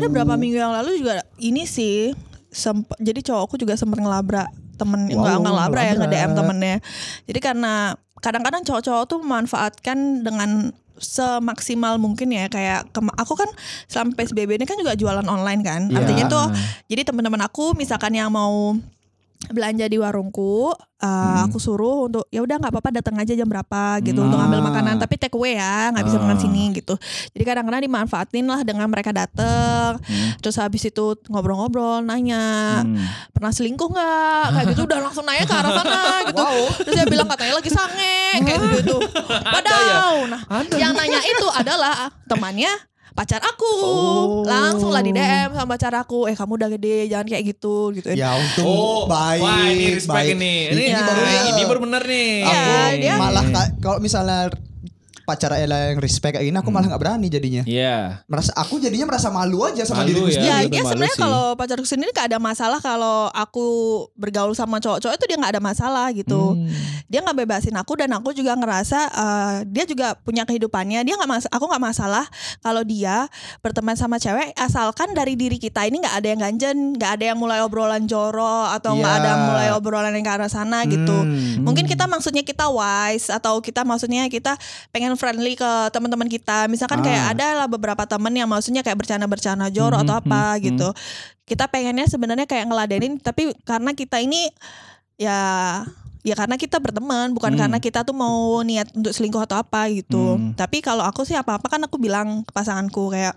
Sebenarnya 0.04 0.16
berapa 0.20 0.34
minggu 0.36 0.58
yang 0.60 0.72
lalu 0.72 0.90
juga 1.00 1.24
ini 1.40 1.64
sih 1.64 2.12
semp- 2.52 2.94
jadi 3.00 3.20
cowokku 3.24 3.56
juga 3.56 3.74
sempat 3.74 3.98
ngelabrak 3.98 4.46
temen 4.74 5.06
Wow, 5.10 5.40
nggak 5.40 5.52
ngelabrak 5.54 5.84
ya 5.86 5.92
nge. 5.96 6.08
DM 6.10 6.30
temennya. 6.34 6.76
Jadi 7.24 7.38
karena 7.40 7.72
kadang-kadang 8.20 8.62
cowok-cowok 8.66 9.04
tuh 9.06 9.18
memanfaatkan 9.22 10.22
dengan 10.22 10.72
semaksimal 10.94 11.98
mungkin 11.98 12.30
ya 12.30 12.46
kayak 12.46 12.86
aku 13.18 13.34
kan 13.34 13.50
selama 13.90 14.14
PSBB 14.14 14.62
ini 14.62 14.66
kan 14.66 14.78
juga 14.78 14.94
jualan 14.94 15.26
online 15.26 15.62
kan. 15.66 15.90
Iya. 15.90 15.98
Artinya 16.02 16.24
tuh 16.30 16.46
jadi 16.86 17.02
teman-teman 17.02 17.42
aku 17.42 17.74
misalkan 17.74 18.14
yang 18.14 18.30
mau 18.30 18.78
belanja 19.50 19.84
di 19.84 19.96
warungku, 19.96 20.72
uh, 20.72 21.38
aku 21.44 21.58
suruh 21.58 22.06
untuk 22.06 22.24
ya 22.28 22.40
udah 22.40 22.56
nggak 22.56 22.72
apa-apa 22.72 22.90
datang 22.94 23.16
aja 23.18 23.32
jam 23.32 23.44
berapa 23.44 24.00
gitu 24.00 24.20
untuk 24.20 24.36
ngambil 24.36 24.60
Ah. 24.60 24.66
makanan 24.70 24.94
tapi 24.96 25.14
take 25.16 25.34
away 25.34 25.56
ya 25.56 25.90
nggak 25.90 26.04
bisa 26.04 26.16
Ah. 26.16 26.22
makan 26.24 26.38
sini 26.38 26.64
gitu. 26.72 26.94
Jadi 27.34 27.42
kadang-kadang 27.42 27.82
dimanfaatin 27.82 28.44
lah 28.44 28.60
dengan 28.62 28.86
mereka 28.86 29.10
dateng, 29.10 30.00
Hmm. 30.00 30.30
terus 30.40 30.56
habis 30.56 30.84
itu 30.84 31.04
ngobrol-ngobrol, 31.28 32.00
nanya 32.00 32.80
Hmm. 32.80 32.96
pernah 33.30 33.52
selingkuh 33.52 33.88
nggak, 33.90 34.44
kayak 34.50 34.66
gitu 34.72 34.82
udah 34.84 34.98
langsung 35.02 35.24
nanya 35.24 35.44
ke 35.44 35.54
arah 35.54 35.72
sana 35.74 36.00
gitu. 36.30 36.44
Terus 36.84 36.94
dia 36.94 37.06
bilang 37.06 37.28
katanya 37.28 37.54
lagi 37.58 37.70
sange 37.70 38.16
kayak 38.40 38.58
gitu 38.60 38.76
gitu. 38.80 38.96
Padahal, 39.42 40.26
nah 40.26 40.40
yang 40.74 40.92
nanya 40.92 41.20
itu 41.20 41.46
adalah 41.50 42.08
temannya 42.24 42.72
pacar 43.14 43.38
aku 43.40 43.70
Oh. 43.76 44.42
langsung 44.42 44.90
lah 44.90 44.98
di 44.98 45.10
DM 45.10 45.50
sama 45.50 45.70
pacar 45.70 45.94
aku 45.94 46.26
eh 46.26 46.34
kamu 46.34 46.52
udah 46.56 46.68
gede 46.68 47.06
jangan 47.06 47.24
kayak 47.24 47.44
gitu 47.48 47.90
gitu 47.92 48.10
Ya 48.10 48.34
untung 48.34 48.66
Oh, 48.66 49.06
baik. 49.06 49.38
Wah, 49.40 49.64
ini 49.64 49.86
respect 49.92 50.18
baik. 50.18 50.34
ini. 50.34 50.54
Ini, 50.68 50.82
Ini, 50.88 51.00
baru 51.00 51.22
ini 51.22 51.62
baru 51.64 51.80
bener 51.80 52.02
nih. 52.04 52.30
Iya, 52.42 52.58
aku 52.84 52.96
dia- 52.98 53.16
malah 53.16 53.44
ka- 53.46 53.72
kalau 53.78 53.98
misalnya 53.98 54.50
pacar 55.24 55.56
Ella 55.56 55.90
yang 55.90 55.98
respect 55.98 56.36
kayak 56.36 56.44
gini 56.44 56.56
aku 56.56 56.68
malah 56.68 56.86
nggak 56.86 57.00
berani 57.00 57.26
jadinya. 57.26 57.62
Iya. 57.64 58.20
Merasa 58.28 58.52
aku 58.54 58.76
jadinya 58.76 59.08
merasa 59.08 59.28
malu 59.28 59.64
aja 59.64 59.82
sama 59.82 60.04
Malu 60.04 60.08
diriku 60.12 60.28
ya. 60.28 60.34
sendiri. 60.36 60.52
Ya, 60.52 60.58
dia 60.68 60.82
malu 60.84 60.90
sebenarnya 60.92 61.16
kalau 61.16 61.44
pacarku 61.54 61.86
sendiri 61.88 62.10
gak 62.12 62.28
ada 62.28 62.38
masalah 62.38 62.78
kalau 62.78 63.32
aku 63.32 63.66
bergaul 64.14 64.52
sama 64.52 64.78
cowok-cowok 64.78 65.14
itu 65.16 65.24
dia 65.26 65.36
nggak 65.36 65.52
ada 65.56 65.62
masalah 65.62 66.06
gitu. 66.12 66.54
Hmm. 66.54 66.68
Dia 67.08 67.20
nggak 67.20 67.36
bebasin 67.40 67.74
aku 67.74 67.96
dan 67.96 68.12
aku 68.12 68.30
juga 68.30 68.52
ngerasa 68.54 69.00
eh, 69.08 69.54
dia 69.66 69.84
juga 69.84 70.12
punya 70.14 70.44
kehidupannya. 70.44 71.00
Dia 71.02 71.14
nggak 71.16 71.30
mas, 71.30 71.44
aku 71.48 71.64
nggak 71.64 71.82
masalah 71.82 72.24
kalau 72.60 72.84
dia 72.84 73.26
berteman 73.60 73.96
sama 73.96 74.16
cewek 74.16 74.52
asalkan 74.54 75.12
dari 75.12 75.34
diri 75.34 75.56
kita 75.56 75.84
ini 75.84 75.98
nggak 75.98 76.16
ada 76.16 76.28
yang 76.28 76.40
ganjen, 76.42 76.76
nggak 76.94 77.10
ada 77.16 77.24
yang 77.32 77.38
mulai 77.38 77.64
obrolan 77.64 78.04
jorok 78.04 78.74
atau 78.74 78.92
nggak 78.94 79.14
Iya. 79.14 79.22
ada 79.22 79.32
mulai 79.48 79.68
obrolan 79.72 80.12
yang 80.12 80.26
ke 80.26 80.32
arah 80.32 80.50
sana 80.50 80.84
gitu. 80.84 81.14
Hmm. 81.14 81.64
Mungkin 81.64 81.86
kita 81.86 82.04
maksudnya 82.04 82.42
kita 82.42 82.68
wise 82.68 83.30
atau 83.30 83.56
kita 83.58 83.86
maksudnya 83.86 84.26
kita 84.28 84.58
pengen 84.90 85.13
friendly 85.16 85.54
ke 85.54 85.70
teman-teman 85.90 86.26
kita. 86.26 86.66
Misalkan 86.66 87.00
Ah. 87.00 87.04
kayak 87.04 87.24
ada 87.36 87.46
lah 87.64 87.68
beberapa 87.68 88.04
temen 88.04 88.32
yang 88.32 88.46
maksudnya 88.46 88.82
kayak 88.82 88.98
bercanda-bercanda 89.00 89.68
jorok 89.70 90.00
Mhm, 90.00 90.04
atau 90.08 90.14
apa 90.20 90.42
mhm, 90.56 90.60
gitu. 90.70 90.88
Kita 91.44 91.68
pengennya 91.68 92.06
sebenarnya 92.08 92.46
kayak 92.48 92.68
ngeladenin 92.70 93.20
tapi 93.20 93.52
karena 93.62 93.92
kita 93.92 94.20
ini 94.20 94.48
ya 95.14 95.38
ya 96.24 96.34
karena 96.34 96.56
kita 96.56 96.80
berteman 96.80 97.36
bukan 97.36 97.52
Hmm. 97.52 97.60
karena 97.68 97.78
kita 97.78 98.00
tuh 98.00 98.16
mau 98.16 98.64
niat 98.64 98.88
untuk 98.96 99.12
selingkuh 99.12 99.44
atau 99.44 99.60
apa 99.60 99.92
gitu. 99.92 100.40
Hmm. 100.40 100.56
Tapi 100.56 100.80
kalau 100.80 101.04
aku 101.04 101.22
sih 101.28 101.36
apa-apa 101.36 101.68
kan 101.68 101.84
aku 101.84 102.00
bilang 102.00 102.42
ke 102.48 102.50
pasanganku 102.50 103.12
kayak 103.12 103.36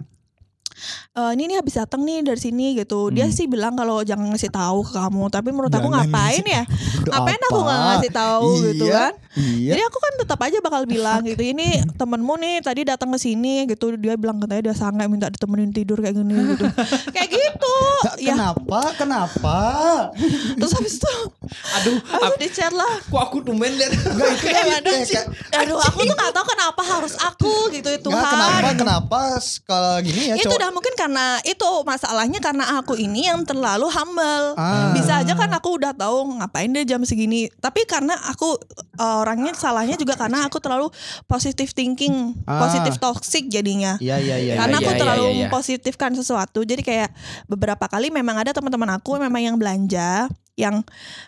"Eh, 1.12 1.32
ini 1.34 1.44
nih 1.48 1.58
habis 1.58 1.76
datang 1.76 2.02
nih 2.02 2.22
dari 2.22 2.38
sini 2.38 2.76
gitu. 2.76 3.10
Dia 3.10 3.26
Hmm. 3.26 3.34
sih 3.34 3.46
bilang 3.46 3.74
kalau 3.74 4.02
jangan 4.02 4.30
ngasih 4.30 4.50
tahu 4.50 4.82
ke 4.82 4.94
kamu, 4.94 5.24
tapi 5.28 5.50
menurut 5.50 5.70
aku 5.70 5.88
Jangan 5.88 6.06
ngapain 6.06 6.44
ya? 6.44 6.64
Udah 7.02 7.12
Ngapain 7.12 7.42
aku 7.44 7.56
apa? 7.56 7.66
nggak 7.66 7.80
ngasih 7.84 8.12
tahu 8.12 8.50
gitu 8.64 8.86
Iya, 8.86 8.94
kan? 8.94 9.14
Iya. 9.38 9.70
Jadi 9.70 9.82
aku 9.84 9.98
kan 9.98 10.14
tetap 10.18 10.40
aja 10.40 10.58
bakal 10.60 10.82
bilang 10.84 11.22
gitu. 11.24 11.42
Ini 11.44 11.68
temenmu 12.00 12.34
nih 12.36 12.56
tadi 12.60 12.82
datang 12.84 13.10
ke 13.10 13.20
sini 13.20 13.66
gitu. 13.66 13.94
Dia 13.96 14.14
bilang 14.16 14.38
katanya 14.38 14.62
dia 14.64 14.76
sange 14.76 15.06
minta 15.06 15.28
ditemenin 15.28 15.70
tidur 15.70 15.98
kayak 15.98 16.16
gini 16.16 16.34
gitu. 16.54 16.66
kayak 17.16 17.30
gitu. 17.30 17.76
Ya. 18.20 18.34
Kenapa? 18.34 18.80
Kenapa? 18.96 19.60
Terus 20.54 20.72
habis 20.72 20.94
itu 20.96 21.14
Aduh, 21.48 21.98
habis 22.04 22.38
di 22.40 22.50
chat 22.52 22.72
lah. 22.72 23.00
kok 23.02 23.22
aku 23.24 23.42
tumben 23.42 23.74
lihat. 23.74 23.94
Enggak 23.94 24.30
itu 24.38 24.48
kan 25.10 25.26
aduh, 25.58 25.78
aku 25.80 26.00
tuh 26.04 26.14
gak 26.14 26.32
tahu 26.32 26.46
kenapa 26.48 26.82
harus 26.84 27.14
aku 27.18 27.54
gitu 27.72 27.88
ya 27.88 27.98
Nggak, 27.98 28.24
kenapa? 28.24 28.70
Kenapa 28.78 29.20
kalau 29.64 29.94
gini 30.00 30.22
ya 30.28 30.36
itu 30.36 30.46
cowok 30.46 30.58
udah 30.68 30.76
mungkin 30.76 31.00
karena 31.00 31.40
itu 31.48 31.64
masalahnya 31.88 32.44
karena 32.44 32.76
aku 32.76 33.00
ini 33.00 33.32
yang 33.32 33.40
terlalu 33.48 33.88
humble. 33.88 34.52
Ah. 34.60 34.92
Bisa 34.92 35.24
aja 35.24 35.32
kan 35.32 35.48
aku 35.56 35.80
udah 35.80 35.96
tahu 35.96 36.44
ngapain 36.44 36.68
dia 36.76 36.84
jam 36.84 37.00
segini. 37.08 37.48
Tapi 37.64 37.88
karena 37.88 38.20
aku 38.28 38.60
uh, 39.00 39.24
orangnya 39.24 39.56
salahnya 39.56 39.96
juga 39.96 40.20
karena 40.20 40.44
aku 40.44 40.60
terlalu 40.60 40.92
positive 41.24 41.72
thinking, 41.72 42.36
Ah. 42.44 42.60
positive 42.60 43.00
toxic 43.00 43.48
jadinya. 43.48 43.96
Iya 44.04 44.20
iya 44.20 44.36
iya. 44.44 44.54
karena 44.60 44.76
iya, 44.76 44.84
aku 44.84 44.92
iya, 44.92 45.00
terlalu 45.00 45.24
iya, 45.24 45.32
iya. 45.32 45.40
mempositifkan 45.48 46.12
sesuatu. 46.20 46.60
Jadi 46.68 46.84
kayak 46.84 47.16
beberapa 47.48 47.88
kali 47.88 48.12
memang 48.12 48.44
ada 48.44 48.52
teman-teman 48.52 49.00
aku 49.00 49.16
memang 49.16 49.40
yang 49.40 49.56
belanja 49.56 50.28
yang 50.58 50.82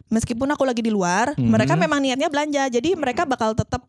meskipun 0.09 0.49
aku 0.49 0.65
lagi 0.65 0.81
di 0.81 0.89
luar, 0.89 1.37
Mhm. 1.37 1.53
mereka 1.53 1.77
memang 1.77 2.01
niatnya 2.01 2.27
belanja. 2.33 2.65
Jadi 2.67 2.97
mereka 2.97 3.29
bakal 3.29 3.53
tetap 3.53 3.85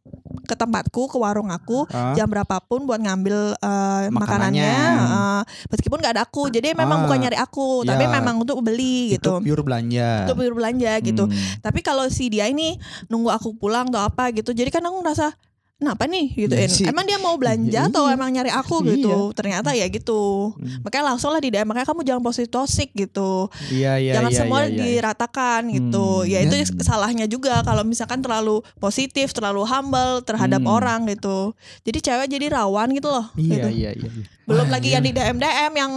ke 0.47 0.55
tempatku, 0.55 1.07
ke 1.07 1.17
warung 1.17 1.51
aku 1.51 1.85
Ah. 1.91 2.15
jam 2.15 2.27
berapapun 2.27 2.85
buat 2.85 2.99
ngambil 2.99 3.55
eh, 3.55 4.09
Makanannya. 4.11 4.13
makanannya, 4.13 4.73
eh, 5.11 5.43
meskipun 5.69 5.99
gak 5.99 6.15
ada 6.17 6.23
aku. 6.25 6.49
Jadi 6.49 6.73
memang 6.73 7.03
Ah. 7.03 7.05
bukan 7.05 7.19
nyari 7.21 7.39
aku, 7.39 7.83
tapi 7.83 8.07
Ya. 8.07 8.11
memang 8.11 8.41
untuk 8.41 8.63
beli 8.63 9.15
Itu 9.15 9.19
gitu. 9.19 9.33
pure 9.43 9.63
belanja. 9.63 10.27
Untuk 10.27 10.37
beli 10.39 10.51
belanja 10.51 10.93
gitu. 11.03 11.25
Hmm. 11.27 11.35
Tapi 11.61 11.81
kalau 11.81 12.07
si 12.09 12.31
dia 12.31 12.47
ini 12.47 12.79
nunggu 13.07 13.31
aku 13.31 13.55
pulang 13.55 13.91
atau 13.91 14.03
apa 14.03 14.31
gitu, 14.31 14.51
jadi 14.51 14.71
kan 14.71 14.83
aku 14.83 15.03
ngerasa 15.03 15.35
kenapa 15.81 16.05
nih 16.05 16.27
gitu 16.37 16.53
Iya 16.53 16.69
sih. 16.69 16.85
emang 16.85 17.03
dia 17.03 17.17
mau 17.17 17.35
belanja 17.35 17.89
atau 17.89 18.05
Iya. 18.05 18.15
emang 18.15 18.29
nyari 18.31 18.49
aku 18.49 18.81
Iya. 18.81 18.89
gitu 18.93 19.15
ternyata 19.33 19.73
ya 19.73 19.89
gitu 19.89 20.53
Hmm. 20.53 20.81
makanya 20.81 21.05
langsung 21.09 21.31
lah 21.31 21.39
di 21.39 21.49
DM 21.49 21.65
makanya 21.65 21.89
kamu 21.89 22.05
jangan 22.05 22.21
positif 22.21 22.49
toxic 22.51 22.93
gitu 22.93 23.49
Iya 23.67 23.97
iya 23.97 24.13
jangan 24.15 24.29
iya. 24.29 24.39
semua 24.39 24.61
iya, 24.61 24.69
iya. 24.69 24.77
diratakan 24.77 25.61
gitu 25.69 26.07
Hmm. 26.21 26.29
ya 26.29 26.39
itu 26.43 26.55
Ya. 26.55 26.65
salahnya 26.81 27.25
juga 27.25 27.61
kalau 27.63 27.81
misalkan 27.83 28.21
terlalu 28.21 28.61
positif 28.77 29.33
terlalu 29.33 29.65
humble 29.65 30.21
terhadap 30.21 30.61
Hmm. 30.61 30.69
orang 30.71 31.01
gitu 31.07 31.57
jadi 31.83 31.99
cewek 31.99 32.29
jadi 32.29 32.47
rawan 32.51 32.93
gitu 32.93 33.09
loh 33.09 33.33
Iya 33.35 33.49
gitu. 33.57 33.69
iya 33.73 33.91
iya. 33.97 34.07
iya. 34.07 34.25
belum 34.45 34.67
lagi 34.67 34.89
yang 34.91 35.01
di 35.01 35.11
DM 35.11 35.37
DM 35.39 35.73
yang 35.75 35.93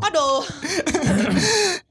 aduh 0.00 0.40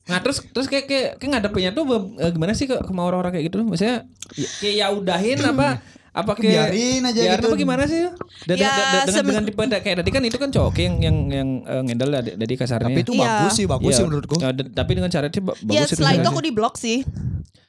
Nah 0.03 0.19
terus 0.19 0.43
terus 0.45 0.65
kayak 0.65 0.85
kayak, 0.85 1.09
kayak 1.17 1.29
ngadepinnya 1.31 1.71
tuh 1.71 1.83
eh, 2.17 2.31
gimana 2.31 2.51
sih 2.51 2.65
ke 2.65 2.75
sama 2.77 3.05
orang-orang 3.05 3.31
kayak 3.33 3.45
gitu? 3.47 3.63
Maksudnya 3.63 4.03
ya- 4.33 4.51
kayak 4.59 4.75
ya 4.77 4.87
udahin 4.89 5.39
apa 5.41 5.79
apa 6.11 6.35
kayak 6.35 6.75
Biarin 6.75 7.01
aja 7.01 7.15
biarin 7.17 7.39
gitu. 7.39 7.47
apa 7.47 7.55
gimana 7.55 7.83
sih? 7.85 8.03
Dan, 8.43 8.55
Ya, 8.55 8.67
dan- 8.67 9.07
dengan 9.07 9.23
dengan 9.23 9.43
tipe 9.47 9.61
kayak 9.79 9.97
tadi 9.99 10.09
kan 10.11 10.21
itu 10.27 10.35
kan 10.35 10.49
cowok 10.49 10.75
yang 10.75 10.95
yang 10.99 11.17
yang 11.27 11.49
eh, 11.63 11.81
ngendel 11.81 12.09
lah 12.09 12.21
dari 12.21 12.53
kasarnya. 12.53 12.83
Tapi 12.85 12.99
itu 13.01 13.13
Iya. 13.15 13.23
bagus 13.23 13.53
sih, 13.55 13.65
bagus 13.65 13.87
Iya. 13.87 13.97
sih 13.97 14.05
menurutku. 14.05 14.35
Eh, 14.37 14.51
dan- 14.51 14.71
tapi 14.75 14.91
dengan 14.93 15.07
cara 15.07 15.25
itu 15.25 15.39
ba- 15.39 15.55
bagus 15.55 15.71
ya 15.73 15.83
setelah 15.85 16.11
itu 16.13 16.27
aku 16.27 16.41
di 16.41 16.51
blok 16.51 16.75
sih 16.75 17.07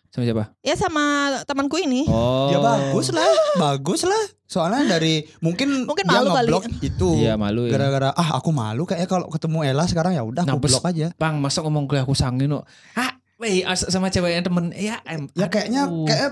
sama 0.09 0.29
siapa? 0.29 0.45
ya 0.61 0.75
sama 0.75 1.05
temanku 1.43 1.79
ini 1.79 2.05
Oh. 2.05 2.51
Ya 2.51 2.59
bagus 2.59 3.09
lah, 3.09 3.25
bagus 3.57 4.03
lah. 4.03 4.23
Soalnya 4.45 4.85
dari 4.93 5.25
mungkin, 5.39 5.89
Mungkin 5.89 6.05
dia 6.05 6.13
malu 6.13 6.29
kali. 6.29 6.45
ngeblok 6.45 6.65
itu. 6.85 7.09
Iya, 7.17 7.41
malu 7.41 7.65
ya. 7.65 7.73
Gara-gara 7.73 8.11
ah 8.13 8.37
aku 8.37 8.51
malu 8.51 8.85
kyak 8.85 9.07
kalau 9.07 9.25
ketemu 9.29 9.65
Ella 9.65 9.89
sekarang 9.89 10.13
ya 10.13 10.21
udah 10.21 10.45
Nah, 10.45 10.53
aku 10.53 10.67
blok 10.67 10.85
aja. 10.85 11.09
Bang, 11.17 11.41
masa 11.41 11.63
ngomong 11.63 11.87
ke 11.87 11.97
aku 11.97 12.13
sangin 12.13 12.51
no. 12.51 12.67
Ah, 12.93 13.17
Weh, 13.39 13.65
as- 13.65 13.89
sama 13.89 14.07
ceweknya 14.07 14.45
temen 14.45 14.71
ya 14.71 15.01
em. 15.03 15.27
Ya 15.33 15.49
kayaknya 15.49 15.89
kayak 16.05 16.31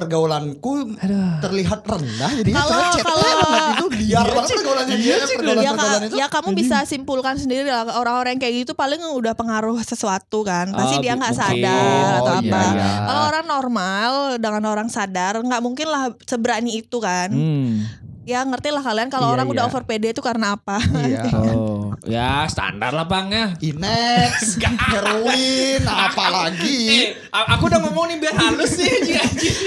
pergaulanku 0.00 0.96
Aduh. 0.96 1.38
terlihat 1.40 1.80
rendah 1.82 2.30
jadi 2.34 2.50
Kalau- 2.50 2.72
kalau- 2.96 3.20
banget 3.20 3.68
itu. 3.70 3.86
Liar 4.00 4.26
banget 4.26 4.50
pergaulannya 4.56 4.96
dia 4.96 5.14
pergaulan 5.20 5.60
ya, 5.60 5.70
pergaulan 5.70 6.02
itu? 6.02 6.14
ya 6.16 6.26
kamu 6.26 6.48
bisa 6.52 6.76
simpulkan 6.82 7.36
sendiri 7.36 7.64
lah 7.64 7.84
orang-orang 7.92 8.34
yang 8.34 8.42
kayak 8.42 8.54
gitu 8.58 8.72
paling 8.72 8.98
udah 9.04 9.34
pengaruh 9.34 9.76
sesuatu 9.82 10.40
kan. 10.42 10.72
Pasti 10.72 10.96
Oh, 10.96 11.00
dia 11.00 11.14
nggak 11.14 11.34
sadar 11.34 12.10
atau 12.18 12.32
Oh, 12.32 12.40
apa. 12.40 12.42
iya, 12.42 12.60
iya. 12.72 12.90
kalau 13.04 13.22
orang 13.28 13.46
normal 13.46 14.10
dengan 14.36 14.62
orang 14.66 14.88
sadar 14.88 15.36
nggak 15.36 15.60
mungkin 15.60 15.86
lah 15.86 16.02
seberani 16.24 16.80
itu 16.80 16.96
kan. 16.96 17.28
Hmm. 17.28 17.84
Ya 18.30 18.40
ngerti 18.42 18.70
lah 18.70 18.78
kalian 18.80 19.08
kalau 19.08 19.26
Iya, 19.26 19.34
orang 19.34 19.46
udah 19.48 19.64
iya. 19.64 19.68
over 19.68 19.82
PD 19.82 20.04
itu 20.10 20.22
karena 20.22 20.54
apa 20.54 20.78
iya 21.02 21.26
Oh, 21.50 21.90
ya 22.06 22.46
standar 22.46 22.90
lah 22.90 23.02
bang 23.02 23.26
ya. 23.28 23.46
Inex, 23.60 24.54
heroin, 24.94 25.82
apalagi 25.82 27.10
Eh, 27.30 27.44
aku 27.48 27.66
udah 27.66 27.80
ngomong 27.80 28.06
nih 28.06 28.16
biar 28.18 28.34
halus 28.36 28.74
anjing. 28.74 29.18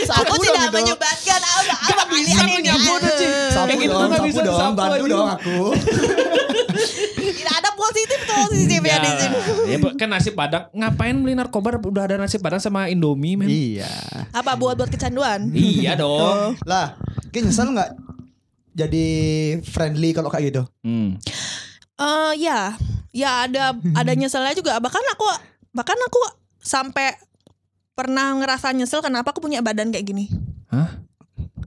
aku 0.05 0.33
tidak 0.37 0.59
dong 0.61 0.67
itu. 0.69 0.77
menyebatkan 0.79 1.39
apa 1.39 1.73
apa 1.73 2.03
kalian 2.05 2.45
ini 2.45 2.69
tuh. 2.71 3.11
Sapu 3.49 3.67
Kayak 3.67 3.79
gitu 3.79 3.93
dong, 3.93 4.01
nggak 4.05 4.19
sapu 4.19 4.27
bisa 4.27 4.41
dong, 4.41 4.71
bantu 4.73 5.03
dong 5.05 5.27
aku. 5.29 5.57
tidak 7.13 7.55
ada 7.55 7.69
positif 7.73 8.19
positifnya 8.23 8.97
di 8.99 9.11
sini 9.11 9.37
ya, 9.69 9.77
kan 9.93 10.09
nasi 10.09 10.29
padang. 10.31 10.63
Ngapain 10.71 11.15
beli 11.15 11.33
narkoba 11.33 11.75
udah 11.77 12.03
ada 12.03 12.15
nasi 12.17 12.37
padang 12.37 12.59
sama 12.59 12.87
Indomie, 12.87 13.35
men? 13.35 13.47
Iya. 13.47 13.89
apa 14.31 14.55
buat 14.55 14.75
buat 14.75 14.89
kecanduan 14.89 15.51
iya 15.51 15.93
dong. 15.93 16.57
Lah, 16.63 16.97
kayak 17.29 17.47
nyesel 17.47 17.69
nggak 17.69 17.89
jadi 18.73 19.07
friendly 19.63 20.11
kalau 20.11 20.29
kayak 20.33 20.53
gitu? 20.53 20.63
Hmm. 20.85 21.17
Eh 21.97 22.33
ya, 22.41 22.73
ya 23.13 23.45
ada 23.47 23.77
ada 23.99 24.11
nyeselnya 24.13 24.57
juga. 24.57 24.77
Bahkan 24.81 25.03
aku 25.13 25.25
bahkan 25.73 25.97
aku 25.97 26.19
sampai 26.61 27.17
pernah 27.93 28.33
ngerasa 28.37 28.73
nyesel 28.73 29.05
kenapa 29.05 29.33
aku 29.33 29.41
punya 29.41 29.61
badan 29.61 29.93
kayak 29.93 30.05
gini. 30.05 30.25
Hah? 30.73 31.01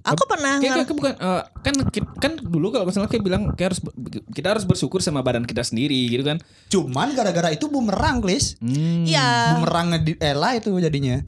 Aku 0.07 0.23
pernah 0.31 0.63
Kayak, 0.63 0.87
kayak 0.87 0.95
bukan 0.95 1.15
eh, 1.19 1.43
kan 1.67 1.75
kan 2.23 2.33
dulu 2.39 2.71
kalau 2.71 2.87
misalnya 2.87 3.11
kayak 3.11 3.25
bilang 3.27 3.43
kayak 3.59 3.75
harus 3.75 3.81
kita 4.31 4.55
harus 4.55 4.63
bersyukur 4.63 5.03
sama 5.03 5.19
badan 5.19 5.43
kita 5.43 5.67
sendiri 5.67 6.07
gitu 6.07 6.23
kan. 6.23 6.39
Cuman 6.71 7.11
gara-gara 7.19 7.51
itu 7.51 7.67
bumerang, 7.67 8.23
Klis. 8.23 8.55
Hmm. 8.63 9.03
Iya. 9.03 9.59
Bumerang 9.59 9.99
di 10.07 10.15
Ella 10.23 10.55
itu 10.55 10.71
jadinya. 10.79 11.19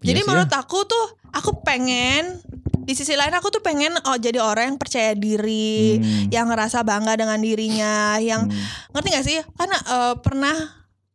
Jadi 0.00 0.16
Iya 0.16 0.24
sih 0.24 0.28
menurut 0.28 0.52
aku 0.52 0.78
tuh 0.84 1.06
aku 1.30 1.60
pengen 1.60 2.40
di 2.80 2.96
sisi 2.96 3.14
lain 3.14 3.30
aku 3.32 3.52
tuh 3.52 3.62
pengen 3.62 3.94
oh 4.02 4.16
jadi 4.16 4.40
orang 4.40 4.74
yang 4.74 4.78
percaya 4.80 5.12
diri, 5.14 6.00
Hmm. 6.00 6.32
yang 6.32 6.48
ngerasa 6.48 6.82
bangga 6.82 7.14
dengan 7.14 7.38
dirinya, 7.38 8.16
yang 8.18 8.48
ngerti 8.90 9.08
gak 9.12 9.26
sih? 9.28 9.38
Karena 9.54 9.76
eh, 9.78 10.14
pernah 10.18 10.56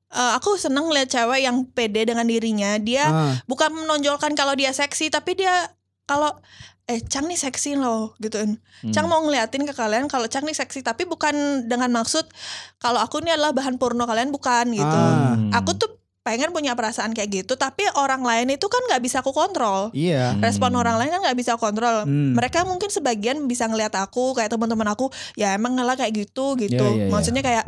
eh, 0.07 0.31
aku 0.38 0.55
seneng 0.55 0.88
lihat 0.88 1.11
cewek 1.11 1.43
yang 1.43 1.65
pede 1.67 2.07
dengan 2.07 2.23
dirinya. 2.23 2.77
Dia 2.77 3.05
Ah. 3.05 3.33
bukan 3.43 3.73
menonjolkan 3.73 4.31
kalau 4.33 4.53
dia 4.53 4.71
seksi 4.71 5.09
tapi 5.09 5.36
dia 5.36 5.67
kalau 6.05 6.31
eh 6.86 7.01
Cang 7.01 7.25
nih 7.25 7.36
seksi 7.36 7.75
loh 7.75 8.13
gituin. 8.21 8.61
Hmm. 8.86 8.93
Cang 8.93 9.09
mau 9.09 9.19
ngeliatin 9.19 9.65
ke 9.65 9.73
kalian 9.73 10.05
kalau 10.05 10.29
Cang 10.29 10.45
nih 10.45 10.53
seksi 10.53 10.79
tapi 10.79 11.03
bukan 11.03 11.65
dengan 11.65 11.89
maksud 11.91 12.29
kalau 12.77 13.01
aku 13.01 13.19
ini 13.19 13.33
adalah 13.33 13.51
bahan 13.51 13.75
porno 13.75 14.05
kalian 14.05 14.29
bukan 14.29 14.69
gitu. 14.71 14.86
Ah. 14.86 15.33
Hmm. 15.33 15.49
Aku 15.51 15.73
tuh 15.73 15.89
pengen 16.26 16.49
punya 16.49 16.73
perasaan 16.73 17.13
kayak 17.13 17.45
gitu 17.45 17.53
tapi 17.53 17.86
orang 17.93 18.26
lain 18.26 18.57
itu 18.57 18.65
kan 18.65 18.82
nggak 18.89 18.97
bisa 18.97 19.21
aku 19.21 19.30
kontrol. 19.30 19.93
Iya. 19.93 20.34
Respon 20.41 20.73
Hmm. 20.73 20.82
orang 20.82 20.97
lain 20.97 21.13
kan 21.13 21.21
nggak 21.21 21.38
bisa 21.38 21.53
aku 21.53 21.69
kontrol. 21.69 22.09
Hmm. 22.09 22.34
Mereka 22.34 22.65
mungkin 22.65 22.89
sebagian 22.89 23.45
bisa 23.45 23.69
ngeliat 23.69 23.93
aku 23.93 24.34
kayak 24.34 24.49
teman-teman 24.49 24.89
aku 24.89 25.13
ya 25.38 25.53
emang 25.53 25.78
ngalah 25.78 25.93
kayak 25.93 26.26
gitu 26.26 26.57
gitu. 26.57 26.82
Ya, 26.82 26.97
ya, 26.97 27.05
ya. 27.05 27.11
Maksudnya 27.13 27.45
kayak 27.45 27.65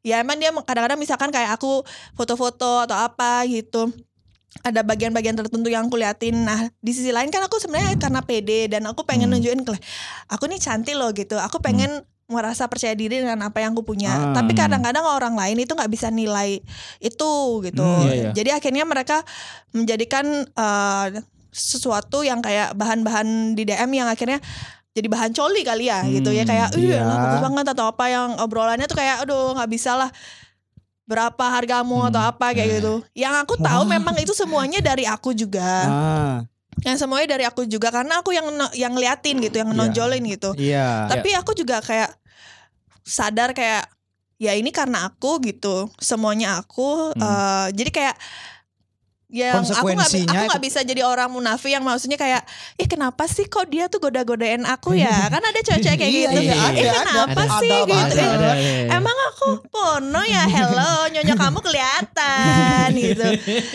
ya 0.00 0.24
emang 0.24 0.40
dia 0.40 0.48
kadang-kadang 0.56 0.96
misalkan 0.96 1.28
kayak 1.28 1.60
aku 1.60 1.84
foto-foto 2.16 2.88
atau 2.88 2.96
apa 2.96 3.44
gitu 3.44 3.92
ada 4.64 4.80
bagian-bagian 4.80 5.36
tertentu 5.36 5.68
yang 5.68 5.92
aku 5.92 6.00
liatin. 6.00 6.48
Nah, 6.48 6.72
di 6.80 6.96
sisi 6.96 7.12
lain 7.12 7.28
kan 7.28 7.44
aku 7.44 7.60
sebenarnya 7.60 8.00
karena 8.00 8.24
pede 8.24 8.72
dan 8.72 8.88
aku 8.88 9.04
pengen 9.04 9.28
Hmm. 9.28 9.36
nunjukin 9.36 9.68
ke 9.68 9.76
aku 10.32 10.48
nih 10.48 10.56
cantik 10.56 10.96
loh 10.96 11.12
gitu. 11.12 11.36
Aku 11.36 11.60
pengen 11.60 12.08
merasa 12.28 12.68
percaya 12.68 12.92
diri 12.92 13.24
dengan 13.24 13.40
apa 13.40 13.64
yang 13.64 13.72
aku 13.72 13.82
punya. 13.82 14.12
Ah. 14.12 14.36
Tapi 14.36 14.52
kadang-kadang 14.52 15.02
orang 15.02 15.32
lain 15.34 15.64
itu 15.64 15.72
nggak 15.72 15.88
bisa 15.88 16.12
nilai 16.12 16.60
itu 17.00 17.32
gitu. 17.64 17.80
Hmm, 17.82 18.04
iya, 18.04 18.12
iya. 18.14 18.30
Jadi 18.36 18.50
akhirnya 18.52 18.84
mereka 18.84 19.24
menjadikan 19.72 20.24
eh, 20.44 21.06
sesuatu 21.48 22.20
yang 22.22 22.44
kayak 22.44 22.76
bahan-bahan 22.76 23.56
di 23.56 23.64
DM 23.64 23.90
yang 23.96 24.06
akhirnya 24.06 24.38
jadi 24.92 25.08
bahan 25.08 25.32
coli 25.32 25.62
kali 25.64 25.88
ya 25.88 26.04
gitu 26.04 26.28
ya 26.28 26.44
Hmm, 26.44 26.50
kayak 26.50 26.68
iya 26.76 27.00
iya. 27.00 27.02
bagus 27.06 27.40
banget 27.40 27.66
atau 27.72 27.84
apa 27.88 28.04
yang 28.10 28.28
obrolannya 28.36 28.84
tuh 28.84 28.98
kayak 28.98 29.24
aduh 29.24 29.54
nggak 29.54 29.70
bisa 29.70 29.94
lah 29.94 30.10
berapa 31.08 31.40
hargamu 31.40 32.04
Hmm, 32.04 32.08
atau 32.12 32.20
apa 32.20 32.52
kayak 32.52 32.68
eh. 32.68 32.74
gitu 32.82 32.94
yang 33.16 33.32
aku 33.40 33.56
tahu 33.56 33.88
Wah. 33.88 33.90
memang 33.96 34.12
itu 34.20 34.36
semuanya 34.36 34.82
dari 34.84 35.08
aku 35.08 35.32
juga 35.32 35.64
Ah. 35.86 36.36
Yang 36.86 36.96
semuanya 36.96 37.34
dari 37.34 37.44
aku 37.44 37.66
juga 37.66 37.90
karena 37.90 38.20
aku 38.20 38.30
yang 38.30 38.46
yang 38.74 38.92
ngeliatin 38.94 39.38
gitu 39.40 39.62
yang 39.62 39.70
Iya. 39.70 39.78
nonjolin 39.78 40.24
gitu 40.28 40.50
Iya. 40.54 41.10
tapi 41.10 41.34
aku 41.34 41.52
juga 41.54 41.82
kayak 41.82 42.14
sadar 43.02 43.56
kayak 43.56 43.88
ya 44.38 44.54
ini 44.54 44.70
karena 44.70 45.10
aku 45.10 45.42
gitu 45.42 45.90
semuanya 45.98 46.62
aku 46.62 47.10
Hmm. 47.14 47.18
eh, 47.18 47.66
jadi 47.74 47.90
kayak 47.90 48.16
yang 49.28 49.60
aku 49.60 49.68
Konsekuensinya 49.92 50.32
aku 50.32 50.48
nggak 50.48 50.62
bisa 50.64 50.80
jadi 50.80 51.04
orang 51.04 51.28
munafik 51.28 51.68
yang 51.68 51.84
maksudnya 51.84 52.16
kayak 52.16 52.48
ih 52.74 52.88
kenapa 52.88 53.28
sih 53.28 53.44
kok 53.44 53.68
dia 53.68 53.84
tuh 53.84 54.00
goda-godain 54.00 54.64
aku 54.64 54.96
ya? 54.96 55.12
Kan 55.32 55.44
ada 55.44 55.60
cewek-cewek 55.60 56.00
kayak 56.00 56.08
Iya, 56.08 56.28
gitu 56.32 56.40
iya, 56.40 56.54
ih 56.56 56.64
ada, 56.80 56.92
kenapa 56.98 57.40
ada. 57.44 57.56
sih? 57.60 57.68
Ada 57.68 57.84
gitu. 57.84 58.14
Eh, 58.16 58.24
Ada, 58.24 58.48
ada. 58.48 58.50
Emang 58.96 59.18
aku 59.28 59.48
porno 59.68 60.22
ya? 60.24 60.48
Hello 60.48 61.12
nyonya 61.12 61.34
kamu 61.36 61.58
kelihatan 61.60 62.88
gitu. 62.96 63.26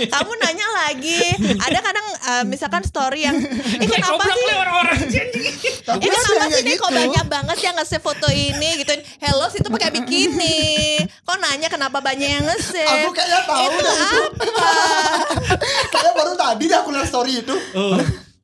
Kamu 0.10 0.32
nanya 0.42 0.68
lagi. 0.82 1.22
Ada 1.62 1.80
kadang 1.80 2.08
eh, 2.10 2.44
misalkan 2.50 2.82
story 2.82 3.22
yang 3.24 3.38
Eh 3.78 3.86
kenapa 3.88 4.26
sih? 4.26 4.46
orang-orang 4.50 5.00
Eh 5.06 6.02
ada 6.02 6.18
kenapa 6.18 6.46
sih 6.50 6.64
nih 6.64 6.76
kok 6.76 6.90
gitu. 6.90 6.98
banyak 6.98 7.26
banget 7.30 7.58
yang 7.62 7.76
nge-save 7.78 8.02
foto 8.02 8.26
ini? 8.26 8.82
Gitu. 8.82 8.90
Hello 9.22 9.46
situ 9.54 9.70
pakai 9.70 9.94
bikini. 9.94 10.98
Kok 11.22 11.38
nanya 11.38 11.70
kenapa 11.70 12.02
banyak 12.02 12.26
yang 12.32 12.44
nge-save? 12.44 13.06
Aku 13.06 13.14
kayaknya 13.14 13.40
tahu 13.46 13.62
itu. 13.62 13.86
apa 13.86 15.43
Kayak 15.90 16.14
baru 16.14 16.34
tadi 16.34 16.64
deh 16.66 16.76
aku 16.76 16.90
lihat 16.90 17.06
story 17.06 17.40
itu. 17.40 17.56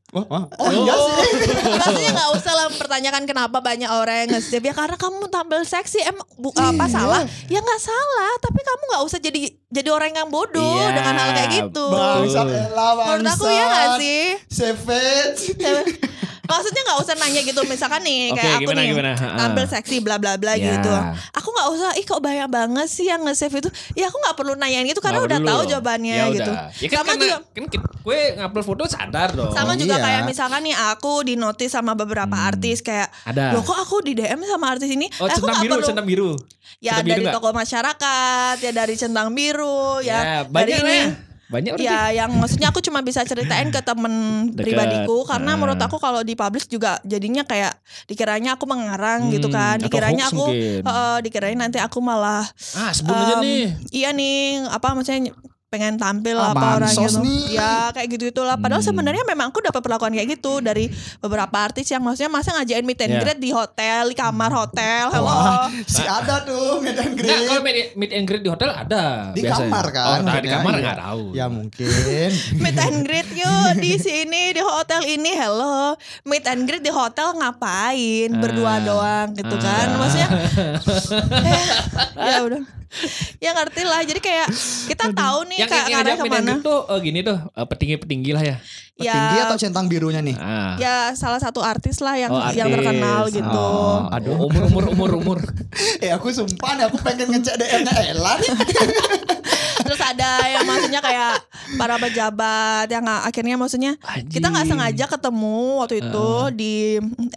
Oh, 0.09 0.25
oh, 0.25 0.41
oh 0.41 0.71
iya 0.73 0.93
sih. 0.97 1.37
Maksudnya 1.69 2.09
gak 2.11 2.31
usah 2.33 2.49
lah 2.51 2.65
mempertanyakan 2.67 3.23
kenapa 3.23 3.57
banyak 3.59 3.85
orang 3.87 4.25
yang 4.25 4.29
nge-save 4.31 4.63
Ya 4.63 4.73
karena 4.73 4.97
kamu 4.97 5.29
tampil 5.29 5.61
seksi 5.61 6.01
Emang 6.01 6.25
bu- 6.33 6.49
apa 6.51 6.81
Iya. 6.81 6.89
salah? 6.89 7.21
Ya 7.45 7.61
gak 7.61 7.77
salah 7.79 8.31
Tapi 8.39 8.57
kamu 8.59 8.83
gak 8.89 9.03
usah 9.05 9.19
jadi 9.19 9.39
jadi 9.69 9.89
orang 9.91 10.09
yang 10.11 10.25
bodoh 10.27 10.65
Iya, 10.81 10.97
Dengan 10.97 11.13
hal 11.13 11.29
kayak 11.31 11.49
gitu 11.53 11.85
Bangsat 11.87 12.41
Ella, 12.41 12.87
bangsat. 12.95 13.17
Menurut 13.21 13.29
aku 13.29 13.45
ya 13.47 13.63
gak 13.67 13.87
sih? 13.95 14.21
Savage. 14.49 15.41
Maksudnya 16.49 16.81
nggak 16.83 16.99
usah 16.99 17.15
nanya 17.15 17.41
gitu 17.41 17.61
misalkan 17.63 18.01
nih 18.01 18.17
kayak 18.31 18.53
aku 18.55 18.61
gimana, 18.65 18.79
nih 18.79 18.87
gimana? 18.89 19.11
Tampil 19.13 19.65
seksi 19.69 19.95
bla 19.99 20.15
bla 20.15 20.33
bla 20.35 20.53
Ya. 20.53 20.73
gitu. 20.73 20.89
Aku 21.31 21.47
nggak 21.47 21.67
usah 21.71 21.89
ih 21.93 22.03
kok 22.03 22.19
banyak 22.19 22.47
banget 22.47 22.87
sih 22.87 23.05
yang 23.05 23.21
nge-save 23.21 23.53
itu. 23.55 23.69
Ya 23.93 24.05
aku 24.05 24.17
nggak 24.17 24.35
perlu 24.35 24.53
nanyain 24.53 24.83
itu 24.83 24.97
karena 24.97 25.19
Nggak 25.19 25.29
udah 25.29 25.39
perlu 25.39 25.49
tahu 25.51 25.61
jawabannya 25.69 26.15
Ya 26.15 26.25
gitu. 26.29 26.49
udah. 26.49 26.65
Ya 26.73 26.87
kan 26.87 26.95
Sama 26.95 27.07
karena, 27.07 27.21
juga 27.21 27.37
kan 27.47 27.63
gue 27.99 28.19
ngupload 28.35 28.65
foto 28.65 28.83
sadar 28.85 29.29
dong. 29.31 29.51
sama 29.51 29.73
juga 29.75 29.95
iya. 29.95 30.03
kayak 30.03 30.21
misalkan 30.25 30.61
nih 30.61 30.75
aku 30.89 31.13
di 31.21 31.35
notice 31.35 31.69
sama 31.69 31.93
beberapa 31.93 32.31
Hmm. 32.31 32.49
artis 32.49 32.79
kayak 32.79 33.07
Ada. 33.23 33.53
loh 33.53 33.61
kok 33.61 33.77
aku 33.77 34.01
di 34.01 34.13
DM 34.13 34.41
sama 34.43 34.65
artis 34.69 34.89
ini 34.89 35.05
Oh, 35.15 35.25
Eh, 35.25 35.29
aku 35.29 35.39
centang 35.39 35.45
nggak 35.51 35.61
biru, 35.61 35.73
perlu 35.75 35.85
centang 35.85 36.07
biru. 36.07 36.31
ya 36.79 36.91
Centang 36.91 37.05
biru 37.05 37.11
dari 37.11 37.21
nggak? 37.21 37.35
toko 37.35 37.49
masyarakat 37.51 38.55
ya 38.59 38.71
dari 38.71 38.95
centang 38.95 39.29
biru 39.29 39.81
ya, 40.01 40.19
dari 40.41 40.49
banyak 40.49 40.75
ini 40.75 40.81
lah 40.81 40.95
ya. 40.95 41.28
Banyak 41.49 41.75
berarti. 41.75 41.89
Ya 41.89 42.01
yang 42.15 42.31
maksudnya 42.31 42.69
aku 42.69 42.77
cuma 42.79 43.01
bisa 43.01 43.21
ceritain 43.21 43.67
ke 43.67 43.81
temen 43.81 44.13
Deket. 44.47 44.69
pribadiku 44.69 45.25
karena 45.25 45.51
Ah. 45.51 45.57
menurut 45.57 45.81
aku 45.81 45.97
kalau 45.97 46.21
dipublish 46.21 46.65
juga 46.65 47.01
jadinya 47.03 47.41
kayak 47.41 47.73
dikiranya 48.05 48.53
aku 48.53 48.63
mengarang 48.63 49.27
gitu 49.27 49.49
Hmm, 49.49 49.55
kan 49.55 49.75
atau 49.75 49.83
dikiranya 49.83 50.23
aku 50.27 50.45
mungkin. 50.45 50.81
eh, 50.85 51.17
dikirain 51.19 51.57
nanti 51.57 51.77
aku 51.77 51.97
malah 51.99 52.45
Ah, 52.71 52.93
aja 52.93 53.01
em, 53.35 53.41
nih. 53.41 53.65
iya 53.91 54.09
nih 54.11 54.37
apa 54.67 54.93
maksudnya 54.93 55.33
pengen 55.69 55.95
tampil 55.95 56.33
Ah, 56.35 56.49
apa 56.49 56.81
orang 56.81 56.89
gitu 56.89 57.21
nih. 57.21 57.53
ya 57.53 57.93
kayak 57.93 58.09
gitu 58.09 58.23
gitulah 58.27 58.57
padahal 58.57 58.81
Hmm. 58.81 58.89
sebenarnya 58.89 59.21
memang 59.23 59.53
aku 59.53 59.61
dapat 59.61 59.77
perlakuan 59.79 60.09
kayak 60.11 60.33
gitu 60.33 60.59
dari 60.59 60.89
beberapa 61.17 61.53
artis 61.53 61.85
yang 61.87 62.01
maksudnya 62.01 62.25
masa 62.27 62.57
ngajain 62.57 62.81
meet 62.81 62.97
and 62.99 63.13
Ya. 63.13 63.21
greet 63.21 63.37
di 63.37 63.49
hotel 63.49 64.09
di 64.09 64.17
kamar 64.17 64.49
hotel 64.49 65.07
hello 65.07 65.29
Wah, 65.29 65.69
si 65.87 66.01
ada 66.01 66.41
tuh 66.41 66.81
meet 66.81 66.97
and 66.97 67.13
Enggak, 67.13 67.37
kalau 67.37 67.45
greet. 67.55 67.61
meet, 67.61 67.87
meet 67.95 68.11
and 68.11 68.25
greet 68.25 68.41
di 68.41 68.49
hotel 68.49 68.69
ada 68.71 69.29
Di 69.29 69.39
biasanya. 69.39 69.61
kamar 69.61 69.85
kan. 69.91 70.05
Oh, 70.07 70.17
nah, 70.19 70.35
di 70.35 70.49
kamar 70.49 70.71
Iya. 70.71 70.79
enggak 70.81 70.97
tahu. 70.99 71.23
Ya 71.31 71.45
mungkin. 71.47 72.29
meet 72.65 72.77
and 72.79 72.99
greet 73.03 73.29
yuk 73.31 73.69
di 73.77 73.93
sini 73.95 74.43
di 74.51 74.61
hotel 74.61 75.01
ini 75.03 75.31
hello 75.31 75.93
meet 76.23 76.43
and 76.43 76.65
greet 76.65 76.81
di 76.81 76.89
hotel 76.89 77.37
ngapain 77.37 78.29
berdua 78.33 78.71
Ah. 78.71 78.77
doang 78.79 79.27
gitu 79.33 79.53
Ah. 79.53 79.61
kan 79.61 79.87
maksudnya 79.95 80.29
eh, 81.45 81.61
ya 82.17 82.41
udah 82.41 82.78
ya 83.43 83.53
ngerti 83.53 83.81
lah 83.83 84.01
jadi 84.01 84.17
kayak 84.17 84.47
kita 84.87 85.05
tahu 85.11 85.39
nih 85.45 85.57
yang 85.61 85.69
kayak 85.69 85.85
yang, 85.87 86.01
yang 86.03 86.19
ke 86.19 86.25
mana 86.25 86.53
greet 86.53 86.65
tuh 86.65 86.79
eh, 86.85 86.99
gini 86.99 87.19
tuh 87.21 87.37
eh, 87.37 87.65
petinggi-petinggi 87.65 88.31
lah 88.33 88.43
ya. 88.43 88.55
ya 88.97 89.13
Tinggi 89.13 89.37
atau 89.39 89.55
centang 89.55 89.85
birunya 89.85 90.19
nih? 90.19 90.35
Ah. 90.35 90.75
ya 90.75 90.95
salah 91.13 91.37
satu 91.37 91.61
artis 91.61 92.01
lah 92.01 92.15
yang 92.15 92.27
Oh, 92.29 92.41
yang 92.51 92.67
artis. 92.67 92.75
terkenal 92.81 93.21
gitu 93.29 93.47
Oh, 93.47 94.09
aduh, 94.09 94.35
umur 94.35 94.63
umur 94.67 94.83
umur 94.91 95.09
umur. 95.15 95.39
Eh 96.03 96.09
aku 96.09 96.29
sumpah 96.29 96.75
nih 96.75 96.83
aku 96.87 96.97
pengen 96.99 97.29
ngecek 97.29 97.55
DM-nya 97.55 97.93
Ella 98.11 98.33
nih. 98.35 98.51
ada 100.09 100.31
yang 100.43 100.63
maksudnya 100.63 100.99
kayak 100.99 101.33
para 101.75 101.95
pejabat 101.97 102.85
yang 102.87 103.01
nggak- 103.01 103.23
akhirnya 103.25 103.55
maksudnya 103.55 103.91
kita 104.25 104.47
nggak 104.47 104.65
sengaja 104.65 105.05
ketemu 105.07 105.59
waktu 105.77 105.95
itu 105.99 106.27
di 106.53 106.75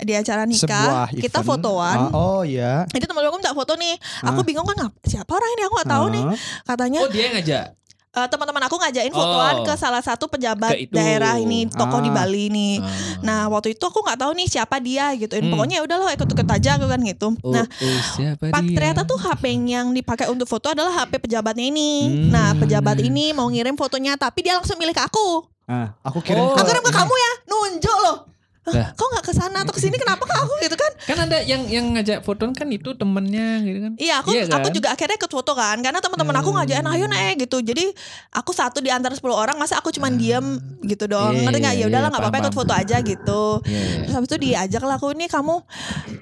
di 0.00 0.12
acara 0.12 0.42
nikah 0.44 1.06
kita 1.08 1.38
event. 1.38 1.48
fotoan 1.48 1.98
Ah, 2.02 2.10
oh 2.12 2.42
ya. 2.42 2.84
itu 2.88 3.02
teman-teman 3.02 3.36
minta 3.36 3.52
foto 3.52 3.72
nih 3.74 3.94
aku 4.22 4.40
bingung 4.42 4.64
kan 4.64 4.76
siapa 5.02 5.30
orang 5.30 5.50
ini 5.50 5.62
aku 5.62 5.74
nggak 5.74 5.90
tahu 5.90 6.06
nih 6.10 6.24
Ah. 6.24 6.36
katanya 6.66 6.98
Oh 6.98 7.08
dia 7.08 7.22
yang 7.22 7.34
ngajak. 7.36 7.66
Eh, 8.12 8.26
teman-teman 8.26 8.62
aku 8.62 8.76
ngajakin 8.76 9.10
fotoan 9.10 9.54
Oh. 9.54 9.64
ke 9.64 9.72
salah 9.74 9.98
satu 9.98 10.26
pejabat 10.26 10.76
daerah 10.88 11.36
ini 11.36 11.64
toko 11.66 11.98
di 11.98 12.08
Ah. 12.08 12.14
Bali 12.14 12.46
nih 12.46 12.74
Ah. 12.76 12.88
Nah 13.22 13.40
waktu 13.48 13.72
itu 13.72 13.82
aku 13.82 14.00
nggak 14.00 14.18
tahu 14.18 14.32
nih 14.32 14.46
siapa 14.46 14.76
dia 14.78 15.12
gitu. 15.14 15.32
Hmm. 15.32 15.48
Pokoknya 15.50 15.78
ya 15.78 15.82
udah 15.82 15.96
lo 15.96 16.06
ikut-ikut 16.10 16.44
aja 16.46 16.70
aku 16.74 16.86
kan 16.86 17.00
gitu. 17.00 17.28
Oh, 17.38 17.50
Nah 17.50 17.64
oh, 17.64 18.00
siapa 18.12 18.44
Pak, 18.48 18.60
dia? 18.62 18.76
ternyata 18.76 19.00
tuh 19.02 19.16
HP 19.16 19.42
yang 19.64 19.90
dipakai 19.90 20.26
untuk 20.26 20.44
foto 20.44 20.68
adalah 20.68 20.92
HP 20.94 21.20
pejabatnya 21.20 21.66
ini. 21.66 21.90
Hmm. 22.04 22.28
Nah, 22.28 22.48
pejabat 22.54 22.98
ini 22.98 23.30
mau 23.30 23.46
ngirim 23.46 23.74
fotonya 23.74 24.14
tapi 24.14 24.42
dia 24.42 24.54
langsung 24.54 24.76
milih 24.76 24.92
ke 24.92 25.02
aku. 25.02 25.46
Ah, 25.64 25.94
aku 26.02 26.20
kirim 26.20 26.42
Oh. 26.42 26.52
ke 26.52 26.58
Aku 26.58 26.68
kirim 26.68 26.82
ke 26.82 26.92
kamu 26.92 27.14
ya, 27.14 27.32
nunjuk 27.46 27.96
loh. 28.02 28.16
Lah. 28.62 28.94
kok 28.94 29.08
nggak 29.10 29.26
ke 29.26 29.32
sana 29.34 29.66
atau 29.66 29.74
ke 29.74 29.82
sini 29.82 29.98
kenapa 29.98 30.22
ke 30.22 30.34
aku 30.38 30.54
gitu 30.62 30.78
kan? 30.78 30.92
Kan 31.02 31.18
ada 31.26 31.42
yang 31.42 31.66
yang 31.66 31.82
ngajak 31.98 32.22
foto 32.22 32.46
kan 32.54 32.70
itu 32.70 32.94
temennya 32.94 33.58
gitu 33.66 33.78
kan. 33.82 33.92
Iya, 33.98 34.22
aku 34.22 34.30
Iya 34.38 34.46
aku 34.54 34.70
kan? 34.70 34.74
juga 34.78 34.88
akhirnya 34.94 35.16
ikut 35.18 35.32
foto 35.34 35.52
kan 35.58 35.82
karena 35.82 35.98
teman-teman 35.98 36.36
aku 36.38 36.54
ngajakin 36.54 36.86
ayo 36.94 37.10
naik 37.10 37.42
gitu. 37.42 37.58
Jadi 37.58 37.90
aku 38.30 38.54
satu 38.54 38.78
di 38.78 38.94
antara 38.94 39.18
10 39.18 39.34
orang 39.34 39.58
masa 39.58 39.82
aku 39.82 39.90
cuman 39.90 40.14
diem 40.14 40.62
gitu 40.86 41.10
doang. 41.10 41.34
Iya, 41.34 41.42
Ngerti 41.42 41.58
nggak? 41.58 41.74
iya, 41.74 41.82
Ya 41.82 41.90
udahlah 41.90 42.06
iya, 42.06 42.12
nggak 42.14 42.22
apa-apa 42.22 42.38
ikut 42.46 42.54
foto 42.54 42.72
aja 42.72 42.96
gitu. 43.02 43.42
Terus 43.66 44.14
habis 44.14 44.28
itu 44.30 44.38
diajak 44.38 44.82
lah 44.86 44.94
aku 44.94 45.10
ini 45.10 45.26
kamu 45.26 45.54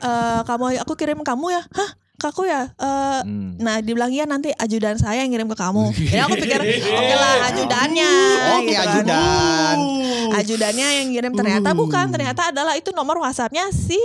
eh 0.00 0.40
kamu 0.48 0.64
aku 0.80 0.92
kirim 0.96 1.20
kamu 1.20 1.46
ya. 1.52 1.62
Hah? 1.76 1.99
Ke 2.20 2.28
aku 2.28 2.44
ya? 2.44 2.68
Eh 2.76 2.98
Hmm. 3.20 3.56
Nah 3.60 3.80
dibilang 3.84 4.08
iya 4.08 4.24
nanti 4.24 4.48
ajudan 4.54 4.96
saya 4.96 5.24
yang 5.24 5.32
ngirim 5.32 5.48
ke 5.48 5.56
kamu. 5.56 5.92
Jadi 5.92 6.20
aku 6.24 6.34
pikir 6.40 6.60
oke 6.60 7.14
lah 7.16 7.34
ajudannya. 7.52 8.12
Oke, 8.56 8.64
gitu 8.64 8.76
kan. 8.76 8.86
ajudan. 8.88 9.76
Ajudannya 10.30 10.86
yang 11.00 11.06
ngirim 11.12 11.32
ternyata 11.34 11.70
bukan 11.72 12.06
ternyata 12.08 12.52
adalah 12.52 12.76
itu 12.76 12.92
nomor 12.92 13.20
WhatsAppnya 13.20 13.68
si 13.72 13.98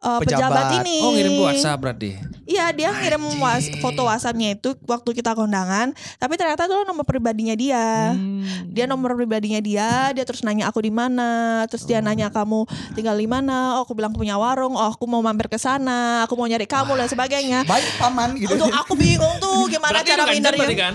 uh, 0.00 0.18
pejabat. 0.20 0.50
Pejabat. 0.50 0.80
ini. 0.84 0.96
Oh 1.04 1.12
ngirim 1.12 1.32
ke 1.36 1.42
WhatsApp 1.44 1.78
berarti. 1.80 2.10
Iya 2.50 2.74
dia 2.74 2.90
ngirim 2.90 3.22
was- 3.38 3.70
foto 3.78 4.10
WhatsAppnya 4.10 4.58
itu 4.58 4.74
waktu 4.88 5.10
kita 5.14 5.38
kondangan. 5.38 5.94
Tapi 6.18 6.34
ternyata 6.34 6.66
itu 6.66 6.74
nomor 6.82 7.06
pribadinya 7.06 7.54
dia. 7.54 8.10
Hmm. 8.10 8.42
Dia 8.66 8.90
nomor 8.90 9.14
pribadinya 9.14 9.62
dia, 9.62 10.10
dia 10.10 10.24
terus 10.26 10.42
nanya 10.42 10.66
aku 10.66 10.82
di 10.82 10.90
mana, 10.90 11.62
terus 11.70 11.86
dia 11.86 12.02
nanya 12.02 12.32
kamu 12.34 12.66
tinggal 12.98 13.14
di 13.14 13.30
mana, 13.30 13.78
oh 13.78 13.86
aku 13.86 13.94
bilang 13.94 14.10
punya 14.10 14.34
warung, 14.34 14.74
oh 14.74 14.88
aku 14.90 15.06
mau 15.06 15.22
mampir 15.22 15.46
ke 15.46 15.58
sana, 15.62 16.26
aku 16.26 16.34
mau 16.34 16.50
nyari 16.50 16.66
kamu 16.66 16.98
dan 16.98 17.06
sebagainya. 17.06 17.62
Baik 17.70 17.86
paman 18.02 18.34
gitu. 18.34 18.50
Untuk 18.58 18.72
aku 18.74 18.98
bingung 18.98 19.38
tuh 19.38 19.70
gimana 19.70 20.02
Berarti 20.02 20.10
cara 20.10 20.24
mindernya. 20.26 20.66
kan? 20.74 20.94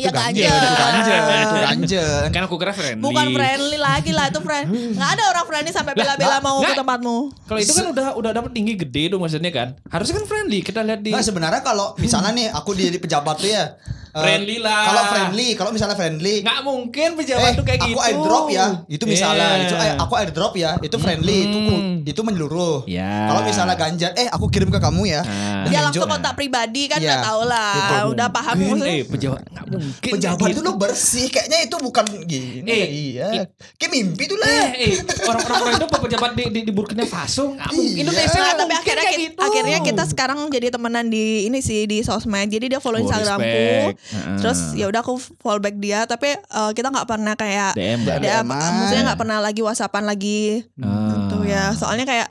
Iya 0.00 0.10
ganjel, 0.10 0.48
ganjel. 0.48 0.56
itu 0.56 0.74
ganjel, 0.74 1.22
itu 1.36 1.56
ganjel. 1.60 2.10
Kan 2.28 2.42
aku 2.42 2.56
kira 2.56 2.72
friendly. 2.72 3.02
Bukan 3.02 3.26
friendly 3.30 3.78
lagi 3.78 4.10
lah 4.10 4.26
itu 4.26 4.40
friend. 4.40 4.66
Nggak 4.90 5.10
ada 5.10 5.22
orang 5.28 5.44
friendly 5.44 5.70
sampai 5.70 5.92
bela-bela 5.92 6.36
mau 6.38 6.58
ke 6.58 6.72
tempatmu. 6.72 7.16
Kalau 7.44 7.58
itu 7.58 7.72
kan 7.72 7.84
udah 7.86 8.06
udah 8.14 8.30
dapat 8.32 8.50
tinggi 8.50 8.74
gede 8.74 9.02
tuh 9.08 9.18
maksudnya 9.18 9.50
kan. 9.50 9.68
Harusnya 9.86 10.16
kan 10.16 10.24
friendly. 10.24 10.60
Kita 10.60 10.80
lihat 10.80 11.00
di 11.00 11.10
Nah 11.10 11.20
sebenarnya 11.20 11.60
kalau 11.60 11.92
misalnya 11.96 12.30
nih 12.32 12.48
aku 12.48 12.72
di, 12.72 12.88
di 12.88 12.98
pejabat 12.98 13.36
tuh 13.36 13.48
ya. 13.48 13.76
eh, 14.10 14.18
Friendly 14.18 14.58
lah. 14.58 14.82
Kalau 14.84 15.02
friendly, 15.06 15.48
kalau 15.54 15.70
misalnya 15.70 15.94
friendly. 15.94 16.42
nggak 16.42 16.60
mungkin 16.60 17.08
pejabat 17.14 17.46
Eh, 17.46 17.54
tuh 17.54 17.62
kayak 17.62 17.78
aku 17.80 17.90
gitu. 17.90 18.02
airdrop 18.02 18.46
ya. 18.48 18.66
Itu 18.88 19.04
misalnya, 19.04 19.48
Iya. 19.54 19.62
itu 19.62 19.74
aku 19.96 20.14
airdrop 20.16 20.52
ya. 20.54 20.70
Itu 20.80 20.96
friendly, 20.96 21.46
itu 21.46 21.58
itu 22.02 22.20
menyeluruh. 22.20 22.84
Ya. 22.84 23.26
Kalau 23.26 23.42
misalnya 23.42 23.74
ganjar, 23.74 24.10
eh 24.14 24.26
aku 24.26 24.46
kirim 24.46 24.68
ke 24.68 24.76
kamu 24.76 25.02
ya. 25.06 25.20
Ah. 25.20 25.64
Dia 25.64 25.78
tunjuk. 25.78 25.84
langsung 25.86 26.08
kontak 26.08 26.32
pribadi 26.34 26.86
kan 26.86 26.98
Iya. 26.98 27.06
udah 27.06 27.18
tau 27.20 27.40
lah. 27.42 27.72
Itu. 27.74 27.96
Udah 28.10 28.28
paham 28.28 28.54
Eh, 28.80 29.02
pejabat 29.02 29.42
nggak 29.46 29.66
mungkin. 29.68 30.12
Pejabat 30.12 30.46
itu 30.46 30.52
gitu. 30.52 30.60
lo 30.62 30.72
bersih, 30.74 31.26
kayaknya 31.26 31.58
itu 31.62 31.76
bukan 31.76 32.04
gini. 32.24 32.66
Eh, 32.66 32.86
iya. 33.12 33.28
Kayak 33.74 33.90
mimpi 33.90 34.24
tuh 34.24 34.36
lah. 34.36 34.48
Eh, 34.70 34.92
eh, 34.92 34.94
orang-orang 35.22 35.74
itu 35.74 35.86
pejabat 35.86 36.30
di, 36.32 36.44
di, 36.48 36.60
di 36.64 36.72
Burkina 36.72 37.04
Faso 37.04 37.52
nggak 37.52 37.68
mungkin. 37.68 37.86
Iya. 37.86 38.00
Indonesia 38.00 38.28
Nah, 38.30 38.40
nggak 38.40 38.56
tapi 38.56 38.64
mungkin 38.64 38.78
akhirnya 38.80 39.02
kayak 39.02 39.14
kita, 39.16 39.28
gitu. 39.30 39.40
akhirnya 39.42 39.78
kita 39.82 40.02
sekarang 40.06 40.38
jadi 40.48 40.66
temenan 40.70 41.06
di 41.06 41.24
ini 41.44 41.58
sih 41.58 41.84
di 41.84 42.00
sosmed. 42.00 42.48
Jadi 42.48 42.66
dia 42.68 42.78
follow 42.78 42.96
Oh, 42.96 43.02
Instagramku. 43.02 43.44
Heeh. 43.46 44.36
Terus 44.36 44.74
ya 44.74 44.86
udah 44.86 45.00
aku 45.00 45.14
follow 45.38 45.58
back 45.58 45.76
dia 45.76 46.04
tapi 46.04 46.32
eh, 46.32 46.70
kita 46.72 46.88
nggak 46.88 47.06
pernah 47.06 47.34
kayak 47.34 47.72
DM. 47.72 48.00
DM, 48.00 48.20
DM-an. 48.20 48.70
maksudnya 48.76 49.02
nggak 49.06 49.18
pernah 49.18 49.38
lagi 49.38 49.60
WhatsAppan 49.60 50.04
lagi. 50.04 50.40
Ah. 50.78 51.29
Ya. 51.50 51.64
Soalnya 51.74 52.06
kayak 52.06 52.28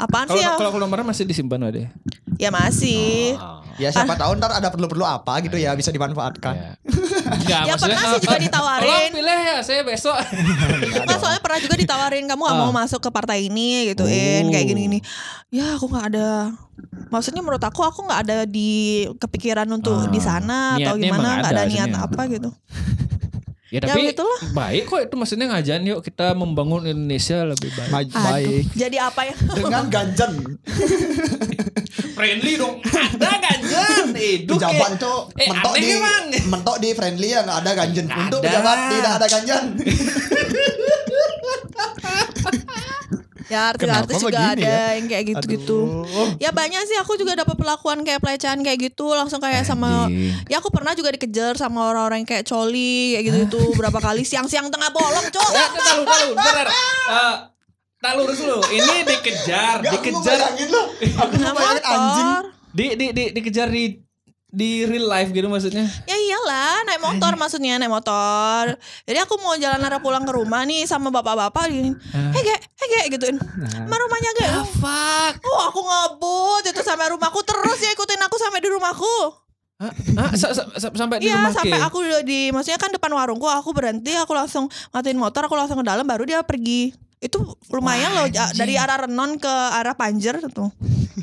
apaan 0.00 0.26
Kalau 0.26 0.40
sih 0.40 0.44
ya? 0.44 0.56
kalau 0.56 0.70
kalau 0.72 0.88
nomornya 0.88 1.04
masih 1.04 1.28
disimpan 1.28 1.68
ada. 1.68 1.92
Ya 2.40 2.48
masih. 2.48 3.36
Ya 3.80 3.88
siapa 3.88 4.16
tahu 4.16 4.36
ntar 4.36 4.52
ada 4.52 4.68
perlu-perlu 4.68 5.04
apa 5.04 5.40
gitu 5.44 5.56
ya 5.56 5.72
bisa 5.76 5.92
dimanfaatkan. 5.92 6.54
Ya. 6.56 6.72
Ya, 7.42 7.74
pernah 7.80 8.12
sih 8.12 8.22
juga 8.28 8.38
ditawarin. 8.38 8.86
Tolong 8.86 9.12
pilih 9.16 9.38
ya 9.40 9.56
saya 9.64 9.80
besok. 9.82 10.14
Nggak, 11.08 11.18
soalnya 11.18 11.40
pernah 11.40 11.58
juga 11.64 11.74
ditawarin 11.80 12.24
kamu 12.28 12.42
gak 12.44 12.58
mau 12.60 12.72
masuk 12.74 13.00
ke 13.00 13.08
partai 13.08 13.48
ini 13.48 13.88
gituin 13.88 14.52
kayak 14.52 14.66
gini-gini. 14.68 14.98
Ya 15.48 15.76
aku 15.76 15.88
nggak 15.88 16.12
ada. 16.12 16.52
Maksudnya 17.08 17.40
menurut 17.40 17.60
aku 17.64 17.84
aku 17.84 18.04
nggak 18.04 18.20
ada 18.28 18.38
di 18.44 19.04
kepikiran 19.16 19.68
untuk 19.68 20.08
Ah, 20.08 20.12
di 20.12 20.20
sana 20.20 20.76
atau 20.76 20.96
gimana 20.96 21.40
nggak 21.40 21.52
ada 21.52 21.62
ada 21.64 21.70
niat 21.72 21.92
apa 21.92 22.20
gitu. 22.28 22.50
Ya 23.72 23.74
Ya, 23.74 23.78
tapi 23.82 24.00
begitulah. 24.04 24.38
baik 24.52 24.82
kok 24.84 25.00
itu 25.00 25.14
maksudnya 25.16 25.46
ngajarin 25.48 25.86
yuk 25.88 26.00
kita 26.02 26.34
membangun 26.34 26.82
Indonesia 26.84 27.38
lebih 27.42 27.70
baik. 27.72 27.88
Ma- 27.88 28.04
Aduh, 28.04 28.22
Baik. 28.22 28.64
jadi 28.76 28.96
apa 29.00 29.20
ya? 29.24 29.34
Dengan 29.50 29.84
ganjan. 29.88 30.32
Friendly 32.12 32.52
dong. 32.54 32.78
Ada 32.84 33.30
ganjan. 33.34 34.06
Hidup 34.12 34.54
Pejabat 34.54 34.90
ya. 34.92 34.94
itu 34.94 35.14
Eh, 35.34 35.48
mentok 35.48 35.74
di 35.74 35.86
emang. 35.90 36.24
mentok 36.46 36.76
di 36.78 36.88
friendly 36.92 37.28
ya 37.30 37.40
nggak 37.40 37.58
ada. 37.58 37.70
Nggak 37.72 37.88
Untuk 38.22 38.40
pejabat 38.44 38.78
tidak 38.92 39.12
ada 39.16 39.26
ganjan. 39.26 39.64
Ya 43.48 43.72
artis-artis 43.72 44.20
juga 44.20 44.54
ada 44.54 44.62
ya? 44.62 44.98
yang 44.98 45.06
kayak 45.08 45.24
gitu-gitu. 45.34 46.04
Ya 46.42 46.50
banyak 46.50 46.82
sih 46.84 46.98
aku 46.98 47.16
juga 47.16 47.38
dapat 47.38 47.54
perlakuan 47.56 48.02
kayak 48.02 48.20
pelecehan 48.20 48.60
kayak 48.60 48.92
gitu 48.92 49.14
langsung 49.14 49.38
kayak 49.38 49.62
sama 49.64 50.10
ya 50.50 50.58
aku 50.58 50.68
pernah 50.74 50.92
juga 50.92 51.14
dikejar 51.14 51.54
sama 51.56 51.90
orang-orang 51.94 52.26
yang 52.26 52.30
kayak 52.30 52.44
coli 52.46 53.16
kayak 53.16 53.24
gitu-gitu 53.30 53.62
berapa 53.78 53.98
kali 53.98 54.22
siang-siang 54.26 54.68
tengah 54.68 54.90
bolong, 54.90 55.26
Cok. 55.30 55.50
Eh, 55.54 55.68
tahu 55.78 56.02
tahu 56.04 56.28
benar. 56.34 56.66
Eh, 56.68 57.34
tak 58.02 58.12
lurus 58.18 58.42
lu. 58.42 58.58
Ini 58.66 59.06
dikejar, 59.06 59.78
Gak, 59.78 59.94
aku 59.94 60.10
dikejar 60.10 60.38
bayangin. 60.42 60.68
Aku 61.22 61.34
bayangin 61.38 61.82
anjing. 61.86 62.30
di 62.72 62.86
di 62.98 63.06
di 63.14 63.24
dikejar 63.30 63.68
di 63.70 64.01
di 64.52 64.84
real 64.84 65.08
life 65.08 65.32
gitu 65.32 65.48
maksudnya. 65.48 65.88
Ya 66.04 66.12
iyalah 66.12 66.84
naik 66.84 67.00
motor 67.00 67.32
maksudnya 67.34 67.80
naik 67.80 67.88
motor. 67.88 68.76
Jadi 69.02 69.18
aku 69.18 69.40
mau 69.40 69.56
jalan 69.56 69.80
arah 69.80 69.96
pulang 69.98 70.22
ke 70.22 70.30
rumah 70.30 70.62
nih 70.62 70.84
sama 70.84 71.08
bapak-bapak 71.08 71.66
gini. 71.66 71.96
Hege, 72.12 72.52
hege 72.78 73.00
gituin. 73.10 73.40
Sama 73.40 73.96
rumahnya 73.96 74.30
ge. 74.34 74.46
Fuck. 74.76 75.34
Oh 75.42 75.60
aku 75.64 75.80
ngebut 75.80 76.62
itu 76.68 76.80
sampai 76.80 77.08
rumahku 77.08 77.40
terus 77.42 77.80
ya 77.80 77.90
ikutin 77.90 78.20
aku 78.20 78.36
sampai 78.36 78.60
di 78.60 78.68
rumahku. 78.68 79.16
Ah, 80.14 80.30
sa- 80.36 80.52
sa- 80.52 80.68
sa- 80.78 80.94
sampai 80.94 81.18
di 81.18 81.26
Iya 81.26 81.42
rumah 81.42 81.50
sampai 81.50 81.80
aku 81.80 81.98
di 82.22 82.52
maksudnya 82.52 82.78
kan 82.78 82.92
depan 82.92 83.10
warungku 83.10 83.48
aku 83.48 83.72
berhenti 83.72 84.14
aku 84.14 84.30
langsung 84.30 84.70
matiin 84.92 85.16
motor 85.16 85.42
aku 85.42 85.56
langsung 85.56 85.74
ke 85.74 85.86
dalam 85.88 86.04
baru 86.04 86.22
dia 86.22 86.44
pergi. 86.44 86.92
Itu 87.22 87.38
lumayan 87.70 88.10
loh 88.12 88.26
ja- 88.28 88.50
dari 88.50 88.74
arah 88.74 89.06
Renon 89.06 89.38
ke 89.38 89.46
arah 89.48 89.94
Panjer 89.94 90.42
tuh. 90.50 90.74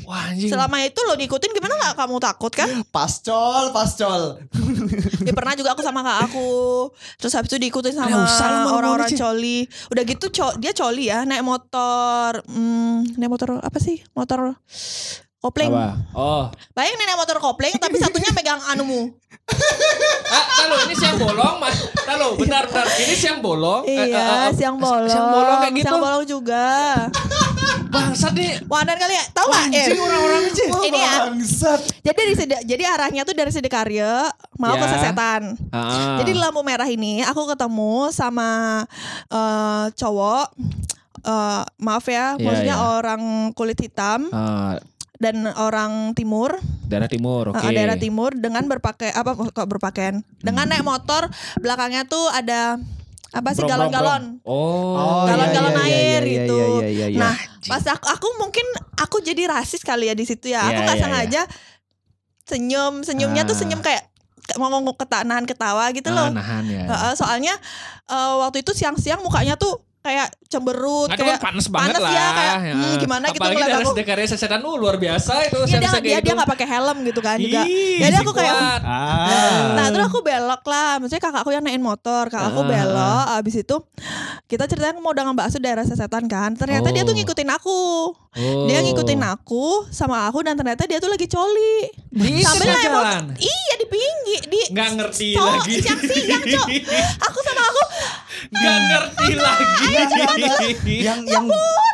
Wah 0.02 0.32
anjing. 0.32 0.48
Selama 0.48 0.80
itu 0.80 0.96
lo 0.98 1.14
diikutin 1.14 1.50
gimana 1.50 1.76
nggak 1.76 1.94
kamu 1.94 2.16
takut 2.18 2.48
kan? 2.50 2.68
Pascol, 2.88 3.68
pascol. 3.70 4.40
Ya 5.20 5.36
pernah 5.36 5.52
juga 5.52 5.76
aku 5.76 5.84
sama 5.84 6.00
kak 6.00 6.18
aku. 6.24 6.48
Terus 7.20 7.36
habis 7.36 7.52
itu 7.52 7.60
diikutin 7.60 7.92
sama 7.92 8.24
orang-orang 8.72 9.10
coli. 9.12 9.58
Udah 9.90 10.02
gitu 10.02 10.26
co- 10.32 10.56
dia 10.56 10.72
coli 10.72 11.04
ya 11.06 11.22
naik 11.22 11.44
motor. 11.44 12.40
Hmm, 12.46 13.04
naik 13.14 13.28
motor 13.28 13.60
apa 13.60 13.76
sih? 13.76 14.00
Motor 14.10 14.56
kopling. 15.40 15.68
Apa? 15.70 15.96
Oh. 16.12 16.44
Bayang 16.70 16.94
naik 16.94 17.16
motor 17.16 17.36
kopling 17.36 17.74
tapi 17.74 17.96
satunya 17.96 18.30
megang 18.30 18.60
anumu. 18.66 19.10
Ah, 20.30 20.46
tahu 20.62 20.86
ini 20.86 20.94
siang 20.94 21.18
bolong, 21.18 21.58
Mas. 21.58 21.74
Tahu, 21.90 22.38
benar 22.38 22.62
benar. 22.64 22.86
Ini 22.86 23.14
siang 23.18 23.42
bolong. 23.42 23.82
Eh, 23.82 23.98
eh, 23.98 24.06
Iya, 24.06 24.46
eh, 24.46 24.50
siang 24.54 24.78
bolong. 24.78 25.10
Siang 25.10 25.26
bolong 25.26 25.58
kayak 25.58 25.74
gitu. 25.74 25.84
Siang 25.84 25.98
bolong 25.98 26.22
juga. 26.24 26.66
Bangsat 27.94 28.32
nih. 28.32 28.62
Wadan 28.64 28.94
kali 28.94 29.10
ya. 29.10 29.24
Tahu 29.34 29.46
nggak? 29.50 29.74
Eh, 29.74 29.86
orang-orang 29.92 30.42
aja. 30.46 30.64
ini 30.80 30.98
ya. 31.00 31.12
Bangsat. 31.26 31.80
Jadi 32.00 32.14
dari 32.16 32.34
Sedi- 32.36 32.62
jadi 32.64 32.82
arahnya 32.86 33.22
tuh 33.26 33.34
dari 33.34 33.50
Sidikarya 33.50 34.30
mau 34.54 34.70
ke 34.72 34.86
Ya. 34.86 34.90
Sasetan. 34.92 35.42
Ah. 35.74 36.22
Jadi 36.22 36.30
di 36.30 36.38
lampu 36.38 36.62
merah 36.62 36.86
ini 36.86 37.26
aku 37.26 37.50
ketemu 37.50 38.14
sama 38.14 38.86
eh, 39.26 39.84
cowok 39.90 40.46
eh, 41.20 41.62
maaf 41.76 42.06
ya, 42.06 42.38
Iya, 42.38 42.38
maksudnya 42.38 42.76
iya. 42.78 42.86
orang 42.94 43.22
kulit 43.52 43.76
hitam 43.76 44.30
Ah, 44.30 44.78
dan 45.20 45.44
orang 45.52 46.16
timur, 46.16 46.56
daerah 46.88 47.04
timur, 47.04 47.52
oke. 47.52 47.60
eh, 47.60 47.76
daerah 47.76 48.00
timur 48.00 48.32
dengan 48.32 48.64
berpakai 48.64 49.12
apa 49.12 49.36
kok 49.36 49.68
berpakaian? 49.68 50.24
Dengan 50.40 50.64
naik 50.64 50.80
motor 50.80 51.28
belakangnya 51.60 52.08
tuh 52.08 52.24
ada 52.32 52.80
apa 53.30 53.48
sih 53.52 53.62
galon-galon. 53.62 54.40
brom. 54.40 54.48
Oh. 54.48 55.28
galon-galon 55.28 55.76
iya, 55.76 55.84
iya, 55.84 55.86
air 55.86 56.22
iya, 56.24 56.32
gitu. 56.40 56.56
iya, 56.56 56.66
iya, 56.66 56.88
iya, 56.88 57.06
iya. 57.12 57.20
Nah, 57.20 57.34
pas 57.62 57.84
aku, 57.86 58.06
aku 58.08 58.26
mungkin 58.40 58.66
aku 58.96 59.16
jadi 59.20 59.46
rasis 59.46 59.84
kali 59.84 60.08
ya 60.08 60.16
di 60.16 60.24
situ 60.24 60.50
ya. 60.50 60.64
Aku 60.64 60.72
Iya, 60.72 60.84
nggak 60.88 60.96
iya, 60.98 61.04
sengaja 61.04 61.42
senyum, 62.42 63.04
senyumnya 63.04 63.44
tuh 63.44 63.54
Ah. 63.54 63.60
senyum 63.60 63.80
kayak 63.80 64.08
mau 64.58 64.66
ngomong 64.66 64.98
keta 64.98 65.22
nahan 65.22 65.46
ketawa 65.46 65.86
gitu 65.92 66.10
loh. 66.10 66.26
Ah, 66.26 66.34
nahan 66.34 66.64
ya. 66.66 66.82
Heeh, 66.88 67.12
soalnya 67.14 67.54
eh, 68.08 68.34
waktu 68.40 68.64
itu 68.64 68.72
siang-siang 68.72 69.20
mukanya 69.20 69.54
tuh 69.54 69.78
kayak 70.00 70.26
cemberut, 70.46 71.06
Nah, 71.06 71.14
itu 71.14 71.22
kan 71.22 71.28
kayak 71.30 71.42
panas 71.42 71.66
banget 71.66 71.92
panas 71.92 72.02
lah. 72.02 72.10
ya, 72.10 72.28
kayak, 72.32 72.56
hmm, 72.72 72.94
gimana 72.98 73.24
gitu 73.26 73.36
Apalagi 73.36 73.54
ngeliat 73.54 73.68
dari 73.70 73.78
aku. 73.78 73.90
sedekarnya 73.92 74.26
sesetan 74.26 74.60
uh, 74.60 74.74
luar 74.74 74.96
biasa 74.96 75.32
itu. 75.44 75.58
Saya 75.62 75.68
dia 75.68 75.78
dia 75.78 75.90
kayak 75.92 76.02
dia 76.02 76.20
gitu. 76.22 76.36
nggak 76.36 76.50
pakai 76.50 76.66
helm 76.66 76.96
gitu 77.04 77.20
kan 77.20 77.36
juga. 77.36 77.60
Ih, 77.62 77.98
Jadi 78.00 78.14
aku 78.16 78.32
kayak 78.32 78.54
kuat. 78.56 78.80
Ah. 78.82 79.72
Nah 79.72 79.86
terus 79.88 80.04
aku 80.04 80.18
belok 80.20 80.62
lah 80.64 80.90
Maksudnya 80.96 81.22
kakakku 81.22 81.50
yang 81.50 81.60
naikin 81.60 81.80
motor 81.80 82.24
Kakakku 82.26 82.60
Ah. 82.60 82.66
belok 82.66 83.26
Abis 83.36 83.54
itu 83.58 83.76
Kita 84.44 84.64
ceritanya 84.64 84.96
mau 84.96 85.12
dagang 85.12 85.32
bakso 85.32 85.56
daerah 85.56 85.82
sesetan 85.82 86.26
kan 86.26 86.52
Ternyata 86.52 86.88
dia 86.88 87.02
tuh 87.02 87.12
Oh. 87.12 87.16
ngikutin 87.16 87.50
aku 87.50 87.78
Oh. 88.30 88.64
Dia 88.64 88.78
ngikutin 88.80 89.20
aku 89.20 89.64
Sama 89.88 90.24
aku 90.24 90.40
Dan 90.40 90.54
ternyata 90.54 90.84
dia 90.84 90.96
tuh 90.96 91.08
lagi 91.08 91.26
coli 91.26 91.90
Di 92.08 92.40
Sambil 92.40 92.70
jalan. 92.72 92.90
motor 93.26 93.38
Iya 93.38 93.74
di 93.76 93.86
pinggir 93.86 94.42
di 94.46 94.60
Nggak 94.70 94.88
ngerti 94.96 95.28
So, 95.32 95.42
lagi. 95.44 95.74
Siang-siang 95.78 96.42
cok 96.48 96.66
Aku 97.26 97.38
sama 97.40 97.62
aku 97.64 97.82
Nggak 98.48 98.76
ngerti 98.80 99.28
lagi. 99.36 100.96
yang 100.98 101.20
yang 101.22 101.44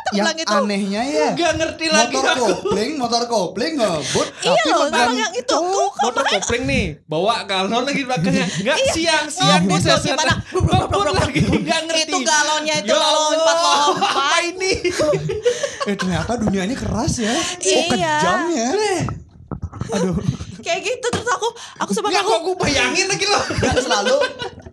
yang 0.07 0.23
gitu. 0.31 0.47
anehnya 0.47 1.01
ya 1.03 1.35
Nggak 1.35 1.53
ngerti 1.57 1.85
lagi 1.89 2.15
motor 2.15 2.31
aku. 2.31 2.45
kopling 2.63 2.91
motor 2.95 3.21
kopling 3.27 3.73
ngebut 3.75 4.27
Iya 4.39 4.55
tapi 4.55 4.69
loh 4.69 4.79
megang 4.81 5.03
Sama 5.05 5.19
yang 5.19 5.33
itu. 5.35 5.57
Aku 5.57 5.83
Motor 5.99 6.23
kopling 6.25 6.63
nih 6.63 6.85
bawa 7.03 7.35
galon 7.43 7.83
lagi 7.83 7.97
di 7.97 8.05
belakangnya. 8.05 8.45
Nggak 8.47 8.77
siang 8.93 9.25
siang 9.27 9.61
Ngebut 9.61 9.81
gue 9.81 9.89
loh, 9.89 9.99
gimana? 9.99 10.33
ngebut 10.47 11.07
lagi. 11.13 11.39
Nggak 11.43 11.81
ngerti. 11.83 12.01
Itu 12.05 12.17
galonnya 12.23 12.75
itu 12.77 12.87
Ya 12.87 12.95
lompat 12.95 13.57
Allah, 13.57 13.75
lompat. 13.83 14.11
apa 14.15 14.37
ini? 14.45 14.71
Eh 15.89 15.95
ternyata 15.95 16.31
dunia 16.35 16.63
ini 16.63 16.75
keras 16.75 17.13
ya. 17.17 17.31
Oh 17.31 17.43
Iya. 17.59 17.83
kejam 17.89 18.39
ya. 18.49 18.69
Aduh. 19.89 20.15
Kayak 20.59 20.81
gitu 20.83 21.07
Terus 21.09 21.27
aku 21.29 21.47
Aku 21.79 21.91
nggak 21.97 22.11
aku 22.17 22.27
kok 22.29 22.41
gue 22.41 22.55
bayangin 22.61 23.05
lagi 23.07 23.25
loh. 23.25 23.43
Gak 23.57 23.75
selalu 23.77 24.15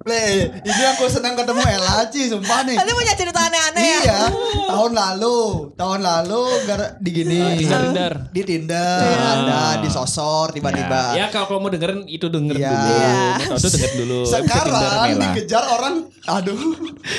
Le, 0.04 0.20
ini 0.60 0.82
aku 0.86 1.08
senang 1.08 1.32
ketemu 1.32 1.64
Ella 1.64 2.04
Ci, 2.06 2.28
sumpah 2.28 2.60
nih. 2.62 2.76
Nanti 2.76 2.92
punya 2.92 3.14
cerita 3.14 3.40
aneh-aneh 3.40 3.80
ya 3.80 4.00
Iya, 4.04 4.20
tahun 4.68 4.92
lalu, 4.92 5.40
tahun 5.74 6.00
lalu 6.02 6.42
gara 6.68 6.92
di 7.00 7.10
gini. 7.10 7.40
Di 7.56 7.64
Tinder. 7.64 8.12
Di 8.28 8.42
Tinder, 8.44 9.00
ada 9.00 9.80
di 9.80 9.88
sosor 9.88 10.52
tiba-tiba. 10.52 11.16
ya 11.16 11.32
kalau 11.32 11.56
mau 11.56 11.72
dengerin 11.72 12.04
itu 12.04 12.28
denger 12.28 12.52
Iya. 12.52 12.68
dulu 12.68 12.84
Iya. 12.92 13.16
mau 13.48 13.56
tuh 13.56 13.70
denger 13.70 13.92
dulu 13.96 14.18
Sekarang 14.28 15.08
dikejar 15.16 15.64
orang, 15.72 15.94
aduh, 16.22 16.60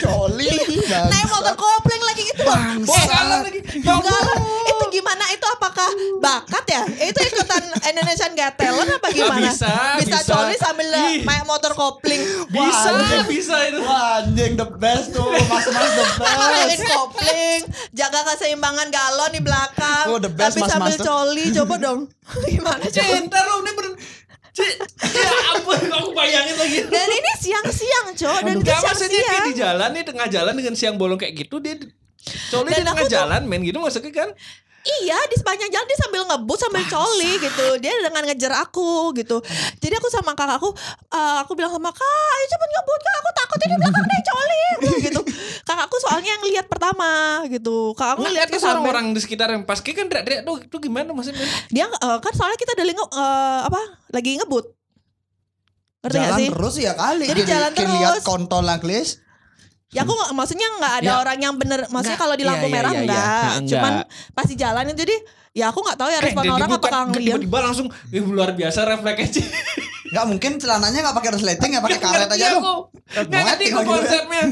coli. 0.04 0.50
Naik 0.86 1.26
motor 1.28 1.54
kopling 1.58 2.04
lagi 2.06 2.22
gitu 2.24 2.42
loh 2.44 2.54
Bangsat. 2.54 3.02
Eh, 3.02 3.26
lagi. 3.42 3.60
Itu 3.66 4.86
gimana? 4.94 5.26
Itu 5.34 5.48
apakah 5.50 5.90
bakat 6.22 6.66
ya? 6.70 6.82
Itu 7.02 7.18
ikutan 7.20 7.66
Indonesian 7.82 8.38
Got 8.38 8.54
Talent 8.56 8.94
apa 8.94 9.08
gimana? 9.10 9.42
bisa, 9.42 9.74
bisa. 9.98 10.18
coli 10.24 10.54
sambil 10.54 10.86
naik 10.86 11.26
motor 11.46 11.74
kopling. 11.74 12.22
bisa 12.46 12.75
Wah, 12.78 13.24
bisa 13.26 13.56
itu 13.64 13.80
Wah, 13.80 14.20
anjing 14.20 14.54
the 14.54 14.68
best 14.76 15.12
tuh, 15.12 15.24
mas-mas 15.24 15.66
the 15.92 16.06
Naik 16.18 16.80
best. 16.80 16.84
kopling, 16.86 17.62
jaga 17.92 18.20
keseimbangan 18.26 18.88
galon 18.90 19.32
di 19.32 19.42
belakang, 19.42 20.06
Oh, 20.08 20.18
the 20.18 20.28
best, 20.28 20.54
tapi 20.54 20.62
Mas 20.62 20.70
sambil 20.70 20.94
Mas. 20.94 21.02
coli. 21.02 21.46
Coba 21.52 21.76
dong. 21.78 22.00
Gimana 22.46 22.84
coba? 22.84 23.02
cinta 23.12 23.40
lo 23.42 23.56
ini 23.60 23.72
bener 23.74 23.94
Cik, 24.52 24.72
ya 25.12 25.32
ampun 25.52 25.76
aku 25.86 26.10
bayangin 26.12 26.56
lagi 26.56 26.80
Dan 26.88 27.10
ini 27.10 27.32
siang-siang, 27.38 28.08
Cok. 28.14 28.40
Dan 28.42 28.56
itu 28.58 28.72
maksudnya 28.72 29.20
siang-siang. 29.20 29.46
di 29.46 29.54
jalan 29.54 29.90
nih 29.92 30.04
tengah 30.06 30.28
jalan 30.32 30.54
dengan 30.56 30.74
siang 30.74 30.96
bolong 30.96 31.20
kayak 31.20 31.36
gitu 31.38 31.60
dia 31.60 31.76
coli 32.50 32.72
Dan 32.72 32.80
di 32.80 32.88
tengah 32.88 33.04
jalan 33.06 33.42
men 33.44 33.62
gitu 33.62 33.78
maksudnya 33.78 34.16
kan 34.16 34.32
Iya 34.86 35.18
di 35.26 35.36
sepanjang 35.36 35.74
jalan 35.74 35.88
dia 35.90 35.98
sambil 35.98 36.22
ngebut 36.30 36.58
sambil 36.62 36.86
coli 36.86 37.42
gitu. 37.42 37.68
Dia 37.82 37.90
dengan 37.98 38.22
ngejar 38.22 38.54
aku 38.62 39.10
gitu. 39.18 39.42
Jadi 39.82 39.94
aku 39.98 40.08
sama 40.14 40.38
kakakku 40.38 40.70
eh, 41.10 41.38
Aku 41.42 41.58
bilang 41.58 41.74
sama 41.74 41.90
kak 41.90 42.06
ayo 42.06 42.46
cepet 42.46 42.70
ngebut 42.70 43.02
kak. 43.02 43.16
Aku 43.18 43.30
takut 43.34 43.60
ini 43.66 43.76
belakang 43.82 44.06
dia 44.06 44.22
coli. 44.22 44.62
Aku 44.78 44.90
gitu. 45.02 45.22
Kakakku 45.68 45.98
soalnya 45.98 46.30
yang 46.38 46.44
lihat 46.46 46.70
pertama 46.70 47.10
gitu. 47.50 47.98
Kakakku 47.98 48.22
Nggak, 48.22 48.36
lihat 48.38 48.48
itu 48.48 48.54
ke 48.54 48.62
samping. 48.62 48.74
orang-orang 48.86 49.06
di 49.18 49.20
sekitar 49.26 49.48
yang 49.50 49.66
pas 49.66 49.82
kayak 49.82 49.98
kan 49.98 50.06
teriak-teriak 50.06 50.42
tuh, 50.46 50.58
tuh 50.70 50.80
gimana 50.80 51.10
maksudnya 51.18 51.42
Dia 51.74 51.90
eh, 51.90 52.18
kan 52.22 52.34
soalnya 52.38 52.58
kita 52.62 52.78
dari 52.78 52.94
nge, 52.94 53.06
eh, 53.10 53.60
apa 53.66 53.82
lagi 54.14 54.38
ngebut. 54.38 54.66
Ngerti 56.06 56.14
gak 56.14 56.30
Jalan 56.30 56.38
sih? 56.38 56.48
terus 56.54 56.76
ya 56.78 56.94
kali. 56.94 57.26
Jadi 57.26 57.42
jalan 57.50 57.72
lihat 57.74 58.14
terus. 58.22 58.24
kontol 58.24 58.62
langklis. 58.62 59.25
Ya 59.96 60.04
aku 60.04 60.12
nggak- 60.12 60.34
maksudnya 60.34 60.68
nggak 60.76 60.94
ada 61.00 61.08
Ya. 61.08 61.16
orang 61.18 61.38
yang 61.40 61.54
bener 61.56 61.88
Maksudnya 61.88 62.20
kalau 62.20 62.36
di 62.36 62.44
lampu 62.44 62.60
iya, 62.62 62.70
iya, 62.70 62.76
merah 62.76 62.92
iya, 62.92 62.98
iya. 62.98 63.02
enggak 63.02 63.24
Nah, 63.24 63.56
enggak. 63.56 63.70
Cuman 63.72 63.94
pasti 64.36 64.54
jalan 64.54 64.84
Jadi 64.92 65.16
ya 65.56 65.66
aku 65.72 65.80
nggak 65.80 65.96
tahu 65.96 66.10
ya 66.12 66.20
respon 66.20 66.44
dia 66.44 66.52
orang 66.52 66.68
apakah 66.70 67.02
ngeliat 67.08 67.40
tiba-tiba 67.40 67.60
langsung 67.64 67.88
Ih, 68.12 68.20
luar 68.22 68.52
biasa 68.52 68.80
refleksnya 68.86 69.48
Gak 70.06 70.26
mungkin 70.28 70.52
celananya 70.56 71.00
gak 71.02 71.18
pakai 71.18 71.32
resleting 71.34 71.72
ya 71.72 71.82
pakai 71.82 71.98
karet 71.98 72.30
aja 72.30 72.46
dong. 72.54 72.88
Nggak 73.26 73.42
ngerti 73.48 73.66
ya. 73.66 73.82
konsepnya 73.82 74.44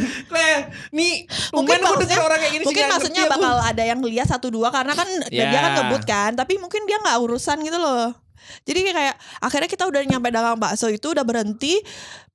Nih 0.92 1.14
mungkin 1.52 1.78
maksudnya 1.80 2.08
denger 2.10 2.24
orang 2.24 2.40
kayak 2.40 2.52
gini 2.52 2.64
sih 2.64 2.68
mungkin 2.68 2.86
maksudnya 2.90 3.24
bakal 3.28 3.56
ada 3.60 3.84
yang 3.84 4.00
lihat 4.02 4.28
satu 4.28 4.48
dua 4.48 4.72
karena 4.72 4.94
kan 4.94 5.08
Ya. 5.30 5.46
dia 5.52 5.60
kan 5.62 5.72
ngebut 5.78 6.04
kan 6.04 6.32
tapi 6.34 6.58
mungkin 6.58 6.84
dia 6.84 6.98
nggak 6.98 7.18
urusan 7.20 7.62
gitu 7.62 7.78
loh 7.78 8.16
jadi 8.64 8.80
kayak 8.86 9.16
akhirnya 9.40 9.68
kita 9.68 9.84
udah 9.86 10.02
nyampe 10.04 10.28
dagang 10.30 10.58
bakso 10.58 10.88
itu 10.88 11.06
udah 11.06 11.22
berhenti 11.22 11.80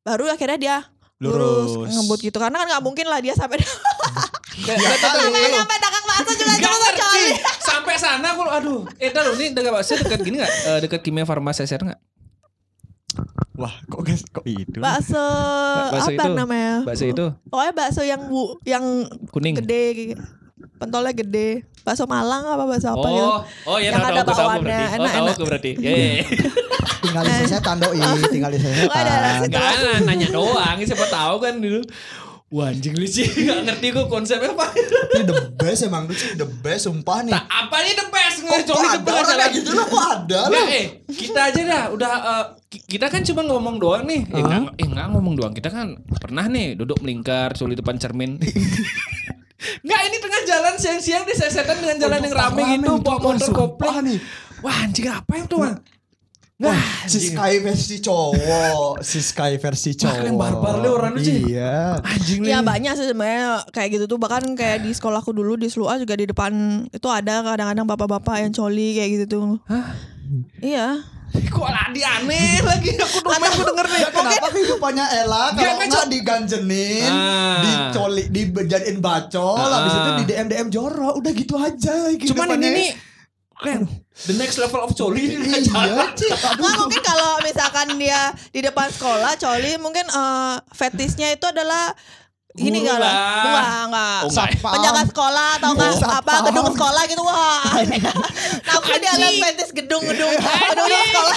baru 0.00 0.28
akhirnya 0.28 0.58
dia 0.58 0.76
lurus, 1.18 1.70
Lurus. 1.72 1.90
ngebut 1.90 2.20
gitu 2.22 2.36
karena 2.36 2.56
kan 2.56 2.66
nggak 2.68 2.82
mungkin 2.82 3.06
lah 3.06 3.18
dia 3.18 3.32
sampai 3.32 3.58
Nggak- 3.58 4.78
nggak 4.78 4.98
tahu. 5.00 5.18
sampai 5.52 5.76
dagang 5.76 6.04
bakso 6.04 6.30
juga 6.32 6.52
ngerti 6.54 6.92
coli 6.94 7.26
Sampai 7.60 7.94
sana 7.94 8.28
aku 8.28 8.42
Aduh 8.44 8.80
Eh 8.96 9.08
dah 9.08 9.22
lo 9.22 9.34
ini 9.34 9.50
dekat 9.50 9.70
bakso 9.72 9.94
dekat 9.96 10.20
gini 10.20 10.36
gak 10.36 10.50
Eh, 10.64 10.78
Dekat 10.80 11.00
Kimia 11.00 11.22
Farmasi 11.22 11.62
SR 11.62 11.82
gak 11.84 12.00
Wah, 13.54 13.74
kok 13.84 14.00
guys, 14.00 14.22
kok 14.24 14.46
itu? 14.46 14.78
bakso, 14.78 15.18
Bakso 15.90 16.08
apa 16.08 16.22
itu. 16.22 16.30
namanya 16.32 16.74
Bakso 16.84 17.04
itu 17.04 17.26
pokoknya 17.44 17.72
bakso 17.72 18.02
yang 18.02 18.22
bu 18.24 18.54
yang 18.62 18.84
Kuning 19.28 19.54
gede 19.56 19.82
gitu. 19.94 20.22
Pentolnya 20.78 21.12
gede 21.12 21.64
bakso 21.82 22.04
Malang 22.04 22.44
apa 22.44 22.64
bakso 22.64 22.88
apa 22.92 23.08
gitu 23.08 23.28
Oh, 23.28 23.40
oh 23.74 23.76
ya 23.80 23.90
Yang 23.90 24.00
tahu 24.00 24.08
ada 24.08 24.20
tahu 24.20 24.28
aku 24.28 24.32
tahu 24.32 24.48
berarti. 24.48 24.72
Oh, 24.72 24.88
tahu 24.88 24.98
enak-enak. 24.98 25.34
aku 25.34 25.44
berarti. 25.46 25.70
Ya, 25.84 25.90
ya, 25.90 26.08
ya. 26.20 26.24
Tinggal 26.98 27.22
di 27.22 27.32
sesetan 27.40 27.76
doi, 27.78 28.00
tinggal 28.28 28.50
di 28.50 28.58
Nggak 28.58 29.00
ada 29.00 29.14
rasa. 29.22 29.44
Enggak 29.46 29.72
nah, 29.80 29.98
nanya 30.04 30.28
doang, 30.28 30.76
siapa 30.82 31.06
tahu 31.08 31.34
kan 31.40 31.54
dulu. 31.56 31.80
Wah 32.48 32.72
anjing 32.72 32.96
lucu, 32.96 33.28
gak 33.48 33.60
ngerti 33.60 33.92
gue 33.92 34.06
konsepnya 34.08 34.56
apa. 34.56 34.72
Ini 34.72 35.24
the 35.28 35.36
best 35.52 35.84
emang 35.84 36.08
tuh 36.08 36.16
sih, 36.16 36.32
the 36.32 36.48
best 36.48 36.88
sumpah 36.88 37.20
nih. 37.20 37.36
Nah, 37.36 37.44
apanya 37.44 37.92
the 38.00 38.08
best 38.08 38.36
kok 38.40 38.48
ke 38.48 38.72
ada 38.72 38.72
orang 38.72 39.04
jalan 39.04 39.36
kayak 39.36 39.52
gitu 39.52 39.70
loh, 39.76 39.84
kok 39.84 40.04
ada 40.08 40.40
eh, 40.72 40.84
kita 41.12 41.40
aja 41.52 41.60
dah 41.60 41.82
udah 41.92 42.12
eh, 42.16 42.44
ki- 42.72 42.96
kita 42.96 43.12
kan 43.12 43.20
cuma 43.20 43.44
ngomong 43.44 43.76
doang 43.76 44.08
nih. 44.08 44.24
Eh, 44.32 44.40
enggak, 44.40 44.80
eh, 44.80 44.86
enggak 44.88 45.06
ngomong 45.12 45.34
doang. 45.36 45.52
Kita 45.52 45.68
kan 45.68 46.00
pernah 46.08 46.48
nih 46.48 46.72
duduk 46.72 47.04
melingkar 47.04 47.52
coli 47.52 47.76
depan 47.76 48.00
cermin. 48.00 48.40
Enggak, 49.80 50.00
ini 50.04 50.16
tengah 50.18 50.42
jalan 50.44 50.74
siang-siang 50.76 51.24
disesetan 51.24 51.76
dengan 51.78 51.96
jalan 51.98 52.20
yang 52.22 52.34
rame 52.34 52.62
gitu, 52.74 52.92
bawa 52.98 53.18
motor 53.20 53.50
kopling. 53.50 53.96
nih. 54.04 54.18
Wah, 54.58 54.76
anjing 54.82 55.06
apa 55.06 55.32
itu, 55.34 55.56
Bang? 55.56 55.78
Wah, 56.58 56.74
si 57.06 57.22
Sky 57.22 57.62
versi 57.62 58.02
cowok, 58.02 58.98
si 58.98 59.22
Sky 59.22 59.62
versi 59.62 59.94
cowok. 59.94 60.10
kalian 60.10 60.34
barbar 60.34 60.74
deh 60.82 60.90
orang 60.90 61.14
lu, 61.14 61.22
Ci. 61.22 61.54
Iya. 61.54 62.02
Anjing 62.02 62.42
Ya 62.42 62.58
nih. 62.58 62.66
banyak 62.66 62.92
sih 62.98 63.06
sebenarnya 63.06 63.62
kayak 63.70 63.88
gitu 63.94 64.04
tuh 64.10 64.18
bahkan 64.18 64.42
kayak 64.58 64.82
di 64.82 64.90
sekolahku 64.90 65.30
dulu 65.30 65.54
di 65.54 65.70
Slua 65.70 66.02
juga 66.02 66.18
di 66.18 66.26
depan 66.26 66.50
itu 66.90 67.06
ada 67.06 67.46
kadang-kadang 67.46 67.86
bapak-bapak 67.86 68.42
yang 68.42 68.50
coli 68.50 68.98
kayak 68.98 69.10
gitu 69.14 69.24
tuh. 69.30 69.46
Hah? 69.70 69.94
Iya. 70.58 71.06
Kok 71.28 71.68
ladi 71.68 72.00
aneh 72.00 72.58
lagi 72.62 72.96
aku 72.96 73.20
domain 73.20 73.42
aku 73.44 73.60
denger 73.62 73.86
nih. 73.86 74.00
Ya, 74.00 74.08
kenapa 74.08 74.48
kehidupannya 74.48 75.04
Ella 75.14 75.44
Nggak, 75.50 75.60
kalau 75.60 75.86
nggak, 75.86 76.06
diganjenin, 76.08 77.10
Ah. 77.10 77.60
dicoli, 77.60 78.22
dijadiin 78.28 78.98
bacol, 78.98 79.58
Ah. 79.58 79.68
habis 79.76 79.92
itu 79.92 80.10
di 80.14 80.24
DM 80.26 80.46
DM 80.46 80.68
jorok, 80.68 81.14
udah 81.16 81.32
gitu 81.32 81.54
aja. 81.54 81.94
Cuman 82.08 82.08
ini 82.08 82.18
kehidupannya. 82.18 82.70
nih 82.72 82.90
kan 83.58 83.82
the 84.24 84.38
next 84.38 84.54
level 84.54 84.78
of 84.78 84.94
coli 84.94 85.34
ini 85.34 85.50
Iya. 85.50 86.14
Nggak, 86.58 86.74
mungkin 86.78 87.02
kalau 87.02 87.42
misalkan 87.42 87.90
dia 87.98 88.20
di 88.48 88.62
depan 88.62 88.86
sekolah 88.86 89.34
coli 89.34 89.74
mungkin 89.76 90.06
eh, 90.06 90.54
fetisnya 90.70 91.28
itu 91.28 91.42
adalah 91.44 91.90
ini 92.58 92.82
enggak 92.82 92.98
lah. 92.98 93.14
Enggak, 93.40 93.64
enggak. 93.86 94.18
Oh. 94.20 94.28
Satpam. 94.28 94.72
Penjaga 94.74 95.02
sekolah 95.06 95.48
atau 95.56 95.70
enggak 95.72 95.90
Oh. 95.98 96.10
apa 96.10 96.32
gedung 96.44 96.68
sekolah 96.68 97.02
gitu 97.06 97.22
wah. 97.22 97.62
Tapi 98.68 98.92
dia 98.98 99.12
lihat 99.14 99.34
fetis 99.40 99.70
gedung-gedung 99.72 100.30
gedung 100.30 101.02
sekolah. 101.04 101.36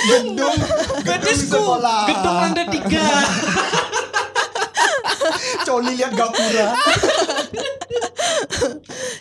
Gedung, 0.00 0.56
Fetisku 1.02 1.54
sekolah. 1.54 2.02
gedung 2.08 2.36
lantai 2.40 2.66
tiga. 2.68 3.04
Coli 5.66 5.92
lihat 5.94 6.12
gapura. 6.14 6.68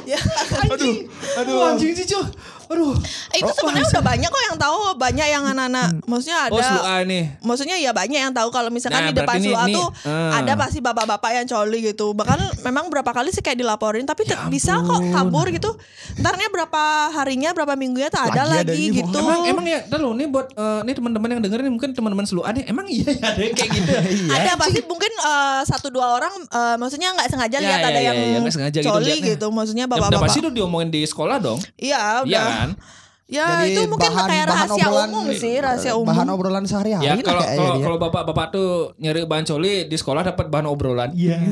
Ya. 0.06 0.20
aduh, 0.66 0.96
aduh. 1.36 1.58
Anjing 1.68 1.94
sih 1.94 2.06
cuy. 2.08 2.26
Aduh. 2.70 2.96
Itu 3.40 3.52
sebenarnya 3.54 3.88
udah 3.90 4.04
banyak 4.04 4.30
kok 4.30 4.44
yang 4.46 4.58
tahu 4.58 4.78
banyak 4.96 5.28
yang 5.28 5.44
anak-anak. 5.46 5.90
Maksudnya 6.04 6.40
ada 6.46 6.54
Oh, 6.54 6.62
Slua 6.62 6.96
nih. 7.04 7.24
maksudnya 7.40 7.76
ya 7.76 7.92
banyak 7.92 8.20
yang 8.20 8.34
tahu 8.34 8.50
kalau 8.50 8.68
misalkan 8.68 9.00
Nah, 9.00 9.10
di 9.10 9.16
depan 9.16 9.40
Slua 9.40 9.64
tuh 9.68 9.88
ah. 10.04 10.38
ada 10.38 10.54
pasti 10.54 10.80
bapak-bapak 10.80 11.32
yang 11.34 11.46
coli 11.46 11.80
gitu. 11.86 12.12
Bahkan 12.12 12.40
memang 12.62 12.88
berapa 12.88 13.08
kali 13.10 13.30
sih 13.30 13.40
kayak 13.40 13.58
dilaporin 13.58 14.04
tapi 14.04 14.24
Ya 14.26 14.46
bisa 14.46 14.78
kok 14.80 15.02
kabur 15.10 15.48
gitu. 15.50 15.74
Ntarnya 16.18 16.48
berapa 16.50 16.82
harinya 17.12 17.50
berapa 17.52 17.74
minggunya 17.74 18.08
tuh 18.08 18.20
ada 18.20 18.44
Lagi 18.44 18.62
ada 18.62 18.70
lagi, 18.70 18.84
ini, 18.86 18.98
gitu. 19.00 19.18
Emang 19.18 19.42
emang 19.46 19.66
ya, 19.66 19.80
dah 19.86 19.98
nih 19.98 20.28
buat 20.28 20.48
eh, 20.52 20.80
nih 20.84 20.94
teman-teman 20.94 21.30
yang 21.32 21.42
dengerin 21.42 21.70
mungkin 21.70 21.90
teman-teman 21.92 22.26
Slua 22.26 22.52
nih, 22.52 22.68
emang 22.68 22.86
iya 22.86 23.10
ya 23.10 23.26
ada 23.26 23.40
yang 23.40 23.56
kayak 23.56 23.70
gitu. 23.72 23.92
ada 24.36 24.52
pasti 24.56 24.80
mungkin 24.84 25.12
eh, 25.16 25.62
satu 25.64 25.88
dua 25.90 26.14
orang 26.14 26.34
eh, 26.44 26.76
maksudnya 26.76 27.10
nggak 27.14 27.28
sengaja 27.28 27.58
Ya, 27.58 27.66
lihat 27.66 27.80
ya, 27.80 27.88
ada 27.88 28.00
ya, 28.00 28.12
yang 28.14 28.44
ya, 28.44 28.52
sengaja 28.52 28.80
gitu 28.80 28.90
coli 28.90 29.06
liatnya. 29.10 29.30
gitu. 29.34 29.46
Maksudnya 29.50 29.86
udah 29.86 29.96
bapak-bapak. 29.98 30.24
pasti 30.28 30.38
udah 30.40 30.54
diomongin 30.54 30.90
di 30.90 31.02
sekolah 31.04 31.38
dong. 31.38 31.60
iya 31.76 32.22
udah. 32.22 32.30
Iya 32.30 32.42
kan? 32.46 32.70
Ya 33.30 33.46
Jadi 33.62 33.72
itu 33.72 33.82
mungkin 33.86 34.10
bahan- 34.10 34.26
kayak 34.26 34.42
bahan 34.42 34.50
rahasia 34.52 34.84
obrolan- 34.84 35.10
umum 35.12 35.26
sih 35.32 35.56
rahasia 35.56 35.94
umum. 35.94 36.10
Bahan 36.10 36.28
obrolan 36.28 36.64
sehari-hari 36.66 37.06
Ya 37.06 37.14
kalau 37.20 37.44
kalau 37.46 37.76
kalau 37.80 37.98
bapak-bapak 38.00 38.46
tuh 38.50 38.70
nyari 38.98 39.24
bahan 39.24 39.46
coli 39.46 39.86
di 39.86 39.96
sekolah 39.96 40.26
dapat 40.26 40.50
bahan 40.50 40.66
obrolan. 40.66 41.14
Iya. 41.14 41.38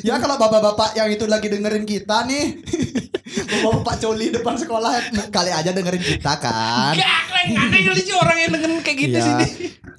Ya 0.00 0.16
kalau 0.16 0.34
bapak-bapak 0.36 0.94
yang 0.94 1.06
itu 1.08 1.24
lagi 1.24 1.46
dengerin 1.46 1.84
kita 1.84 2.24
nih. 2.24 2.58
Bapak-bapak 3.48 4.00
coli 4.00 4.30
depan 4.30 4.56
sekolah 4.56 4.90
Kali 5.28 5.50
aja 5.50 5.70
dengerin 5.70 6.00
kita 6.00 6.32
kan. 6.38 6.94
Gak, 6.94 7.06
aneh 7.46 7.82
kali 7.82 8.00
sih 8.00 8.12
orang 8.12 8.36
yang 8.38 8.50
dengerin 8.50 8.80
kayak 8.80 8.98
gitu 8.98 9.16
Iya. 9.16 9.24
sini. 9.24 9.46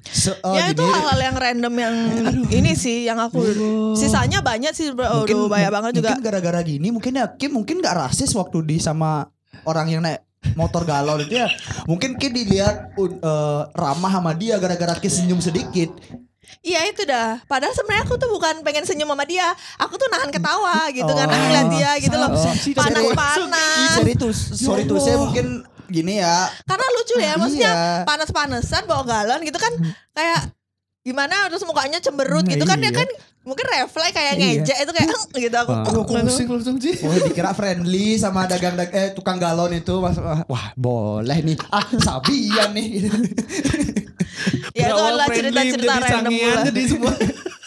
Se- 0.02 0.36
oh, 0.42 0.52
ya 0.52 0.68
itu 0.68 0.82
hal-hal 0.82 1.20
yang 1.22 1.36
random 1.38 1.74
yang 1.76 1.94
ini 2.50 2.72
sih 2.74 3.04
yang 3.04 3.16
aku 3.16 3.40
sisanya 3.94 4.42
banyak 4.42 4.72
sih 4.72 4.90
bro. 4.90 5.24
Aduh, 5.24 5.46
banyak 5.46 5.70
banget 5.70 5.92
juga. 5.94 6.08
Mungkin 6.12 6.24
gara-gara 6.24 6.60
gini 6.60 6.88
Mungkin 6.90 7.12
ya 7.14 7.26
Kim 7.30 7.54
mungkin 7.54 7.78
gak 7.78 7.94
rasis 7.96 8.34
waktu 8.34 8.66
di 8.66 8.76
sama 8.76 9.30
orang 9.62 9.86
yang 9.88 10.02
naik 10.02 10.20
motor 10.52 10.82
galon 10.82 11.22
itu 11.22 11.36
ya 11.36 11.48
Mungkin 11.84 12.16
Kim 12.16 12.32
dilihat 12.32 12.92
eh, 12.96 13.62
ramah 13.72 14.12
sama 14.12 14.32
dia 14.32 14.56
gara-gara 14.56 14.96
Kim 14.96 15.10
senyum 15.10 15.38
sedikit 15.38 15.92
Iya 16.60 16.82
itu 16.90 17.06
dah. 17.06 17.38
Padahal 17.46 17.70
sebenarnya 17.72 18.04
aku 18.04 18.18
tuh 18.18 18.26
bukan 18.26 18.66
pengen 18.66 18.82
senyum 18.82 19.06
sama 19.06 19.22
dia. 19.22 19.54
Aku 19.78 19.94
tuh 19.94 20.10
nahan 20.10 20.34
ketawa 20.34 20.90
gitu 20.90 21.06
Oh. 21.06 21.14
karena 21.14 21.36
ngeliat 21.38 21.66
dia 21.70 21.90
gitu 22.02 22.16
loh. 22.18 22.26
Oh. 22.26 22.52
Panas-panas. 22.74 23.94
Sorry 23.96 24.12
tuh 24.18 24.32
Sorry 24.34 24.82
tuh 24.84 24.98
saya 24.98 25.16
mungkin 25.16 25.62
gini 25.86 26.18
ya 26.18 26.50
Karena 26.66 26.86
lucu 26.94 27.14
ya 27.18 27.34
maksudnya 27.34 27.72
Iya. 27.72 28.02
panas-panasan 28.02 28.82
bawa 28.86 29.02
galon 29.06 29.40
gitu 29.42 29.58
kan 29.58 29.72
kayak 30.10 30.50
gimana 31.10 31.50
terus 31.50 31.62
mukanya 31.62 31.98
cemberut 31.98 32.46
gitu 32.46 32.62
kan 32.62 32.78
dia 32.78 32.88
Iya. 32.88 33.02
kan 33.02 33.08
mungkin 33.42 33.66
refleks 33.66 34.12
kayak 34.12 34.32
Iya. 34.32 34.62
ngejek 34.62 34.78
itu 34.78 34.92
kayak 34.92 35.08
gitu 35.34 35.56
aku. 35.58 35.72
Aku 35.82 36.00
pusing 36.04 36.46
langsung 36.46 36.76
sih. 36.78 36.94
Oh 37.00 37.10
dikira 37.10 37.50
friendly 37.50 38.14
sama 38.14 38.46
dagang 38.46 38.74
dag 38.74 38.90
eh 38.90 39.10
tukang 39.10 39.36
galon 39.36 39.72
itu 39.72 39.98
Mas, 39.98 40.14
wah, 40.16 40.46
wah 40.46 40.66
boleh 40.74 41.38
nih 41.42 41.56
ah 41.68 41.82
sabian 41.98 42.70
nih 42.70 43.10
Ya 44.72 44.88
itu 44.88 44.96
adalah 44.96 45.26
cerita-cerita 45.26 45.94
random 45.98 46.32
jadi 46.64 46.82
semua. 46.86 47.12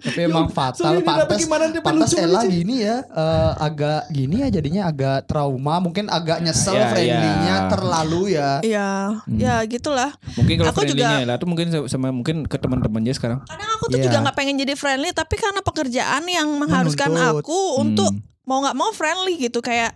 tapi 0.00 0.20
emang 0.24 0.48
fatal 0.48 0.96
ini 0.96 1.04
kenapa 1.04 1.28
pantas 1.28 1.44
pantas 1.82 2.10
Ella 2.16 2.40
lucu? 2.40 2.52
gini 2.54 2.74
ya 2.80 3.04
eh, 3.04 3.52
agak 3.60 4.08
gini 4.08 4.36
ya 4.38 4.48
jadinya 4.50 4.82
agak 4.86 5.28
trauma 5.28 5.76
mungkin 5.78 6.08
agak 6.08 6.40
nyesel 6.40 6.72
Ya, 6.72 6.88
friendly-nya 6.88 7.28
ya. 7.54 7.68
terlalu 7.68 8.22
ya 8.30 8.50
Iya, 8.62 8.88
ya 9.28 9.54
gitulah. 9.64 10.10
Mungkin 10.34 10.54
kalau 10.56 10.70
Aku 10.70 10.80
friendly-nya 10.80 11.20
juga- 11.20 11.28
lah 11.28 11.36
tuh 11.36 11.46
mungkin 11.46 11.66
sama 11.84 12.08
mungkin 12.08 12.36
ke 12.44 12.56
teman-temannya 12.56 13.12
sekarang. 13.12 13.38
Kadang 13.44 13.70
aku 13.72 13.84
tuh 13.86 13.98
Iya. 13.98 14.04
juga 14.06 14.16
nggak 14.22 14.36
pengen 14.36 14.56
jadi 14.56 14.72
friendly, 14.72 15.10
tapi 15.10 15.34
karena 15.36 15.60
pekerjaan 15.60 16.22
yang 16.26 16.48
mengharuskan 16.54 17.10
Menuntut. 17.10 17.42
aku 17.42 17.58
untuk 17.76 18.10
Hmm. 18.10 18.24
mau 18.42 18.58
nggak 18.60 18.74
mau 18.74 18.90
friendly 18.90 19.36
gitu 19.38 19.60
kayak. 19.60 19.92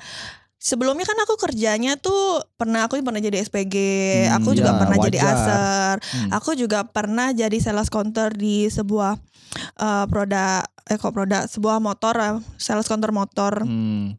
Sebelumnya 0.67 1.07
kan 1.07 1.15
aku 1.17 1.39
kerjanya 1.39 1.95
tuh 1.95 2.43
pernah 2.53 2.83
aku 2.83 2.99
pernah 2.99 3.23
jadi 3.23 3.39
SPG, 3.39 3.77
Hmm, 4.27 4.37
aku 4.37 4.51
juga 4.53 4.75
ya, 4.75 4.79
pernah 4.83 4.99
jadi 4.99 5.19
wajar. 5.21 5.37
aser, 5.39 5.97
Hmm. 6.03 6.31
aku 6.33 6.51
juga 6.53 6.83
pernah 6.85 7.31
jadi 7.31 7.55
sales 7.57 7.87
counter 7.87 8.35
di 8.35 8.67
sebuah 8.67 9.15
eh, 9.79 10.05
produk 10.07 10.67
eh 10.85 10.97
kok 10.97 11.13
produk 11.13 11.47
sebuah 11.47 11.79
motor, 11.79 12.15
eh, 12.17 12.35
sales 12.57 12.85
counter 12.85 13.09
motor. 13.11 13.63
Hmm. 13.63 14.19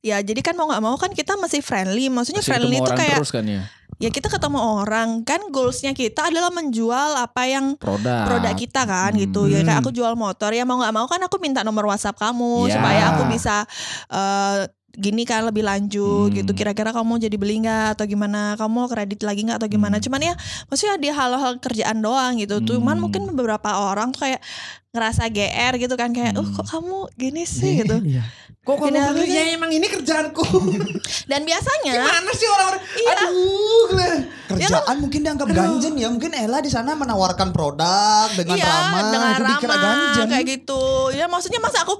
Ya 0.00 0.18
jadi 0.18 0.38
kan 0.40 0.52
mau 0.52 0.66
nggak 0.66 0.82
mau 0.82 0.94
kan 0.96 1.08
kita 1.10 1.34
masih 1.36 1.60
friendly, 1.60 2.06
maksudnya 2.08 2.42
Pasti 2.42 2.52
friendly 2.52 2.76
itu 2.76 2.92
kayak 2.92 3.16
terus 3.16 3.30
kan 3.30 3.46
ya. 3.46 3.62
ya 3.96 4.10
kita 4.10 4.26
ketemu 4.26 4.58
orang 4.58 5.22
kan 5.22 5.38
goalsnya 5.48 5.94
kita 5.94 6.26
adalah 6.26 6.50
menjual 6.50 7.14
apa 7.16 7.46
yang 7.46 7.78
Produk. 7.78 8.26
produk 8.26 8.52
kita 8.52 8.82
kan 8.82 9.14
gitu 9.14 9.46
ya 9.46 9.62
kayak 9.62 9.78
aku 9.78 9.88
jual 9.88 10.12
motor 10.14 10.50
ya 10.50 10.62
mau 10.62 10.76
nggak 10.76 10.90
mau 10.92 11.06
kan 11.06 11.22
aku 11.22 11.38
minta 11.38 11.62
nomor 11.62 11.86
WhatsApp 11.86 12.18
kamu 12.18 12.66
Ya. 12.66 12.74
supaya 12.74 13.02
aku 13.08 13.22
bisa 13.30 13.62
eh, 14.10 14.66
gini 14.92 15.24
kan 15.24 15.42
lebih 15.42 15.62
lanjut 15.62 16.28
Hmm. 16.28 16.36
gitu 16.36 16.52
kira-kira 16.52 16.92
kamu 16.92 17.16
jadi 17.18 17.36
beli 17.36 17.64
nggak 17.64 17.96
atau 17.96 18.04
gimana 18.04 18.54
kamu 18.54 18.72
mau 18.74 18.86
kredit 18.86 19.20
lagi 19.20 19.40
nggak 19.42 19.56
atau 19.56 19.66
gimana 19.66 19.96
Hmm. 19.96 20.04
cuman 20.04 20.20
ya 20.22 20.34
maksudnya 20.66 20.96
di 20.96 21.08
hal-hal 21.08 21.52
kerjaan 21.58 21.98
doang 21.98 22.36
gitu 22.36 22.60
cuman 22.62 22.94
Hmm. 22.94 23.02
mungkin 23.02 23.22
beberapa 23.30 23.72
orang 23.82 24.12
tuh 24.12 24.22
kayak 24.22 24.44
ngerasa 24.90 25.24
GR 25.26 25.74
gitu 25.78 25.94
kan 25.94 26.12
kayak 26.12 26.34
uh 26.34 26.42
Hmm. 26.42 26.52
kok 26.54 26.66
kamu 26.68 26.98
gini 27.14 27.42
sih 27.42 27.80
gitu 27.80 27.96
Iya. 28.02 28.20
Kok 28.62 28.78
kamu 28.78 28.86
Ini 28.86 28.94
friendly? 28.94 29.18
harusnya- 29.18 29.42
Ya 29.42 29.54
emang 29.58 29.70
ini 29.72 29.86
kerjaanku. 29.88 30.44
dan 31.30 31.42
biasanya 31.42 31.92
Gimana 31.98 32.30
sih 32.30 32.46
orang-orang? 32.46 32.82
Iya. 32.94 33.10
Aduh, 33.10 33.84
Glenn. 33.90 34.18
kerjaan 34.46 34.96
mungkin 35.00 35.20
dianggap 35.20 35.48
ganjen 35.50 35.94
ya 35.96 36.06
mungkin 36.06 36.30
Ella 36.30 36.58
di 36.58 36.68
sana 36.68 36.92
menawarkan 36.92 37.50
produk 37.50 38.30
dengan 38.30 38.54
iya 38.54 38.68
ramah 38.68 39.00
dengan 39.02 39.32
ramah 39.34 40.26
kayak 40.28 40.44
gitu 40.46 40.82
ya 41.10 41.24
maksudnya 41.24 41.58
masa 41.58 41.82
aku 41.82 41.96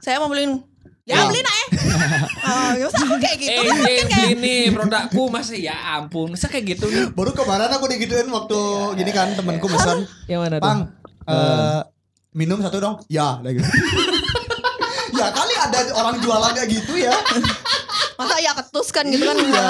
saya 0.00 0.16
mau 0.16 0.26
beliin 0.26 0.58
ya 1.02 1.14
Ya. 1.14 1.26
beliin 1.26 1.42
aja 1.42 1.66
oh, 2.42 2.70
ya 2.72 2.84
masa 2.86 2.98
aku 3.00 3.16
kayak 3.18 3.36
gitu 3.36 3.50
Eh, 3.52 3.58
kan 3.58 3.74
mungkin 3.74 4.06
kayak 4.06 4.28
beli 4.28 4.34
nih 4.38 4.60
produkku 4.70 5.22
masih 5.28 5.58
ya 5.60 5.74
ampun. 5.92 6.30
Masa 6.30 6.46
kayak 6.46 6.64
gitu 6.68 6.86
nih? 6.86 7.10
baru 7.10 7.30
kemarin 7.32 7.66
aku 7.68 7.86
digituin 7.86 8.28
waktu 8.28 8.58
gini 8.96 9.10
kan 9.10 9.34
temanku 9.34 9.66
pesan 9.66 10.06
Yang 10.26 10.40
mana 10.40 10.56
Pang, 10.58 10.78
eh, 11.24 11.80
minum 12.32 12.58
satu 12.58 12.78
dong. 12.78 12.94
Ya, 13.06 13.38
gitu. 13.42 13.66
ya 15.18 15.26
kali 15.28 15.54
ada 15.54 15.78
orang 15.92 16.16
jualan 16.18 16.50
kayak 16.52 16.70
gitu 16.70 16.94
ya. 16.96 17.14
masa 18.18 18.36
ya 18.38 18.52
ketus 18.54 18.88
kan 18.88 19.04
gitu 19.04 19.24
kan 19.24 19.34
Iya. 19.34 19.66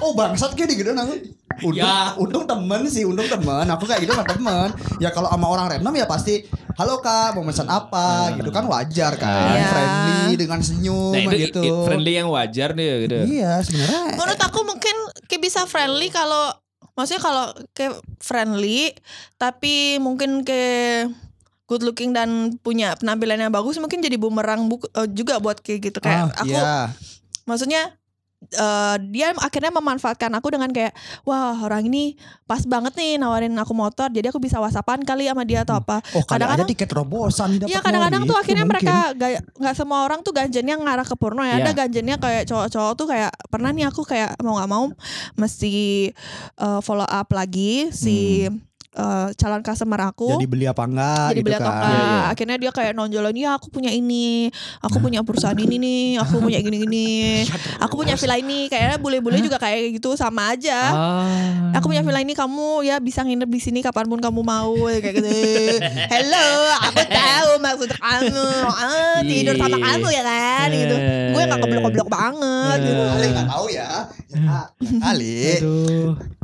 Oh 0.00 0.14
bangsat 0.14 0.54
kayak 0.54 0.72
gitu 0.74 0.90
aku. 0.90 1.12
Untung, 1.60 1.74
Ya. 1.74 2.14
untung 2.14 2.44
temen 2.44 2.86
sih, 2.86 3.02
untung 3.02 3.26
temen. 3.26 3.66
Aku 3.68 3.82
kayak 3.82 4.00
gitu 4.00 4.12
sama 4.12 4.24
temen. 4.24 4.68
Ya 4.96 5.10
kalau 5.10 5.26
sama 5.26 5.46
orang 5.48 5.66
random 5.68 5.90
ya 5.92 6.04
pasti, 6.04 6.46
halo 6.74 6.98
kak, 6.98 7.32
mau 7.32 7.42
pesan 7.42 7.66
apa? 7.66 8.30
Gitu 8.32 8.48
kan 8.48 8.64
wajar 8.64 9.12
kan, 9.14 9.50
Iya. 9.52 9.66
friendly 9.66 10.32
dengan 10.36 10.60
senyum 10.60 11.12
Nah, 11.12 11.34
itu 11.34 11.50
gitu. 11.50 11.60
i- 11.60 11.84
friendly 11.84 12.12
yang 12.14 12.28
wajar 12.28 12.72
nih 12.72 12.86
gitu. 13.02 13.16
Iya 13.34 13.58
sebenarnya. 13.60 14.02
menurut 14.14 14.40
aku 14.40 14.60
mungkin 14.64 14.94
kayak 15.24 15.42
bisa 15.42 15.60
friendly 15.64 16.08
kalau 16.08 16.54
maksudnya 16.94 17.20
kalau 17.20 17.46
kayak 17.72 17.94
friendly 18.18 18.94
tapi 19.34 19.98
mungkin 19.98 20.42
kayak 20.42 21.10
good 21.64 21.82
looking 21.82 22.10
dan 22.10 22.30
punya 22.56 22.94
penampilan 22.94 23.38
yang 23.38 23.52
bagus 23.52 23.76
mungkin 23.76 23.98
jadi 23.98 24.14
bumerang 24.14 24.66
bu- 24.66 24.88
eh, 24.88 25.08
juga 25.08 25.36
buat 25.36 25.58
kayak 25.58 25.80
gitu 25.84 25.98
kayak 25.98 26.32
Ah, 26.32 26.38
aku 26.38 26.48
iya. 26.50 26.94
maksudnya 27.44 27.97
eh, 28.40 28.96
dia 29.08 29.34
akhirnya 29.34 29.72
memanfaatkan 29.72 30.30
aku 30.32 30.48
dengan 30.48 30.70
kayak 30.70 30.94
wah 31.22 31.58
orang 31.58 31.84
ini 31.84 32.14
pas 32.44 32.62
banget 32.62 32.94
nih 32.94 33.16
nawarin 33.16 33.50
aku 33.52 33.72
motor 33.72 34.06
jadi 34.08 34.28
aku 34.28 34.38
bisa 34.38 34.56
whatsappan 34.56 35.02
kali 35.02 35.26
sama 35.26 35.42
dia 35.42 35.62
atau 35.62 35.76
apa 35.76 35.98
Oh 36.12 36.22
kadang-kadang- 36.22 36.66
tiket 36.66 36.86
terobosan 36.86 37.58
dapat 37.58 37.68
Iya 37.68 37.80
kadang-kadang 37.80 38.22
tuh 38.22 38.30
gitu 38.30 38.40
akhirnya 38.40 38.64
mungkin. 38.64 38.82
mereka 38.84 38.96
gak, 39.12 39.30
nggak 39.54 39.74
semua 39.74 39.98
orang 40.02 40.20
tuh 40.20 40.32
ganjennya 40.32 40.74
ngarah 40.76 41.02
ke 41.02 41.14
porno 41.14 41.42
ya. 41.42 41.58
Ada 41.58 41.66
Iya. 41.66 41.76
ganjennya 41.76 42.16
kayak 42.16 42.44
cowok-cowok 42.46 42.92
tuh 42.94 43.06
kayak 43.06 43.30
pernah 43.48 43.70
nih 43.70 43.86
aku 43.86 44.00
kayak 44.02 44.38
mau 44.38 44.54
nggak 44.54 44.70
mau 44.70 44.84
mesti 45.34 45.74
eh, 46.54 46.80
follow 46.80 47.04
up 47.04 47.28
lagi 47.30 47.90
si 47.90 48.46
eh, 48.94 49.28
calon 49.36 49.62
customer 49.64 50.00
aku. 50.08 50.38
Jadi 50.38 50.46
beli 50.48 50.64
apa 50.64 50.82
enggak 50.88 51.28
Jadi 51.32 51.38
gitu 51.40 51.46
beli 51.48 51.56
atau 51.56 51.66
kan. 51.66 51.74
enggak. 51.76 51.88
Iya, 51.88 52.02
iya. 52.04 52.20
Akhirnya 52.32 52.56
dia 52.56 52.70
kayak 52.72 52.92
nonjolin 52.96 53.36
ya 53.36 53.50
aku 53.56 53.66
punya 53.68 53.90
ini, 53.92 54.48
aku 54.80 54.96
punya 55.02 55.20
perusahaan 55.24 55.56
ini 55.58 55.76
nih, 55.76 56.04
aku 56.22 56.40
punya 56.40 56.58
gini-gini, 56.62 57.44
aku 57.82 57.94
punya 58.00 58.14
villa 58.16 58.36
ini. 58.38 58.70
Kayaknya 58.72 58.96
bule-bule 59.00 59.38
juga 59.42 59.58
kayak 59.60 60.00
gitu 60.00 60.16
sama 60.16 60.54
aja. 60.56 60.80
Ah. 60.92 61.76
Aku 61.78 61.90
punya 61.92 62.00
villa 62.00 62.20
ini 62.22 62.32
kamu 62.32 62.86
ya 62.86 62.96
bisa 62.98 63.22
nginep 63.22 63.48
di 63.50 63.60
sini 63.60 63.78
kapan 63.84 64.08
pun 64.08 64.20
kamu 64.22 64.40
mau 64.40 64.74
kayak 64.88 65.14
gitu. 65.20 65.28
Hello, 66.12 66.48
aku 66.88 67.02
tahu 67.04 67.50
maksud 67.60 67.90
kamu. 67.96 68.48
Ah, 68.68 69.20
tidur 69.22 69.54
sama 69.58 69.76
kamu 69.76 70.08
ya 70.14 70.22
kan 70.24 70.68
gitu. 70.72 70.96
Gue 71.34 71.42
gak 71.44 71.60
keblok-keblok 71.60 72.08
banget 72.08 72.78
gitu. 72.82 73.02
Kali 73.04 73.26
nggak 73.34 73.48
tahu 73.48 73.66
ya. 73.70 73.90
Ya, 74.28 74.60
kali. 75.00 75.38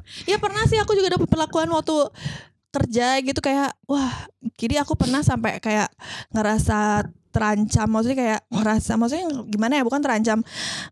Aduh. 0.05 0.31
Ya 0.31 0.37
pernah 0.37 0.65
sih 0.69 0.79
aku 0.79 0.93
juga 0.95 1.17
dapet 1.17 1.29
perlakuan 1.29 1.69
waktu 1.73 1.95
kerja 2.75 3.23
gitu 3.23 3.39
kayak 3.39 3.71
wah, 3.87 4.27
jadi 4.59 4.83
aku 4.83 4.99
pernah 4.99 5.23
sampai 5.23 5.63
kayak 5.63 5.95
ngerasa 6.35 7.07
terancam 7.31 7.87
maksudnya 7.91 8.19
kayak 8.19 8.41
ngerasa 8.51 8.93
maksudnya 8.95 9.27
gimana 9.51 9.79
ya 9.79 9.83
bukan 9.83 10.03
terancam 10.03 10.39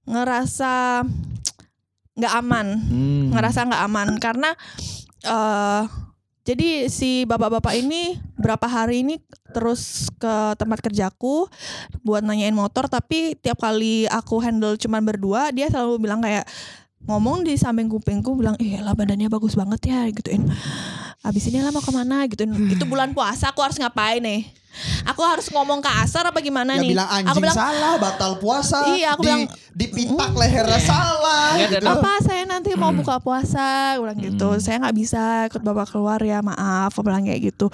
ngerasa 0.07 1.03
nggak 2.19 2.35
aman 2.43 2.67
Hmm. 2.83 3.31
ngerasa 3.31 3.67
nggak 3.67 3.83
aman 3.87 4.09
karena 4.19 4.51
eh 5.23 5.83
jadi 6.43 6.91
si 6.91 7.23
bapak-bapak 7.23 7.79
ini 7.79 8.19
berapa 8.35 8.67
hari 8.67 9.07
ini 9.07 9.23
terus 9.55 10.11
ke 10.19 10.59
tempat 10.59 10.83
kerjaku 10.83 11.47
buat 12.03 12.27
nanyain 12.27 12.55
motor 12.55 12.91
tapi 12.91 13.39
tiap 13.39 13.63
kali 13.63 14.11
aku 14.11 14.43
handle 14.43 14.75
cuman 14.75 15.07
berdua 15.07 15.55
dia 15.55 15.71
selalu 15.71 16.03
bilang 16.03 16.19
kayak 16.19 16.43
ngomong 17.05 17.43
di 17.43 17.55
samping 17.55 17.87
kupingku 17.87 18.33
bilang 18.33 18.55
eh 18.57 18.79
lah 18.79 18.93
badannya 18.93 19.27
bagus 19.27 19.53
banget 19.53 19.81
ya 19.85 20.07
gituin. 20.09 20.47
Abis 21.21 21.47
ini 21.47 21.59
lah 21.59 21.71
mau 21.71 21.79
ke 21.79 21.91
mana? 21.91 22.27
gituin. 22.27 22.51
Itu 22.69 22.83
bulan 22.85 23.11
puasa 23.11 23.49
aku 23.49 23.59
harus 23.59 23.77
ngapain 23.77 24.19
nih? 24.19 24.43
Aku 25.05 25.21
harus 25.21 25.47
ngomong 25.47 25.79
ke 25.79 25.91
asar 26.01 26.25
apa 26.25 26.41
gimana 26.41 26.75
Ya 26.75 26.81
nih? 26.81 26.91
bilang 26.91 27.05
anjing 27.07 27.29
aku 27.29 27.39
bilang 27.39 27.59
salah, 27.59 27.95
batal 27.97 28.33
puasa. 28.37 28.81
Iya, 28.89 29.13
aku 29.13 29.21
di, 29.21 29.27
bilang, 29.29 29.43
dipitak 29.71 30.33
lehernya 30.33 30.81
salah. 30.81 31.47
Nggak 31.53 31.69
ada- 31.69 31.79
gitu. 31.79 31.93
apa 31.93 32.13
saya 32.25 32.43
nanti 32.43 32.71
mau 32.73 32.91
buka 32.91 33.19
puasa? 33.19 33.95
Aku 33.95 34.09
bilang 34.09 34.19
gitu. 34.19 34.49
Saya 34.59 34.81
nggak 34.81 34.97
bisa 34.97 35.23
ikut 35.47 35.61
bapak 35.61 35.93
keluar 35.93 36.19
ya 36.19 36.41
maaf 36.41 36.91
aku 36.91 37.05
bilang 37.05 37.23
kayak 37.23 37.53
gitu. 37.53 37.69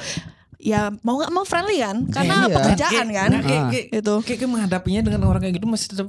Ya 0.58 0.90
mau 1.00 1.14
nggak 1.16 1.30
mau 1.30 1.46
friendly 1.46 1.78
kan? 1.78 2.02
Karena 2.10 2.36
Iya. 2.42 2.54
pekerjaan 2.58 3.06
kan? 3.08 3.28
Nah, 3.30 3.42
kayak, 3.42 3.62
Ah. 3.62 3.70
kayak, 3.70 3.86
itu 3.94 4.14
kayak, 4.18 4.38
kayak 4.42 4.50
menghadapinya 4.50 5.00
dengan 5.00 5.20
orang 5.22 5.40
kayak 5.40 5.54
gitu 5.54 5.66
masih 5.66 5.86
tetap 5.88 6.08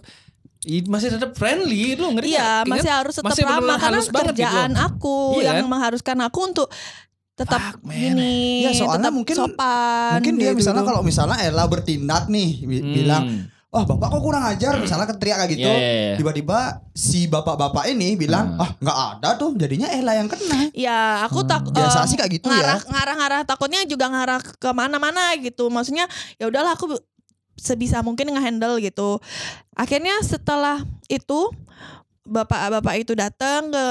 masih 0.61 1.07
tetap 1.09 1.31
friendly 1.33 1.95
lu 1.95 2.11
ngerti 2.11 2.29
iya 2.29 2.61
masih 2.63 2.91
harus 2.91 3.15
tetap 3.15 3.31
masih 3.31 3.43
ramah 3.43 3.79
karena 3.79 3.95
halus 3.95 4.07
banget 4.09 4.35
gitu. 4.35 4.43
kerjaan 4.43 4.71
aku 4.75 5.17
Iya 5.35 5.43
yang 5.45 5.55
kan? 5.57 5.67
mengharuskan 5.69 6.17
aku 6.21 6.39
untuk 6.45 6.67
tetap 7.33 7.61
Fuck, 7.71 7.87
gini 7.87 8.67
Ya, 8.67 8.71
soalnya 8.75 8.99
tetap 9.01 9.13
mungkin- 9.15 9.37
sopan 9.37 10.19
Mungkin 10.19 10.35
dia 10.35 10.51
gitu. 10.51 10.59
misalnya 10.59 10.83
kalau 10.83 10.99
misalnya 11.01 11.37
Ella 11.39 11.63
bertindak 11.65 12.27
nih 12.27 12.49
bi- 12.61 12.81
Hmm. 12.81 12.91
bilang 12.93 13.23
Wah 13.69 13.85
bapak 13.85 14.09
kok 14.09 14.19
kurang 14.19 14.41
ajar 14.43 14.75
misalnya 14.75 15.05
keteriak 15.05 15.37
kayak 15.39 15.51
gitu 15.53 15.61
Iya, 15.63 15.77
iya, 15.77 15.91
iya. 16.03 16.15
Tiba-tiba 16.17 16.59
si 16.91 17.23
bapak-bapak 17.23 17.85
ini 17.87 18.17
bilang 18.17 18.51
Hmm. 18.51 18.59
Ah 18.59 18.71
nggak 18.75 18.97
ada 19.13 19.29
tuh 19.37 19.53
jadinya 19.53 19.87
Ella 19.87 20.11
yang 20.15 20.25
kena 20.25 20.73
Ya 20.73 21.23
aku 21.23 21.45
tak 21.45 21.69
Biasa 21.69 22.01
em, 22.01 22.09
sih 22.09 22.17
kayak 22.17 22.33
gitu 22.33 22.49
ngarah, 22.49 22.75
ya. 22.75 22.89
Ngarah-ngarah 22.89 23.41
takutnya 23.45 23.85
juga 23.85 24.09
ngarah 24.09 24.41
ke 24.41 24.69
mana-mana 24.71 25.37
gitu. 25.37 25.69
Maksudnya 25.69 26.09
ya 26.35 26.45
udahlah 26.45 26.73
aku 26.73 26.97
sebisa 27.59 28.01
mungkin 28.01 28.31
ngehandle 28.33 28.79
gitu. 28.79 29.19
Akhirnya 29.75 30.17
setelah 30.23 30.81
itu 31.11 31.51
bapak-bapak 32.25 32.95
itu 33.01 33.13
datang 33.17 33.69
ke 33.73 33.85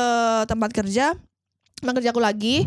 tempat 0.46 0.70
kerja 0.72 1.16
tempat 1.78 1.94
kerjaku 2.02 2.18
lagi 2.18 2.66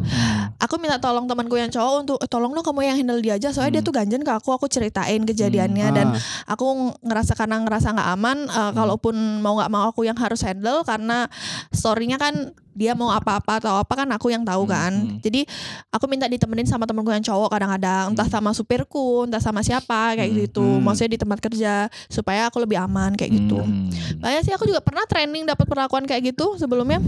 aku 0.58 0.76
minta 0.76 0.98
tolong 0.98 1.24
temanku 1.24 1.56
yang 1.56 1.68
cowok 1.68 1.96
untuk 2.02 2.18
"Eh, 2.18 2.28
tolong 2.28 2.52
dong 2.52 2.62
kamu 2.62 2.82
yang 2.84 2.98
handle 2.98 3.20
dia 3.20 3.36
aja 3.36 3.50
soalnya 3.50 3.80
dia 3.80 3.84
tuh 3.84 3.94
ganjen 3.94 4.20
ke 4.20 4.32
aku 4.32 4.52
aku 4.52 4.66
ceritain 4.66 5.22
kejadiannya 5.22 5.88
dan 5.92 6.08
Ah. 6.12 6.20
aku 6.50 6.66
ngerasa 7.00 7.34
karena 7.34 7.60
ngerasa 7.60 7.88
nggak 7.92 8.10
aman 8.12 8.38
eh, 8.44 8.72
kalaupun 8.74 9.14
mau 9.40 9.56
nggak 9.56 9.70
mau 9.70 9.88
aku 9.88 10.04
yang 10.04 10.16
harus 10.16 10.42
handle 10.42 10.82
karena 10.82 11.30
storynya 11.70 12.16
kan 12.16 12.34
dia 12.72 12.96
mau 12.96 13.12
apa-apa 13.12 13.60
atau 13.60 13.76
apa 13.76 13.94
kan 13.94 14.08
aku 14.10 14.32
yang 14.32 14.42
tahu 14.42 14.64
kan 14.64 14.96
Hmm. 14.96 15.20
jadi 15.20 15.44
aku 15.90 16.08
minta 16.08 16.24
ditemenin 16.26 16.64
sama 16.64 16.88
temenku 16.88 17.12
yang 17.12 17.20
cowok 17.22 17.52
kadang-kadang 17.52 18.16
entah 18.16 18.24
sama 18.26 18.56
supirku 18.56 19.28
entah 19.28 19.44
sama 19.44 19.60
siapa 19.60 20.16
kayak 20.16 20.32
Hmm. 20.32 20.40
gitu 20.42 20.64
Hmm. 20.64 20.80
maksudnya 20.80 21.12
di 21.12 21.20
tempat 21.20 21.40
kerja 21.42 21.74
supaya 22.08 22.48
aku 22.48 22.64
lebih 22.64 22.80
aman 22.80 23.12
kayak 23.14 23.32
gitu 23.34 23.60
Hmm. 23.60 23.92
Banyak 24.18 24.42
sih 24.42 24.54
aku 24.54 24.64
juga 24.64 24.80
pernah 24.80 25.04
training 25.04 25.44
dapat 25.44 25.68
perlakuan 25.68 26.06
kayak 26.06 26.32
gitu 26.32 26.56
sebelumnya. 26.56 27.04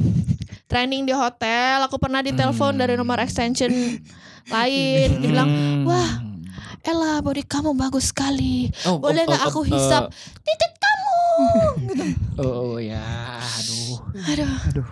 Training 0.73 1.05
di 1.05 1.13
hotel, 1.13 1.77
aku 1.79 2.01
pernah 2.01 2.25
ditelepon 2.25 2.73
dari 2.73 2.97
nomor 2.97 3.21
extension 3.21 3.69
lain, 4.49 5.09
bilang, 5.21 5.45
Hmm. 5.45 5.85
"Wah, 5.85 6.09
Ella, 6.81 7.21
body 7.21 7.45
kamu 7.45 7.77
bagus 7.77 8.09
sekali. 8.09 8.73
Oh, 8.83 8.97
Boleh 8.97 9.21
oh, 9.23 9.29
nggak 9.29 9.43
oh, 9.43 9.49
aku 9.53 9.59
oh, 9.61 9.69
hisap 9.69 10.03
eh, 10.03 10.41
titik 10.41 10.73
kamu?" 10.75 11.13
gitu. 11.85 12.05
Oh, 12.41 12.73
oh, 12.73 12.77
ya, 12.81 13.05
aduh. 13.37 14.01
Aduh. 14.73 14.87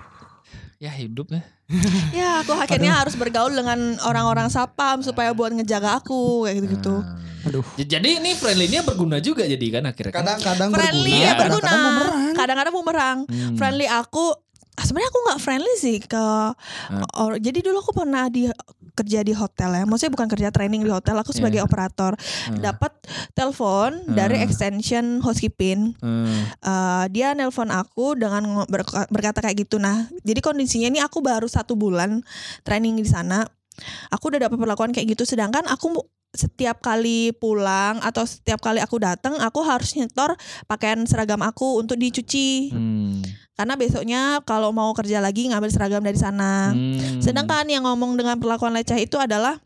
Ya 0.78 0.94
hidup 0.94 1.30
ya. 1.30 1.42
Ya, 2.14 2.30
aku 2.42 2.54
akhirnya 2.54 2.94
harus 2.94 3.18
bergaul 3.18 3.50
dengan 3.50 3.98
orang-orang 4.02 4.54
sapam 4.54 5.02
supaya 5.02 5.34
buat 5.34 5.50
ngejaga 5.50 5.98
aku 5.98 6.46
kayak 6.46 6.62
gitu-gitu. 6.62 7.02
Aduh. 7.42 7.66
J- 7.74 7.90
Jadi 7.90 8.22
ini 8.22 8.38
friendly-nya 8.38 8.86
berguna 8.86 9.18
juga 9.18 9.50
jadi 9.50 9.68
kan 9.72 9.90
akhirnya. 9.90 10.14
kan? 10.14 10.22
Kadang-kadang 10.22 10.70
Friendly 10.70 11.18
berguna, 11.18 11.34
berguna. 11.34 11.42
kadang-kadang 11.42 11.82
bumerang. 11.82 12.22
Kadang-kadang 12.38 12.74
bumerang. 12.76 13.18
Hmm. 13.26 13.56
Friendly 13.58 13.88
aku 13.90 14.26
sebenarnya 14.84 15.10
aku 15.10 15.20
nggak 15.26 15.40
friendly 15.42 15.76
sih 15.76 15.98
ke 16.00 16.26
or- 17.16 17.38
jadi 17.38 17.60
dulu 17.62 17.80
aku 17.80 17.94
pernah 17.94 18.28
di 18.28 18.50
kerja 18.92 19.24
di 19.24 19.32
hotel 19.32 19.72
ya. 19.72 19.84
Maksudnya 19.88 20.12
bukan 20.12 20.28
kerja 20.28 20.50
training 20.52 20.84
di 20.84 20.92
hotel. 20.92 21.16
Aku 21.16 21.32
sebagai 21.32 21.64
Iya. 21.64 21.66
operator. 21.66 22.12
Dapat 22.52 22.92
telepon 23.32 24.04
dari 24.06 24.36
Hmm. 24.38 24.46
extension 24.46 25.06
housekeeping 25.24 25.96
Hmm. 25.98 26.28
Eh, 26.60 27.06
dia 27.10 27.32
nelpon 27.32 27.72
aku 27.72 28.20
dengan 28.20 28.68
berkata 29.08 29.40
kayak 29.40 29.64
gitu. 29.64 29.80
Nah 29.80 30.12
jadi 30.22 30.44
kondisinya 30.44 30.92
ini 30.92 31.00
aku 31.00 31.24
baru 31.24 31.48
satu 31.48 31.74
bulan 31.74 32.20
training 32.62 33.00
di 33.00 33.08
sana. 33.08 33.48
Aku 34.12 34.28
udah 34.28 34.52
dapat 34.52 34.60
perlakuan 34.60 34.92
kayak 34.92 35.16
gitu. 35.16 35.24
Sedangkan 35.24 35.64
aku 35.66 35.96
setiap 36.32 36.80
kali 36.80 37.36
pulang 37.36 38.00
atau 38.00 38.24
setiap 38.24 38.64
kali 38.64 38.80
aku 38.80 38.96
datang 39.04 39.36
aku 39.40 39.68
harus 39.68 39.92
nyetor 39.96 40.32
pakaian 40.64 41.04
seragam 41.04 41.44
aku 41.44 41.76
untuk 41.76 41.96
dicuci. 41.96 42.72
Hmm. 42.72 43.20
Karena 43.62 43.78
besoknya 43.78 44.22
kalau 44.42 44.74
mau 44.74 44.90
kerja 44.92 45.22
lagi 45.22 45.46
ngambil 45.46 45.70
seragam 45.70 46.02
dari 46.02 46.18
sana 46.18 46.74
Hmm. 46.74 47.22
sedangkan 47.22 47.70
yang 47.70 47.86
ngomong 47.86 48.18
dengan 48.18 48.42
perlakuan 48.42 48.74
leceh 48.74 48.98
itu 48.98 49.16
adalah 49.16 49.62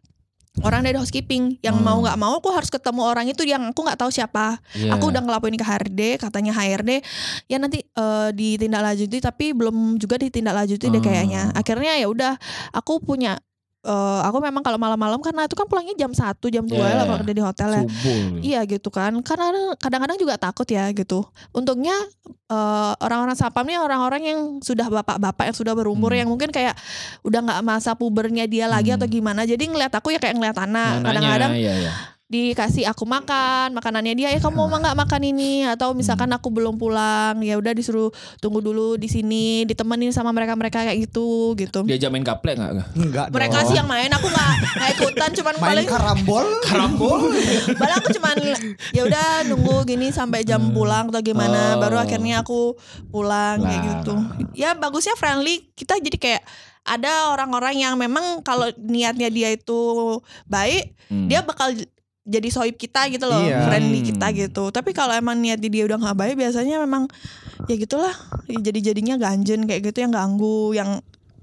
orang 0.63 0.83
dari 0.83 0.95
housekeeping 0.95 1.59
yang 1.59 1.79
Hmm. 1.79 1.83
mau 1.83 1.97
nggak 1.99 2.15
mau 2.15 2.35
aku 2.35 2.51
harus 2.51 2.67
ketemu 2.67 3.01
orang 3.03 3.27
itu 3.27 3.43
yang 3.43 3.71
aku 3.71 3.79
nggak 3.81 3.95
tahu 3.95 4.07
siapa 4.07 4.59
Iya. 4.71 4.95
Aku 4.95 5.11
udah 5.11 5.19
ngelaporin 5.19 5.55
ke 5.55 5.63
HRD, 5.63 6.01
katanya 6.15 6.51
HRD 6.51 6.99
ya 7.47 7.55
nanti 7.55 7.83
eh, 7.83 8.29
ditindaklanjuti 8.31 9.19
tapi 9.19 9.51
belum 9.51 9.95
juga 9.95 10.15
ditindaklanjuti 10.15 10.87
deh 10.87 10.99
Hmm. 10.99 11.07
kayaknya. 11.07 11.41
Akhirnya 11.51 11.95
ya 11.95 12.07
udah 12.07 12.33
aku 12.71 12.99
punya 12.99 13.39
eh, 13.85 14.19
aku 14.25 14.41
memang 14.41 14.59
kalau 14.59 14.75
malam-malam 14.75 15.21
karena 15.21 15.45
itu 15.45 15.53
kan 15.53 15.69
pulangnya 15.69 15.93
jam 15.93 16.09
1, 16.09 16.49
jam 16.49 16.65
2 16.65 16.73
Yeah. 16.73 16.97
lah 16.97 17.05
kalau 17.05 17.19
kerja 17.21 17.33
di 17.33 17.43
hotel 17.45 17.69
ya. 17.69 17.81
subuh. 17.85 18.41
Iya 18.41 18.59
gitu 18.65 18.89
kan. 18.89 19.13
Karena 19.21 19.47
kadang-kadang 19.77 20.17
juga 20.17 20.35
takut 20.35 20.65
ya 20.65 20.89
gitu. 20.89 21.21
Untungnya 21.51 21.93
eh, 22.45 22.93
orang-orang 22.99 23.33
sapam 23.33 23.65
nih 23.65 23.77
orang-orang 23.77 24.21
yang 24.21 24.39
sudah 24.59 24.89
bapak-bapak 24.91 25.49
yang 25.49 25.57
sudah 25.57 25.73
berumur 25.73 26.09
Hmm. 26.09 26.19
yang 26.25 26.29
mungkin 26.29 26.49
kayak 26.49 26.73
udah 27.21 27.39
nggak 27.41 27.61
masa 27.61 27.93
pubernya 27.93 28.45
dia 28.45 28.65
lagi 28.65 28.89
Hmm. 28.89 28.97
atau 28.97 29.07
gimana. 29.07 29.45
Jadi 29.45 29.65
ngeliat 29.65 29.93
aku 29.93 30.09
ya 30.09 30.17
kayak 30.17 30.35
ngeliat 30.35 30.57
anak. 30.57 31.01
Kadang-kadang 31.01 31.51
iya, 31.53 31.73
iya. 31.79 31.93
Dikasih 32.25 32.89
aku 32.89 33.05
makan 33.05 33.69
makanannya 33.71 34.17
dia 34.17 34.29
eh 34.29 34.41
kamu 34.41 34.57
mau 34.57 34.81
nggak 34.81 34.97
makan 34.97 35.21
ini 35.23 35.61
atau 35.63 35.93
misalkan 35.93 36.25
Hmm. 36.25 36.41
aku 36.41 36.49
belum 36.49 36.73
pulang 36.75 37.37
ya 37.39 37.53
udah 37.53 37.69
disuruh 37.71 38.09
tunggu 38.37 38.59
dulu 38.59 38.97
di 38.97 39.05
sini 39.05 39.61
ditemenin 39.63 40.09
sama 40.09 40.33
mereka 40.33 40.57
mereka 40.57 40.81
kayak 40.81 41.05
gitu 41.05 41.53
gitu 41.53 41.85
Diajak 41.85 42.09
main 42.09 42.25
gaplek 42.25 42.57
enggak? 42.57 42.89
Enggak 42.91 43.27
mereka 43.29 43.61
dong. 43.61 43.69
sih 43.69 43.75
yang 43.75 43.85
main 43.85 44.09
aku 44.09 44.25
nggak 44.25 44.51
nggak 44.73 44.89
ikutan 44.91 45.29
cuman 45.35 45.53
main 45.55 45.69
paling 45.69 45.87
karambol 45.87 46.45
Karambol. 46.65 47.19
paling 47.77 47.95
aku 47.95 48.09
cuman 48.11 48.35
ya 48.89 49.01
udah 49.05 49.27
nunggu 49.45 49.75
gini 49.85 50.09
sampai 50.09 50.41
jam 50.41 50.73
pulang 50.73 51.07
atau 51.07 51.21
gimana 51.21 51.77
Oh. 51.77 51.79
baru 51.79 51.97
akhirnya 51.99 52.41
aku 52.41 52.73
pulang 53.07 53.61
kayak 53.61 53.69
Lah. 53.77 53.85
gitu 53.93 54.13
ya 54.55 54.73
bagusnya 54.73 55.13
friendly 55.13 55.69
kita 55.71 55.97
jadi 55.99 56.17
kayak 56.17 56.41
ada 56.81 57.29
orang-orang 57.29 57.77
yang 57.79 57.93
memang 57.95 58.41
kalau 58.41 58.65
niatnya 58.75 59.29
dia 59.29 59.49
itu 59.51 59.77
baik 60.45 60.97
Hmm. 61.05 61.29
dia 61.29 61.39
bakal 61.39 61.69
jadi 62.25 62.49
sohib 62.49 62.75
kita 62.75 63.05
gitu 63.13 63.29
loh, 63.29 63.45
Iya. 63.45 63.69
friendly 63.69 64.01
Hmm. 64.01 64.09
kita 64.09 64.27
gitu. 64.33 64.73
Tapi 64.73 64.91
kalau 64.97 65.13
emang 65.13 65.37
niat 65.37 65.61
dia 65.61 65.85
udah 65.85 66.01
nggak 66.01 66.17
baik, 66.17 66.35
biasanya 66.41 66.81
memang 66.81 67.05
ya 67.69 67.75
gitulah. 67.77 68.11
Jadi 68.49 68.81
jadinya 68.81 69.15
ganjen 69.15 69.69
kayak 69.69 69.93
gitu 69.93 70.01
yang 70.01 70.09
ganggu, 70.09 70.73
yang 70.73 70.99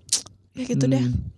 ya 0.59 0.63
gitu 0.67 0.91
deh. 0.91 1.01
Hmm. 1.01 1.31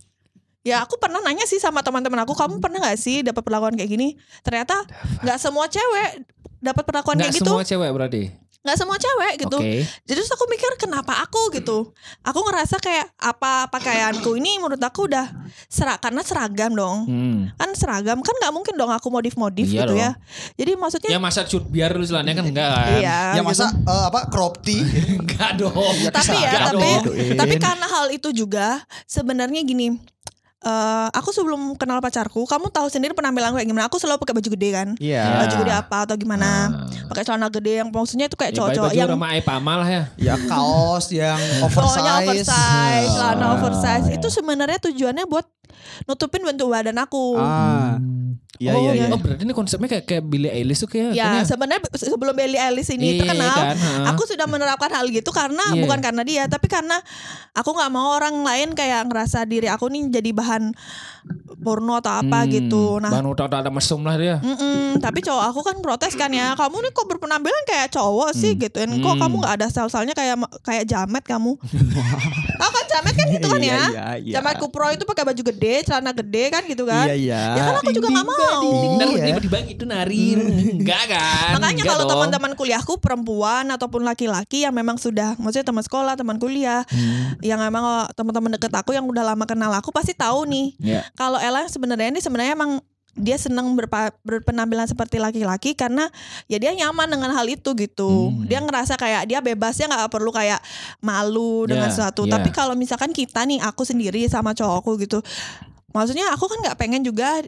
Ya 0.65 0.81
aku 0.81 0.97
pernah 0.97 1.21
nanya 1.21 1.45
sih 1.45 1.61
sama 1.61 1.85
teman-teman 1.85 2.25
aku, 2.25 2.33
kamu 2.33 2.57
pernah 2.57 2.81
nggak 2.81 2.97
sih 2.97 3.21
dapat 3.21 3.45
perlakuan 3.45 3.77
kayak 3.77 3.91
gini? 3.93 4.17
Ternyata 4.41 4.81
nggak 5.21 5.37
semua 5.37 5.69
cewek 5.69 6.25
dapat 6.65 6.85
perlakuan 6.89 7.21
Enggak 7.21 7.37
kayak 7.37 7.41
gitu, 7.45 7.53
semua 7.53 7.65
cewek 7.69 7.91
berarti. 7.93 8.23
Nggak 8.65 8.81
semua 8.81 8.97
cewek 8.97 9.45
gitu. 9.45 9.59
Oke. 9.61 9.85
Jadi 10.09 10.17
terus 10.17 10.33
aku 10.33 10.49
mikir 10.49 10.73
kenapa 10.81 11.21
aku 11.21 11.53
gitu. 11.53 11.93
Aku 12.25 12.41
ngerasa 12.49 12.81
kayak 12.81 13.13
apa 13.21 13.69
pakaianku 13.69 14.41
ini 14.41 14.57
menurut 14.57 14.81
aku 14.81 15.05
udah 15.05 15.29
serak 15.69 16.01
karena 16.01 16.25
seragam 16.25 16.73
dong. 16.73 17.05
Hmm. 17.05 17.39
Kan 17.61 17.77
seragam 17.77 18.25
kan 18.25 18.33
nggak 18.41 18.53
mungkin 18.57 18.75
dong 18.81 18.89
aku 18.89 19.13
modif-modif 19.13 19.69
Iya 19.69 19.85
gitu 19.85 19.93
dong. 19.93 20.01
ya. 20.01 20.11
Jadi 20.57 20.73
maksudnya 20.81 21.11
Ya 21.13 21.21
masa 21.21 21.45
cut 21.45 21.69
biar 21.69 21.93
lu 21.93 22.09
istilahnya 22.09 22.33
kan 22.33 22.45
enggak 22.49 22.69
kan? 22.73 22.89
Iya. 22.97 23.19
ya 23.37 23.43
gitu. 23.45 23.45
masa 23.45 23.69
eh, 23.69 24.05
apa 24.09 24.21
crop 24.33 24.65
tee 24.65 24.81
Enggak 25.21 25.61
dong. 25.61 25.95
tapi 26.09 26.37
ya, 26.41 26.51
tapi 26.73 26.89
dong. 27.05 27.37
tapi 27.37 27.55
karena 27.61 27.87
hal 27.87 28.07
itu 28.17 28.33
juga 28.33 28.81
sebenarnya 29.05 29.61
gini. 29.61 30.01
Eh 30.65 31.09
aku 31.13 31.29
sebelum 31.29 31.77
kenal 31.77 32.01
pacarku, 32.01 32.43
kamu 32.43 32.69
tahu 32.69 32.89
sendiri 32.89 33.13
penampilan 33.13 33.53
kayak 33.53 33.65
gimana. 33.65 33.85
Aku 33.85 33.97
selalu 33.97 34.17
pakai 34.19 34.35
baju 34.35 34.49
gede 34.51 34.69
kan. 34.71 34.89
Iya. 34.97 35.45
Baju 35.45 35.55
gede 35.61 35.73
apa 35.75 35.97
atau 36.03 36.17
gimana? 36.17 36.49
Ah. 36.67 37.07
Pakai 37.07 37.23
celana 37.23 37.49
gede 37.49 37.73
yang 37.79 37.89
maksudnya 37.89 38.27
itu 38.27 38.35
kayak 38.35 38.51
Ya, 38.51 38.57
cowok-cowok 38.57 38.89
baju 38.89 38.99
yang 38.99 39.11
sama 39.13 39.27
Ai 39.29 39.41
Pamal 39.41 39.81
ya. 39.85 40.03
ya 40.17 40.35
kaos 40.43 41.07
yang 41.11 41.37
oversize 41.65 42.25
oversize, 42.25 43.09
celana 43.11 43.45
Ah, 43.45 43.53
oversize. 43.55 44.07
ya. 44.09 44.17
Itu 44.17 44.29
sebenarnya 44.29 44.79
tujuannya 44.81 45.25
buat 45.25 45.45
nutupin 46.05 46.43
bentuk 46.43 46.67
badan 46.67 46.97
aku. 46.97 47.37
ah 47.37 48.01
Hmm. 48.01 48.41
Iya 48.57 48.71
Oh, 48.71 48.81
iya 48.81 48.93
iya. 48.93 49.05
iya. 49.05 49.07
Oh 49.09 49.19
berarti 49.19 49.43
ini 49.43 49.53
konsepnya 49.53 49.89
kayak 49.89 50.05
kayak 50.05 50.23
Billie 50.23 50.49
Eilish 50.49 50.79
tuh 50.79 50.89
kayak 50.89 51.11
Ya 51.13 51.43
sebenarnya 51.43 51.83
sebelum 51.93 52.33
Billie 52.33 52.57
Eilish 52.57 52.91
ini 52.91 53.17
Iya, 53.17 53.21
terkenal, 53.21 53.57
kan, 53.57 53.77
ha. 53.77 53.91
aku 54.11 54.23
sudah 54.25 54.45
menerapkan 54.45 54.89
hal 54.89 55.07
gitu 55.09 55.31
karena 55.31 55.65
Iya. 55.69 55.81
bukan 55.81 55.99
karena 56.01 56.23
dia, 56.23 56.43
tapi 56.45 56.67
karena 56.67 57.03
aku 57.53 57.71
nggak 57.71 57.91
mau 57.91 58.15
orang 58.15 58.37
lain 58.41 58.69
kayak 58.73 59.07
ngerasa 59.07 59.43
diri 59.45 59.67
aku 59.67 59.87
nih 59.89 60.11
jadi 60.13 60.31
bahan 60.31 60.71
porno 61.57 61.97
atau 61.97 62.13
apa 62.13 62.45
Hmm, 62.45 62.51
gitu. 62.53 62.99
Nah, 62.99 63.09
Bahan 63.11 63.25
udah 63.27 63.45
ada 63.49 63.71
mesum 63.71 64.03
lah 64.03 64.15
dia. 64.15 64.37
Mm-mm, 64.39 65.01
tapi 65.01 65.19
cowok 65.19 65.45
aku 65.47 65.61
kan 65.63 65.77
protes 65.81 66.13
kan 66.13 66.29
ya 66.29 66.53
kamu 66.53 66.77
nih 66.79 66.93
kok 66.93 67.07
berpenampilan 67.07 67.65
kayak 67.65 67.89
cowok 67.91 68.31
sih 68.33 68.53
gituin 68.55 68.93
kok 68.95 69.09
Hmm. 69.11 69.21
kamu 69.21 69.35
nggak 69.41 69.55
ada 69.55 69.67
sel-selnya 69.69 70.13
kayak 70.13 70.37
kayak 70.61 70.85
jamet 70.85 71.25
kamu 71.25 71.57
tahu 72.55 72.71
kan 72.77 72.85
jamet 72.87 73.15
kan 73.15 73.27
gitu 73.31 73.47
kan 73.49 73.59
ya 73.59 73.73
Iya, 73.73 73.81
iya, 73.89 74.07
iya. 74.21 74.35
jamet 74.35 74.57
kupro 74.59 74.87
itu 74.89 75.03
pakai 75.03 75.25
baju 75.25 75.43
gede 75.47 75.75
celana 75.83 76.13
gede 76.13 76.45
kan 76.49 76.63
gitu 76.65 76.85
kan 76.85 77.07
Iya 77.07 77.17
iya. 77.17 77.41
ya 77.55 77.63
kan 77.63 77.75
aku 77.79 77.91
juga 77.91 78.09
nggak 78.11 78.27
mau 78.27 78.44
Dan 78.95 79.07
Iya. 79.11 79.25
tiba-tiba 79.31 79.59
itu 79.65 79.85
nari 79.85 80.27
Enggak 80.75 81.05
kan 81.09 81.55
Makanya 81.55 81.73
Enggak 81.77 81.91
kalau 81.91 82.05
teman-teman 82.07 82.53
kuliahku 82.55 82.93
perempuan 82.97 83.65
ataupun 83.69 84.03
laki-laki 84.03 84.63
yang 84.63 84.73
memang 84.73 84.97
sudah 84.97 85.35
maksudnya 85.37 85.65
teman 85.65 85.83
sekolah, 85.83 86.15
teman 86.15 86.37
kuliah, 86.37 86.83
Hmm. 86.87 87.37
yang 87.41 87.59
memang 87.59 87.83
oh, 87.83 88.07
teman-teman 88.13 88.55
deket 88.55 88.71
aku 88.71 88.93
yang 88.93 89.05
udah 89.05 89.25
lama 89.25 89.45
kenal 89.45 89.71
aku 89.71 89.91
pasti 89.91 90.13
tahu 90.13 90.45
nih. 90.45 90.67
Ya. 90.79 91.01
Kalau 91.13 91.37
Ella 91.37 91.67
sebenarnya 91.67 92.09
ini 92.09 92.21
sebenarnya 92.21 92.55
emang 92.55 92.79
dia 93.15 93.39
senang 93.39 93.71
berpa- 93.73 94.11
berpenampilan 94.21 94.85
seperti 94.85 95.17
laki-laki 95.17 95.71
karena 95.73 96.11
ya 96.45 96.59
dia 96.59 96.75
nyaman 96.75 97.07
dengan 97.07 97.31
hal 97.31 97.47
itu 97.47 97.71
gitu. 97.73 98.35
Hmm. 98.35 98.43
Dia 98.45 98.59
ngerasa 98.59 98.95
kayak 98.95 99.23
dia 99.25 99.39
bebasnya 99.39 99.87
nggak 99.87 100.11
perlu 100.11 100.29
kayak 100.29 100.59
malu 100.99 101.63
dengan 101.65 101.89
Ya, 101.89 101.95
sesuatu. 101.95 102.27
ya. 102.27 102.35
Tapi 102.35 102.51
kalau 102.51 102.75
misalkan 102.75 103.11
kita 103.11 103.45
nih 103.45 103.63
aku 103.63 103.83
sendiri 103.83 104.27
sama 104.27 104.51
cowokku 104.51 104.99
gitu. 104.99 105.23
Maksudnya 105.91 106.27
aku 106.35 106.51
kan 106.51 106.59
nggak 106.59 106.75
pengen 106.75 107.07
juga 107.07 107.39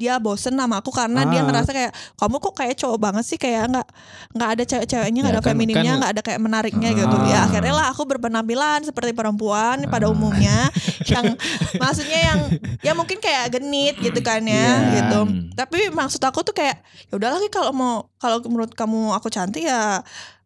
dia 0.00 0.16
bosen 0.16 0.56
sama 0.56 0.80
aku 0.80 0.88
karena 0.88 1.28
dia 1.28 1.40
Ah. 1.40 1.46
ngerasa 1.46 1.70
kayak 1.70 1.92
kamu 2.16 2.36
kok 2.40 2.54
kayak 2.54 2.74
cowok 2.74 2.98
banget 2.98 3.24
sih 3.26 3.36
kayak 3.36 3.68
nggak 3.68 3.88
nggak 4.32 4.48
ada 4.50 4.62
cewek-ceweknya 4.64 5.20
nggak 5.20 5.28
Ya, 5.28 5.36
ada 5.36 5.44
kan- 5.44 5.50
femininnya 5.52 5.84
kan- 5.84 5.98
nggak 6.00 6.12
ada 6.16 6.22
kayak 6.24 6.40
menariknya 6.40 6.90
gitu 6.94 7.12
Ah. 7.14 7.28
ya 7.28 7.38
akhirnya 7.44 7.74
lah 7.74 7.86
aku 7.88 8.02
berpenampilan 8.06 8.80
seperti 8.82 9.12
perempuan 9.12 9.84
pada 9.86 10.08
umumnya 10.08 10.72
yang 11.04 11.36
maksudnya 11.76 12.18
yang 12.24 12.40
ya 12.80 12.92
mungkin 12.94 13.18
kayak 13.18 13.52
genit 13.52 14.00
gitu 14.00 14.20
kan 14.20 14.40
ya 14.40 14.56
Iya. 14.56 14.72
gitu 14.96 15.20
tapi 15.52 15.92
maksud 15.92 16.22
aku 16.22 16.40
tuh 16.42 16.56
kayak 16.56 16.80
ya 17.06 17.14
udah 17.14 17.28
lagi 17.30 17.48
kalau 17.48 17.70
mau 17.70 17.92
kalau 18.16 18.40
menurut 18.42 18.72
kamu 18.72 19.12
aku 19.12 19.28
cantik 19.28 19.62
ya 19.62 20.00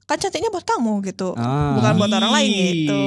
kan 0.05 0.17
cantiknya 0.17 0.49
buat 0.49 0.63
kamu 0.63 1.01
gitu 1.05 1.33
Ah. 1.35 1.75
bukan 1.75 1.93
buat 1.97 2.13
orang 2.13 2.33
lain 2.35 2.51
gitu 2.53 3.05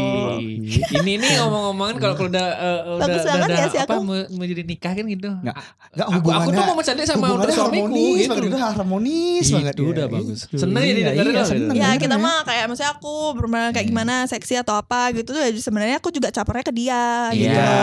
Ini 0.67 1.13
nih 1.15 1.31
ngomong-ngomongan 1.37 1.95
kalau 1.97 2.13
kalau 2.13 2.27
udah 2.27 2.47
eh, 2.49 2.79
udah, 2.89 2.99
Bagus 2.99 3.21
udah, 3.21 3.33
banget 3.33 3.47
udah 3.47 3.57
ya 3.57 3.67
si 3.67 3.77
apa 3.77 3.87
aku. 3.87 4.01
mau, 4.01 4.17
mau 4.27 4.45
jadi 4.45 4.63
nikah 4.63 4.91
kan 4.91 5.05
gitu. 5.05 5.29
Nggak, 5.31 5.55
nggak 5.93 6.07
Aku- 6.09 6.31
aku 6.33 6.49
tuh 6.49 6.63
mau 6.63 6.75
bercanda 6.75 7.03
sama 7.03 7.25
hubungannya 7.27 7.53
suamiku 7.53 7.85
harmonis 7.87 8.17
gitu. 8.17 8.29
banget, 8.29 8.47
udah 8.47 8.61
harmonis 8.67 9.43
Itu 9.43 9.55
banget. 9.55 9.73
udah 9.77 10.03
ya. 10.03 10.11
bagus. 10.11 10.39
Itu, 10.43 10.55
Seneng 10.57 10.77
ya 10.77 10.85
iya, 10.85 10.93
didengerin 10.93 11.31
iya, 11.31 11.43
seneng 11.43 11.63
ya 11.69 11.73
dengerin 11.87 11.99
kita 11.99 12.15
ya. 12.15 12.19
mah 12.19 12.37
kayak 12.43 12.63
maksudnya 12.67 12.91
aku 12.91 13.13
bermain 13.33 13.71
kayak 13.71 13.87
gimana 13.87 14.13
seksi 14.25 14.53
atau 14.57 14.75
apa 14.75 14.99
gitu 15.13 15.29
tuh 15.29 15.39
ya 15.39 15.49
sebenarnya 15.53 15.97
aku 15.97 16.09
juga 16.09 16.27
capernya 16.29 16.63
ke 16.63 16.73
dia 16.75 17.03
gitu 17.31 17.47
Iya. 17.47 17.75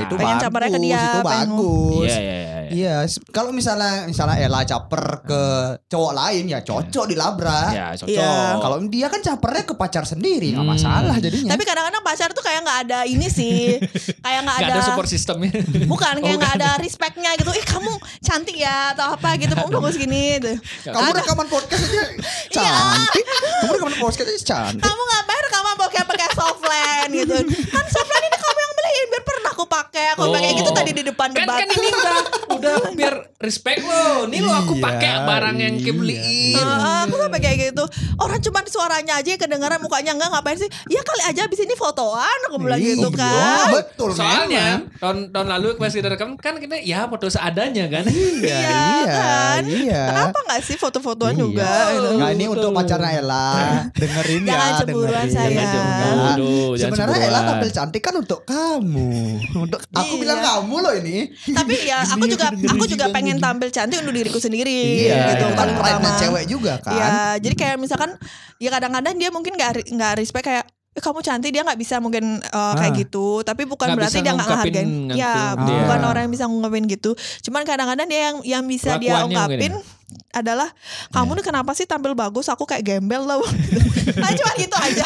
itu 0.00 0.14
Pengen 0.14 0.28
bagus, 0.32 0.42
capernya 0.42 0.70
ke 0.70 0.80
dia, 0.80 1.02
itu 1.02 1.20
bagus. 1.22 2.08
Iya 2.08 2.18
iya 2.18 2.34
iya. 2.36 2.50
Iya, 2.72 2.94
kalau 3.28 3.52
misalnya 3.52 4.06
misalnya 4.06 4.36
Ella 4.38 4.64
caper 4.64 5.04
ke 5.22 5.42
cowok 5.86 6.12
lain 6.14 6.44
ya 6.48 6.60
cocok 6.60 7.04
dilabrak. 7.06 7.68
Ya 7.70 7.92
cocok. 7.94 8.51
Iya. 8.52 8.60
Kalau 8.60 8.76
dia 8.84 9.06
kan 9.06 9.20
capernya 9.20 9.62
ke 9.62 9.74
pacar 9.74 10.04
sendiri, 10.04 10.48
nggak 10.50 10.60
Hmm. 10.60 10.74
masalah 10.74 11.16
jadinya. 11.16 11.50
Tapi 11.50 11.62
kadang-kadang 11.62 12.02
pacar 12.02 12.28
tuh 12.30 12.40
kayak 12.40 12.60
nggak 12.60 12.78
ada 12.82 12.98
ini 13.04 13.26
sih, 13.26 13.80
kayak 14.18 14.40
nggak 14.42 14.56
Gak 14.58 14.66
ada, 14.66 14.74
ada 14.74 14.82
support 14.84 15.06
systemnya. 15.06 15.52
bukan 15.84 16.14
kayak 16.18 16.28
Oh, 16.28 16.38
nggak 16.38 16.54
ada 16.56 16.70
respectnya 16.76 17.30
gitu. 17.34 17.50
Ih 17.50 17.64
kamu 17.64 17.92
cantik 18.20 18.56
ya 18.56 18.92
atau 18.92 19.12
apa 19.12 19.28
gitu, 19.36 19.52
kamu 19.52 19.68
bagus 19.74 19.96
gini. 19.96 20.22
Gitu. 20.34 20.52
kamu 20.84 20.98
Ada. 21.04 21.18
rekaman 21.18 21.46
podcast 21.46 21.82
aja 21.82 22.02
cantik. 22.56 23.24
Kamu 23.60 23.70
rekaman 23.72 23.96
podcast 23.98 24.28
aja 24.28 24.42
cantik. 24.44 24.82
Kamu 24.82 25.00
ngapain 25.02 25.42
rekaman 25.42 25.74
bokeh 25.76 26.02
pakai 26.04 26.28
softland 26.32 27.10
gitu? 27.12 27.36
Kan 27.68 27.84
softland 27.86 28.24
ini 28.24 28.36
kamu 28.36 28.58
yang 28.58 28.72
beliin 28.74 29.06
biar 29.08 29.22
pernah 29.22 29.50
aku 29.50 29.64
pakai. 29.66 29.91
Aku 29.92 30.24
pakai 30.26 30.52
gitu 30.54 30.70
tadi 30.70 30.90
di 30.90 31.02
depan 31.02 31.28
kan, 31.30 31.44
debat. 31.44 31.58
kan 31.58 31.68
ini 31.68 31.88
udah 31.90 32.16
udah 32.50 32.74
biar 32.92 33.14
respect 33.38 33.80
lo. 33.80 34.24
Nih 34.24 34.40
lo 34.40 34.48
aku 34.50 34.72
Iya, 34.72 34.82
pakai 34.82 35.12
barang 35.22 35.56
yang 35.58 35.74
iya, 35.74 35.82
kayak 35.82 35.96
beliin. 35.96 36.56
Heeh, 36.56 36.98
aku 37.02 37.14
sampai 37.18 37.40
kayak 37.40 37.58
gitu 37.66 37.84
Orang 38.16 38.38
cuman 38.38 38.64
suaranya 38.64 39.14
aja 39.14 39.34
kedengaran 39.34 39.78
mukanya 39.78 40.12
enggak 40.12 40.30
ngapain 40.30 40.56
sih 40.56 40.70
Ya 40.86 41.00
kali 41.00 41.22
aja 41.24 41.40
abis 41.42 41.60
ini 41.60 41.74
fotoan 41.74 42.38
Aku 42.46 42.56
bilang 42.56 42.78
gitu 42.78 43.08
Iya, 43.08 43.18
kan 43.18 43.66
Betul 43.74 44.08
Soalnya 44.12 44.64
memang. 44.80 44.96
tahun 44.96 45.16
tahun 45.28 45.46
lalu 45.50 45.66
pas 45.76 45.90
kita 45.90 46.08
rekam 46.08 46.30
kan 46.36 46.54
kita 46.56 46.74
ya 46.78 47.04
foto 47.04 47.26
seadanya 47.26 47.84
kan. 47.86 48.04
Iya, 48.06 48.58
iya, 48.96 49.04
kan? 49.06 49.62
iya. 49.62 50.02
Kenapa 50.06 50.38
gak 50.46 50.60
sih 50.62 50.76
foto-fotoan 50.76 51.32
Iya. 51.32 51.40
juga 51.42 51.70
gitu? 51.90 52.08
Nah 52.16 52.28
ini 52.30 52.44
Betul. 52.44 52.54
untuk 52.54 52.70
pacarnya 52.74 53.10
Ella 53.14 53.48
Dengerin 54.00 54.42
Jangan 54.42 54.64
ya 54.64 54.78
cemburuan, 54.78 55.10
dengerin. 55.20 55.30
sayang. 55.30 55.52
Jangan 55.52 55.66
Jangan 55.74 56.36
jangan 56.72 56.78
Sebenarnya 56.80 57.18
Ella 57.24 57.40
tampil 57.44 57.70
cantik 57.70 58.02
kan 58.02 58.14
untuk 58.16 58.40
kamu 58.42 59.10
Untuk 59.64 59.81
Aku 59.92 60.14
Iya. 60.14 60.20
bilang 60.20 60.38
kamu 60.40 60.76
loh 60.78 60.94
ini. 60.94 61.16
Tapi 61.44 61.74
ya 61.82 61.98
aku 62.12 62.24
juga 62.24 62.46
aku 62.48 62.84
juga 62.84 63.06
pengen 63.08 63.36
tampil 63.36 63.68
cantik 63.68 63.98
untuk 63.98 64.12
diriku 64.12 64.38
sendiri 64.38 64.70
Iya 65.02 65.16
gitu 65.28 65.32
itu 65.34 65.44
kan 65.44 65.54
paling 65.56 65.76
pride-nya 65.76 65.98
utama. 66.08 66.20
cewek 66.20 66.44
juga 66.46 66.72
kan. 66.78 66.92
Ya, 66.92 67.10
jadi 67.38 67.54
kayak 67.54 67.76
misalkan 67.76 68.10
ya 68.56 68.70
kadang-kadang 68.70 69.14
dia 69.14 69.28
mungkin 69.28 69.52
nggak 69.52 69.88
nggak 69.88 70.12
respect 70.16 70.44
kayak 70.44 70.64
kamu 70.92 71.18
cantik 71.20 71.48
dia 71.48 71.62
nggak 71.62 71.76
bisa 71.76 71.96
mungkin 71.98 72.36
uh, 72.44 72.74
kayak 72.76 72.92
Ah. 72.92 72.98
gitu. 72.98 73.40
Tapi 73.40 73.64
bukan 73.64 73.86
Nggak 73.86 73.98
berarti 73.98 74.12
bisa 74.12 74.20
dia 74.20 74.32
nggak 74.32 74.46
ngehargain. 74.46 74.88
ya 75.10 75.34
dia. 75.54 75.78
bukan 75.80 76.00
orang 76.02 76.22
yang 76.24 76.32
bisa 76.32 76.44
ngungkapin 76.44 76.84
gitu. 76.86 77.10
Cuman 77.42 77.62
kadang-kadang 77.62 78.06
dia 78.06 78.20
yang 78.28 78.36
yang 78.42 78.64
bisa 78.64 78.96
dia 78.96 79.16
Kelakuannya 79.18 79.30
ungkapin 79.30 79.72
mungkin 79.72 80.00
adalah 80.28 80.68
kamu 81.08 81.40
nih 81.40 81.44
kenapa 81.46 81.72
sih 81.72 81.88
tampil 81.88 82.12
bagus? 82.12 82.44
Aku 82.46 82.68
kayak 82.68 82.84
gembel 82.84 83.24
loh 83.24 83.40
nah 84.20 84.28
cuma 84.30 84.52
gitu 84.58 84.76
aja. 84.76 85.04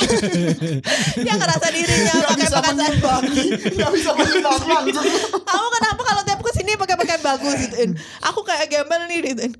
Dia 1.22 1.34
ngerasa 1.36 1.66
dirinya 1.68 2.14
Gak 2.16 2.26
pakai 2.26 2.42
bisa 2.42 2.56
pakaian 2.56 2.94
Gak 2.96 3.86
langsung 3.86 4.16
kamu 5.44 5.68
kenapa 5.70 6.00
kalau 6.02 6.22
tiap 6.24 6.40
ke 6.56 6.64
sini 6.64 6.72
pakai 6.74 6.96
pakaian 6.96 7.20
bagus 7.20 7.52
gituin 7.58 7.92
aku 8.18 8.40
kayak 8.40 8.64
gembel 8.66 9.04
nih 9.04 9.20
gituin 9.22 9.52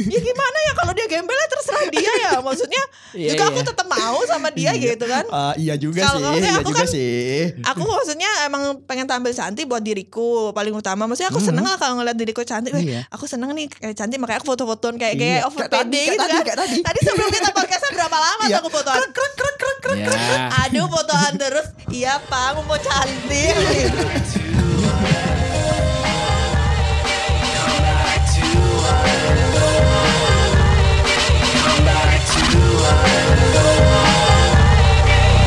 ya 0.00 0.18
gimana 0.18 0.58
ya 0.62 0.72
kalau 0.74 0.92
dia 0.92 1.04
gembel 1.06 1.36
ya 1.36 1.46
terserah 1.46 1.84
dia 1.90 2.12
ya. 2.18 2.30
Maksudnya 2.40 2.82
Iya, 3.10 3.34
juga 3.34 3.44
aku 3.46 3.60
iya. 3.60 3.66
tetap 3.66 3.86
mau 3.86 4.20
sama 4.24 4.48
dia 4.50 4.70
gitu 4.72 5.04
kan. 5.04 5.24
Ah, 5.28 5.52
Iya 5.54 5.74
juga 5.76 6.00
Kalau 6.02 6.20
sih 6.30 6.40
Iya 6.40 6.52
aku 6.54 6.70
juga 6.70 6.78
kan- 6.78 6.88
sih. 6.90 7.52
aku 7.62 7.82
maksudnya 7.82 8.30
emang 8.44 8.62
pengen 8.84 9.04
tampil 9.04 9.28
cantik 9.30 9.64
buat 9.64 9.80
diriku 9.80 10.48
paling 10.50 10.72
utama. 10.72 11.04
Maksudnya 11.04 11.28
aku 11.28 11.40
seneng 11.42 11.60
lah 11.62 11.76
kalau 11.76 11.98
ngeliat 11.98 12.14
diriku 12.14 12.40
cantik. 12.42 12.72
Wih, 12.72 12.84
Iya. 12.86 13.00
aku 13.08 13.24
seneng 13.24 13.52
nih 13.52 13.68
kayak 13.68 13.92
cantik 13.94 14.16
makanya 14.16 14.38
aku 14.38 14.48
foto-fotoan 14.48 14.96
kayak 14.96 15.14
Iya, 15.14 15.20
kayak 15.20 15.42
over 15.46 15.66
tadi, 15.66 15.76
PD 15.82 15.94
kayak 15.94 16.06
gitu 16.06 16.20
tadi, 16.20 16.32
kan 16.32 16.44
kayak 16.44 16.58
tadi. 16.58 16.78
tadi 16.82 17.00
sebelum 17.02 17.28
kita 17.30 17.48
podcastnya 17.50 17.90
berapa 17.98 18.16
lama 18.18 18.42
Iya. 18.42 18.48
tuh 18.48 18.58
aku 18.58 18.70
fotoan? 18.70 18.96
Krek 18.98 19.32
krek 19.34 19.56
krek 19.56 19.78
krek 19.78 19.98
krek. 20.06 20.20
Aduh 20.62 20.86
fotoan 20.86 21.32
terus. 21.34 21.66
Iya 21.88 22.14
pak 22.22 22.44
aku 22.54 22.60
mau 22.62 22.78
cantik 22.78 23.54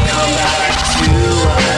Come 0.07 0.33
back 0.35 0.75
to 0.93 1.11
us. 1.49 1.70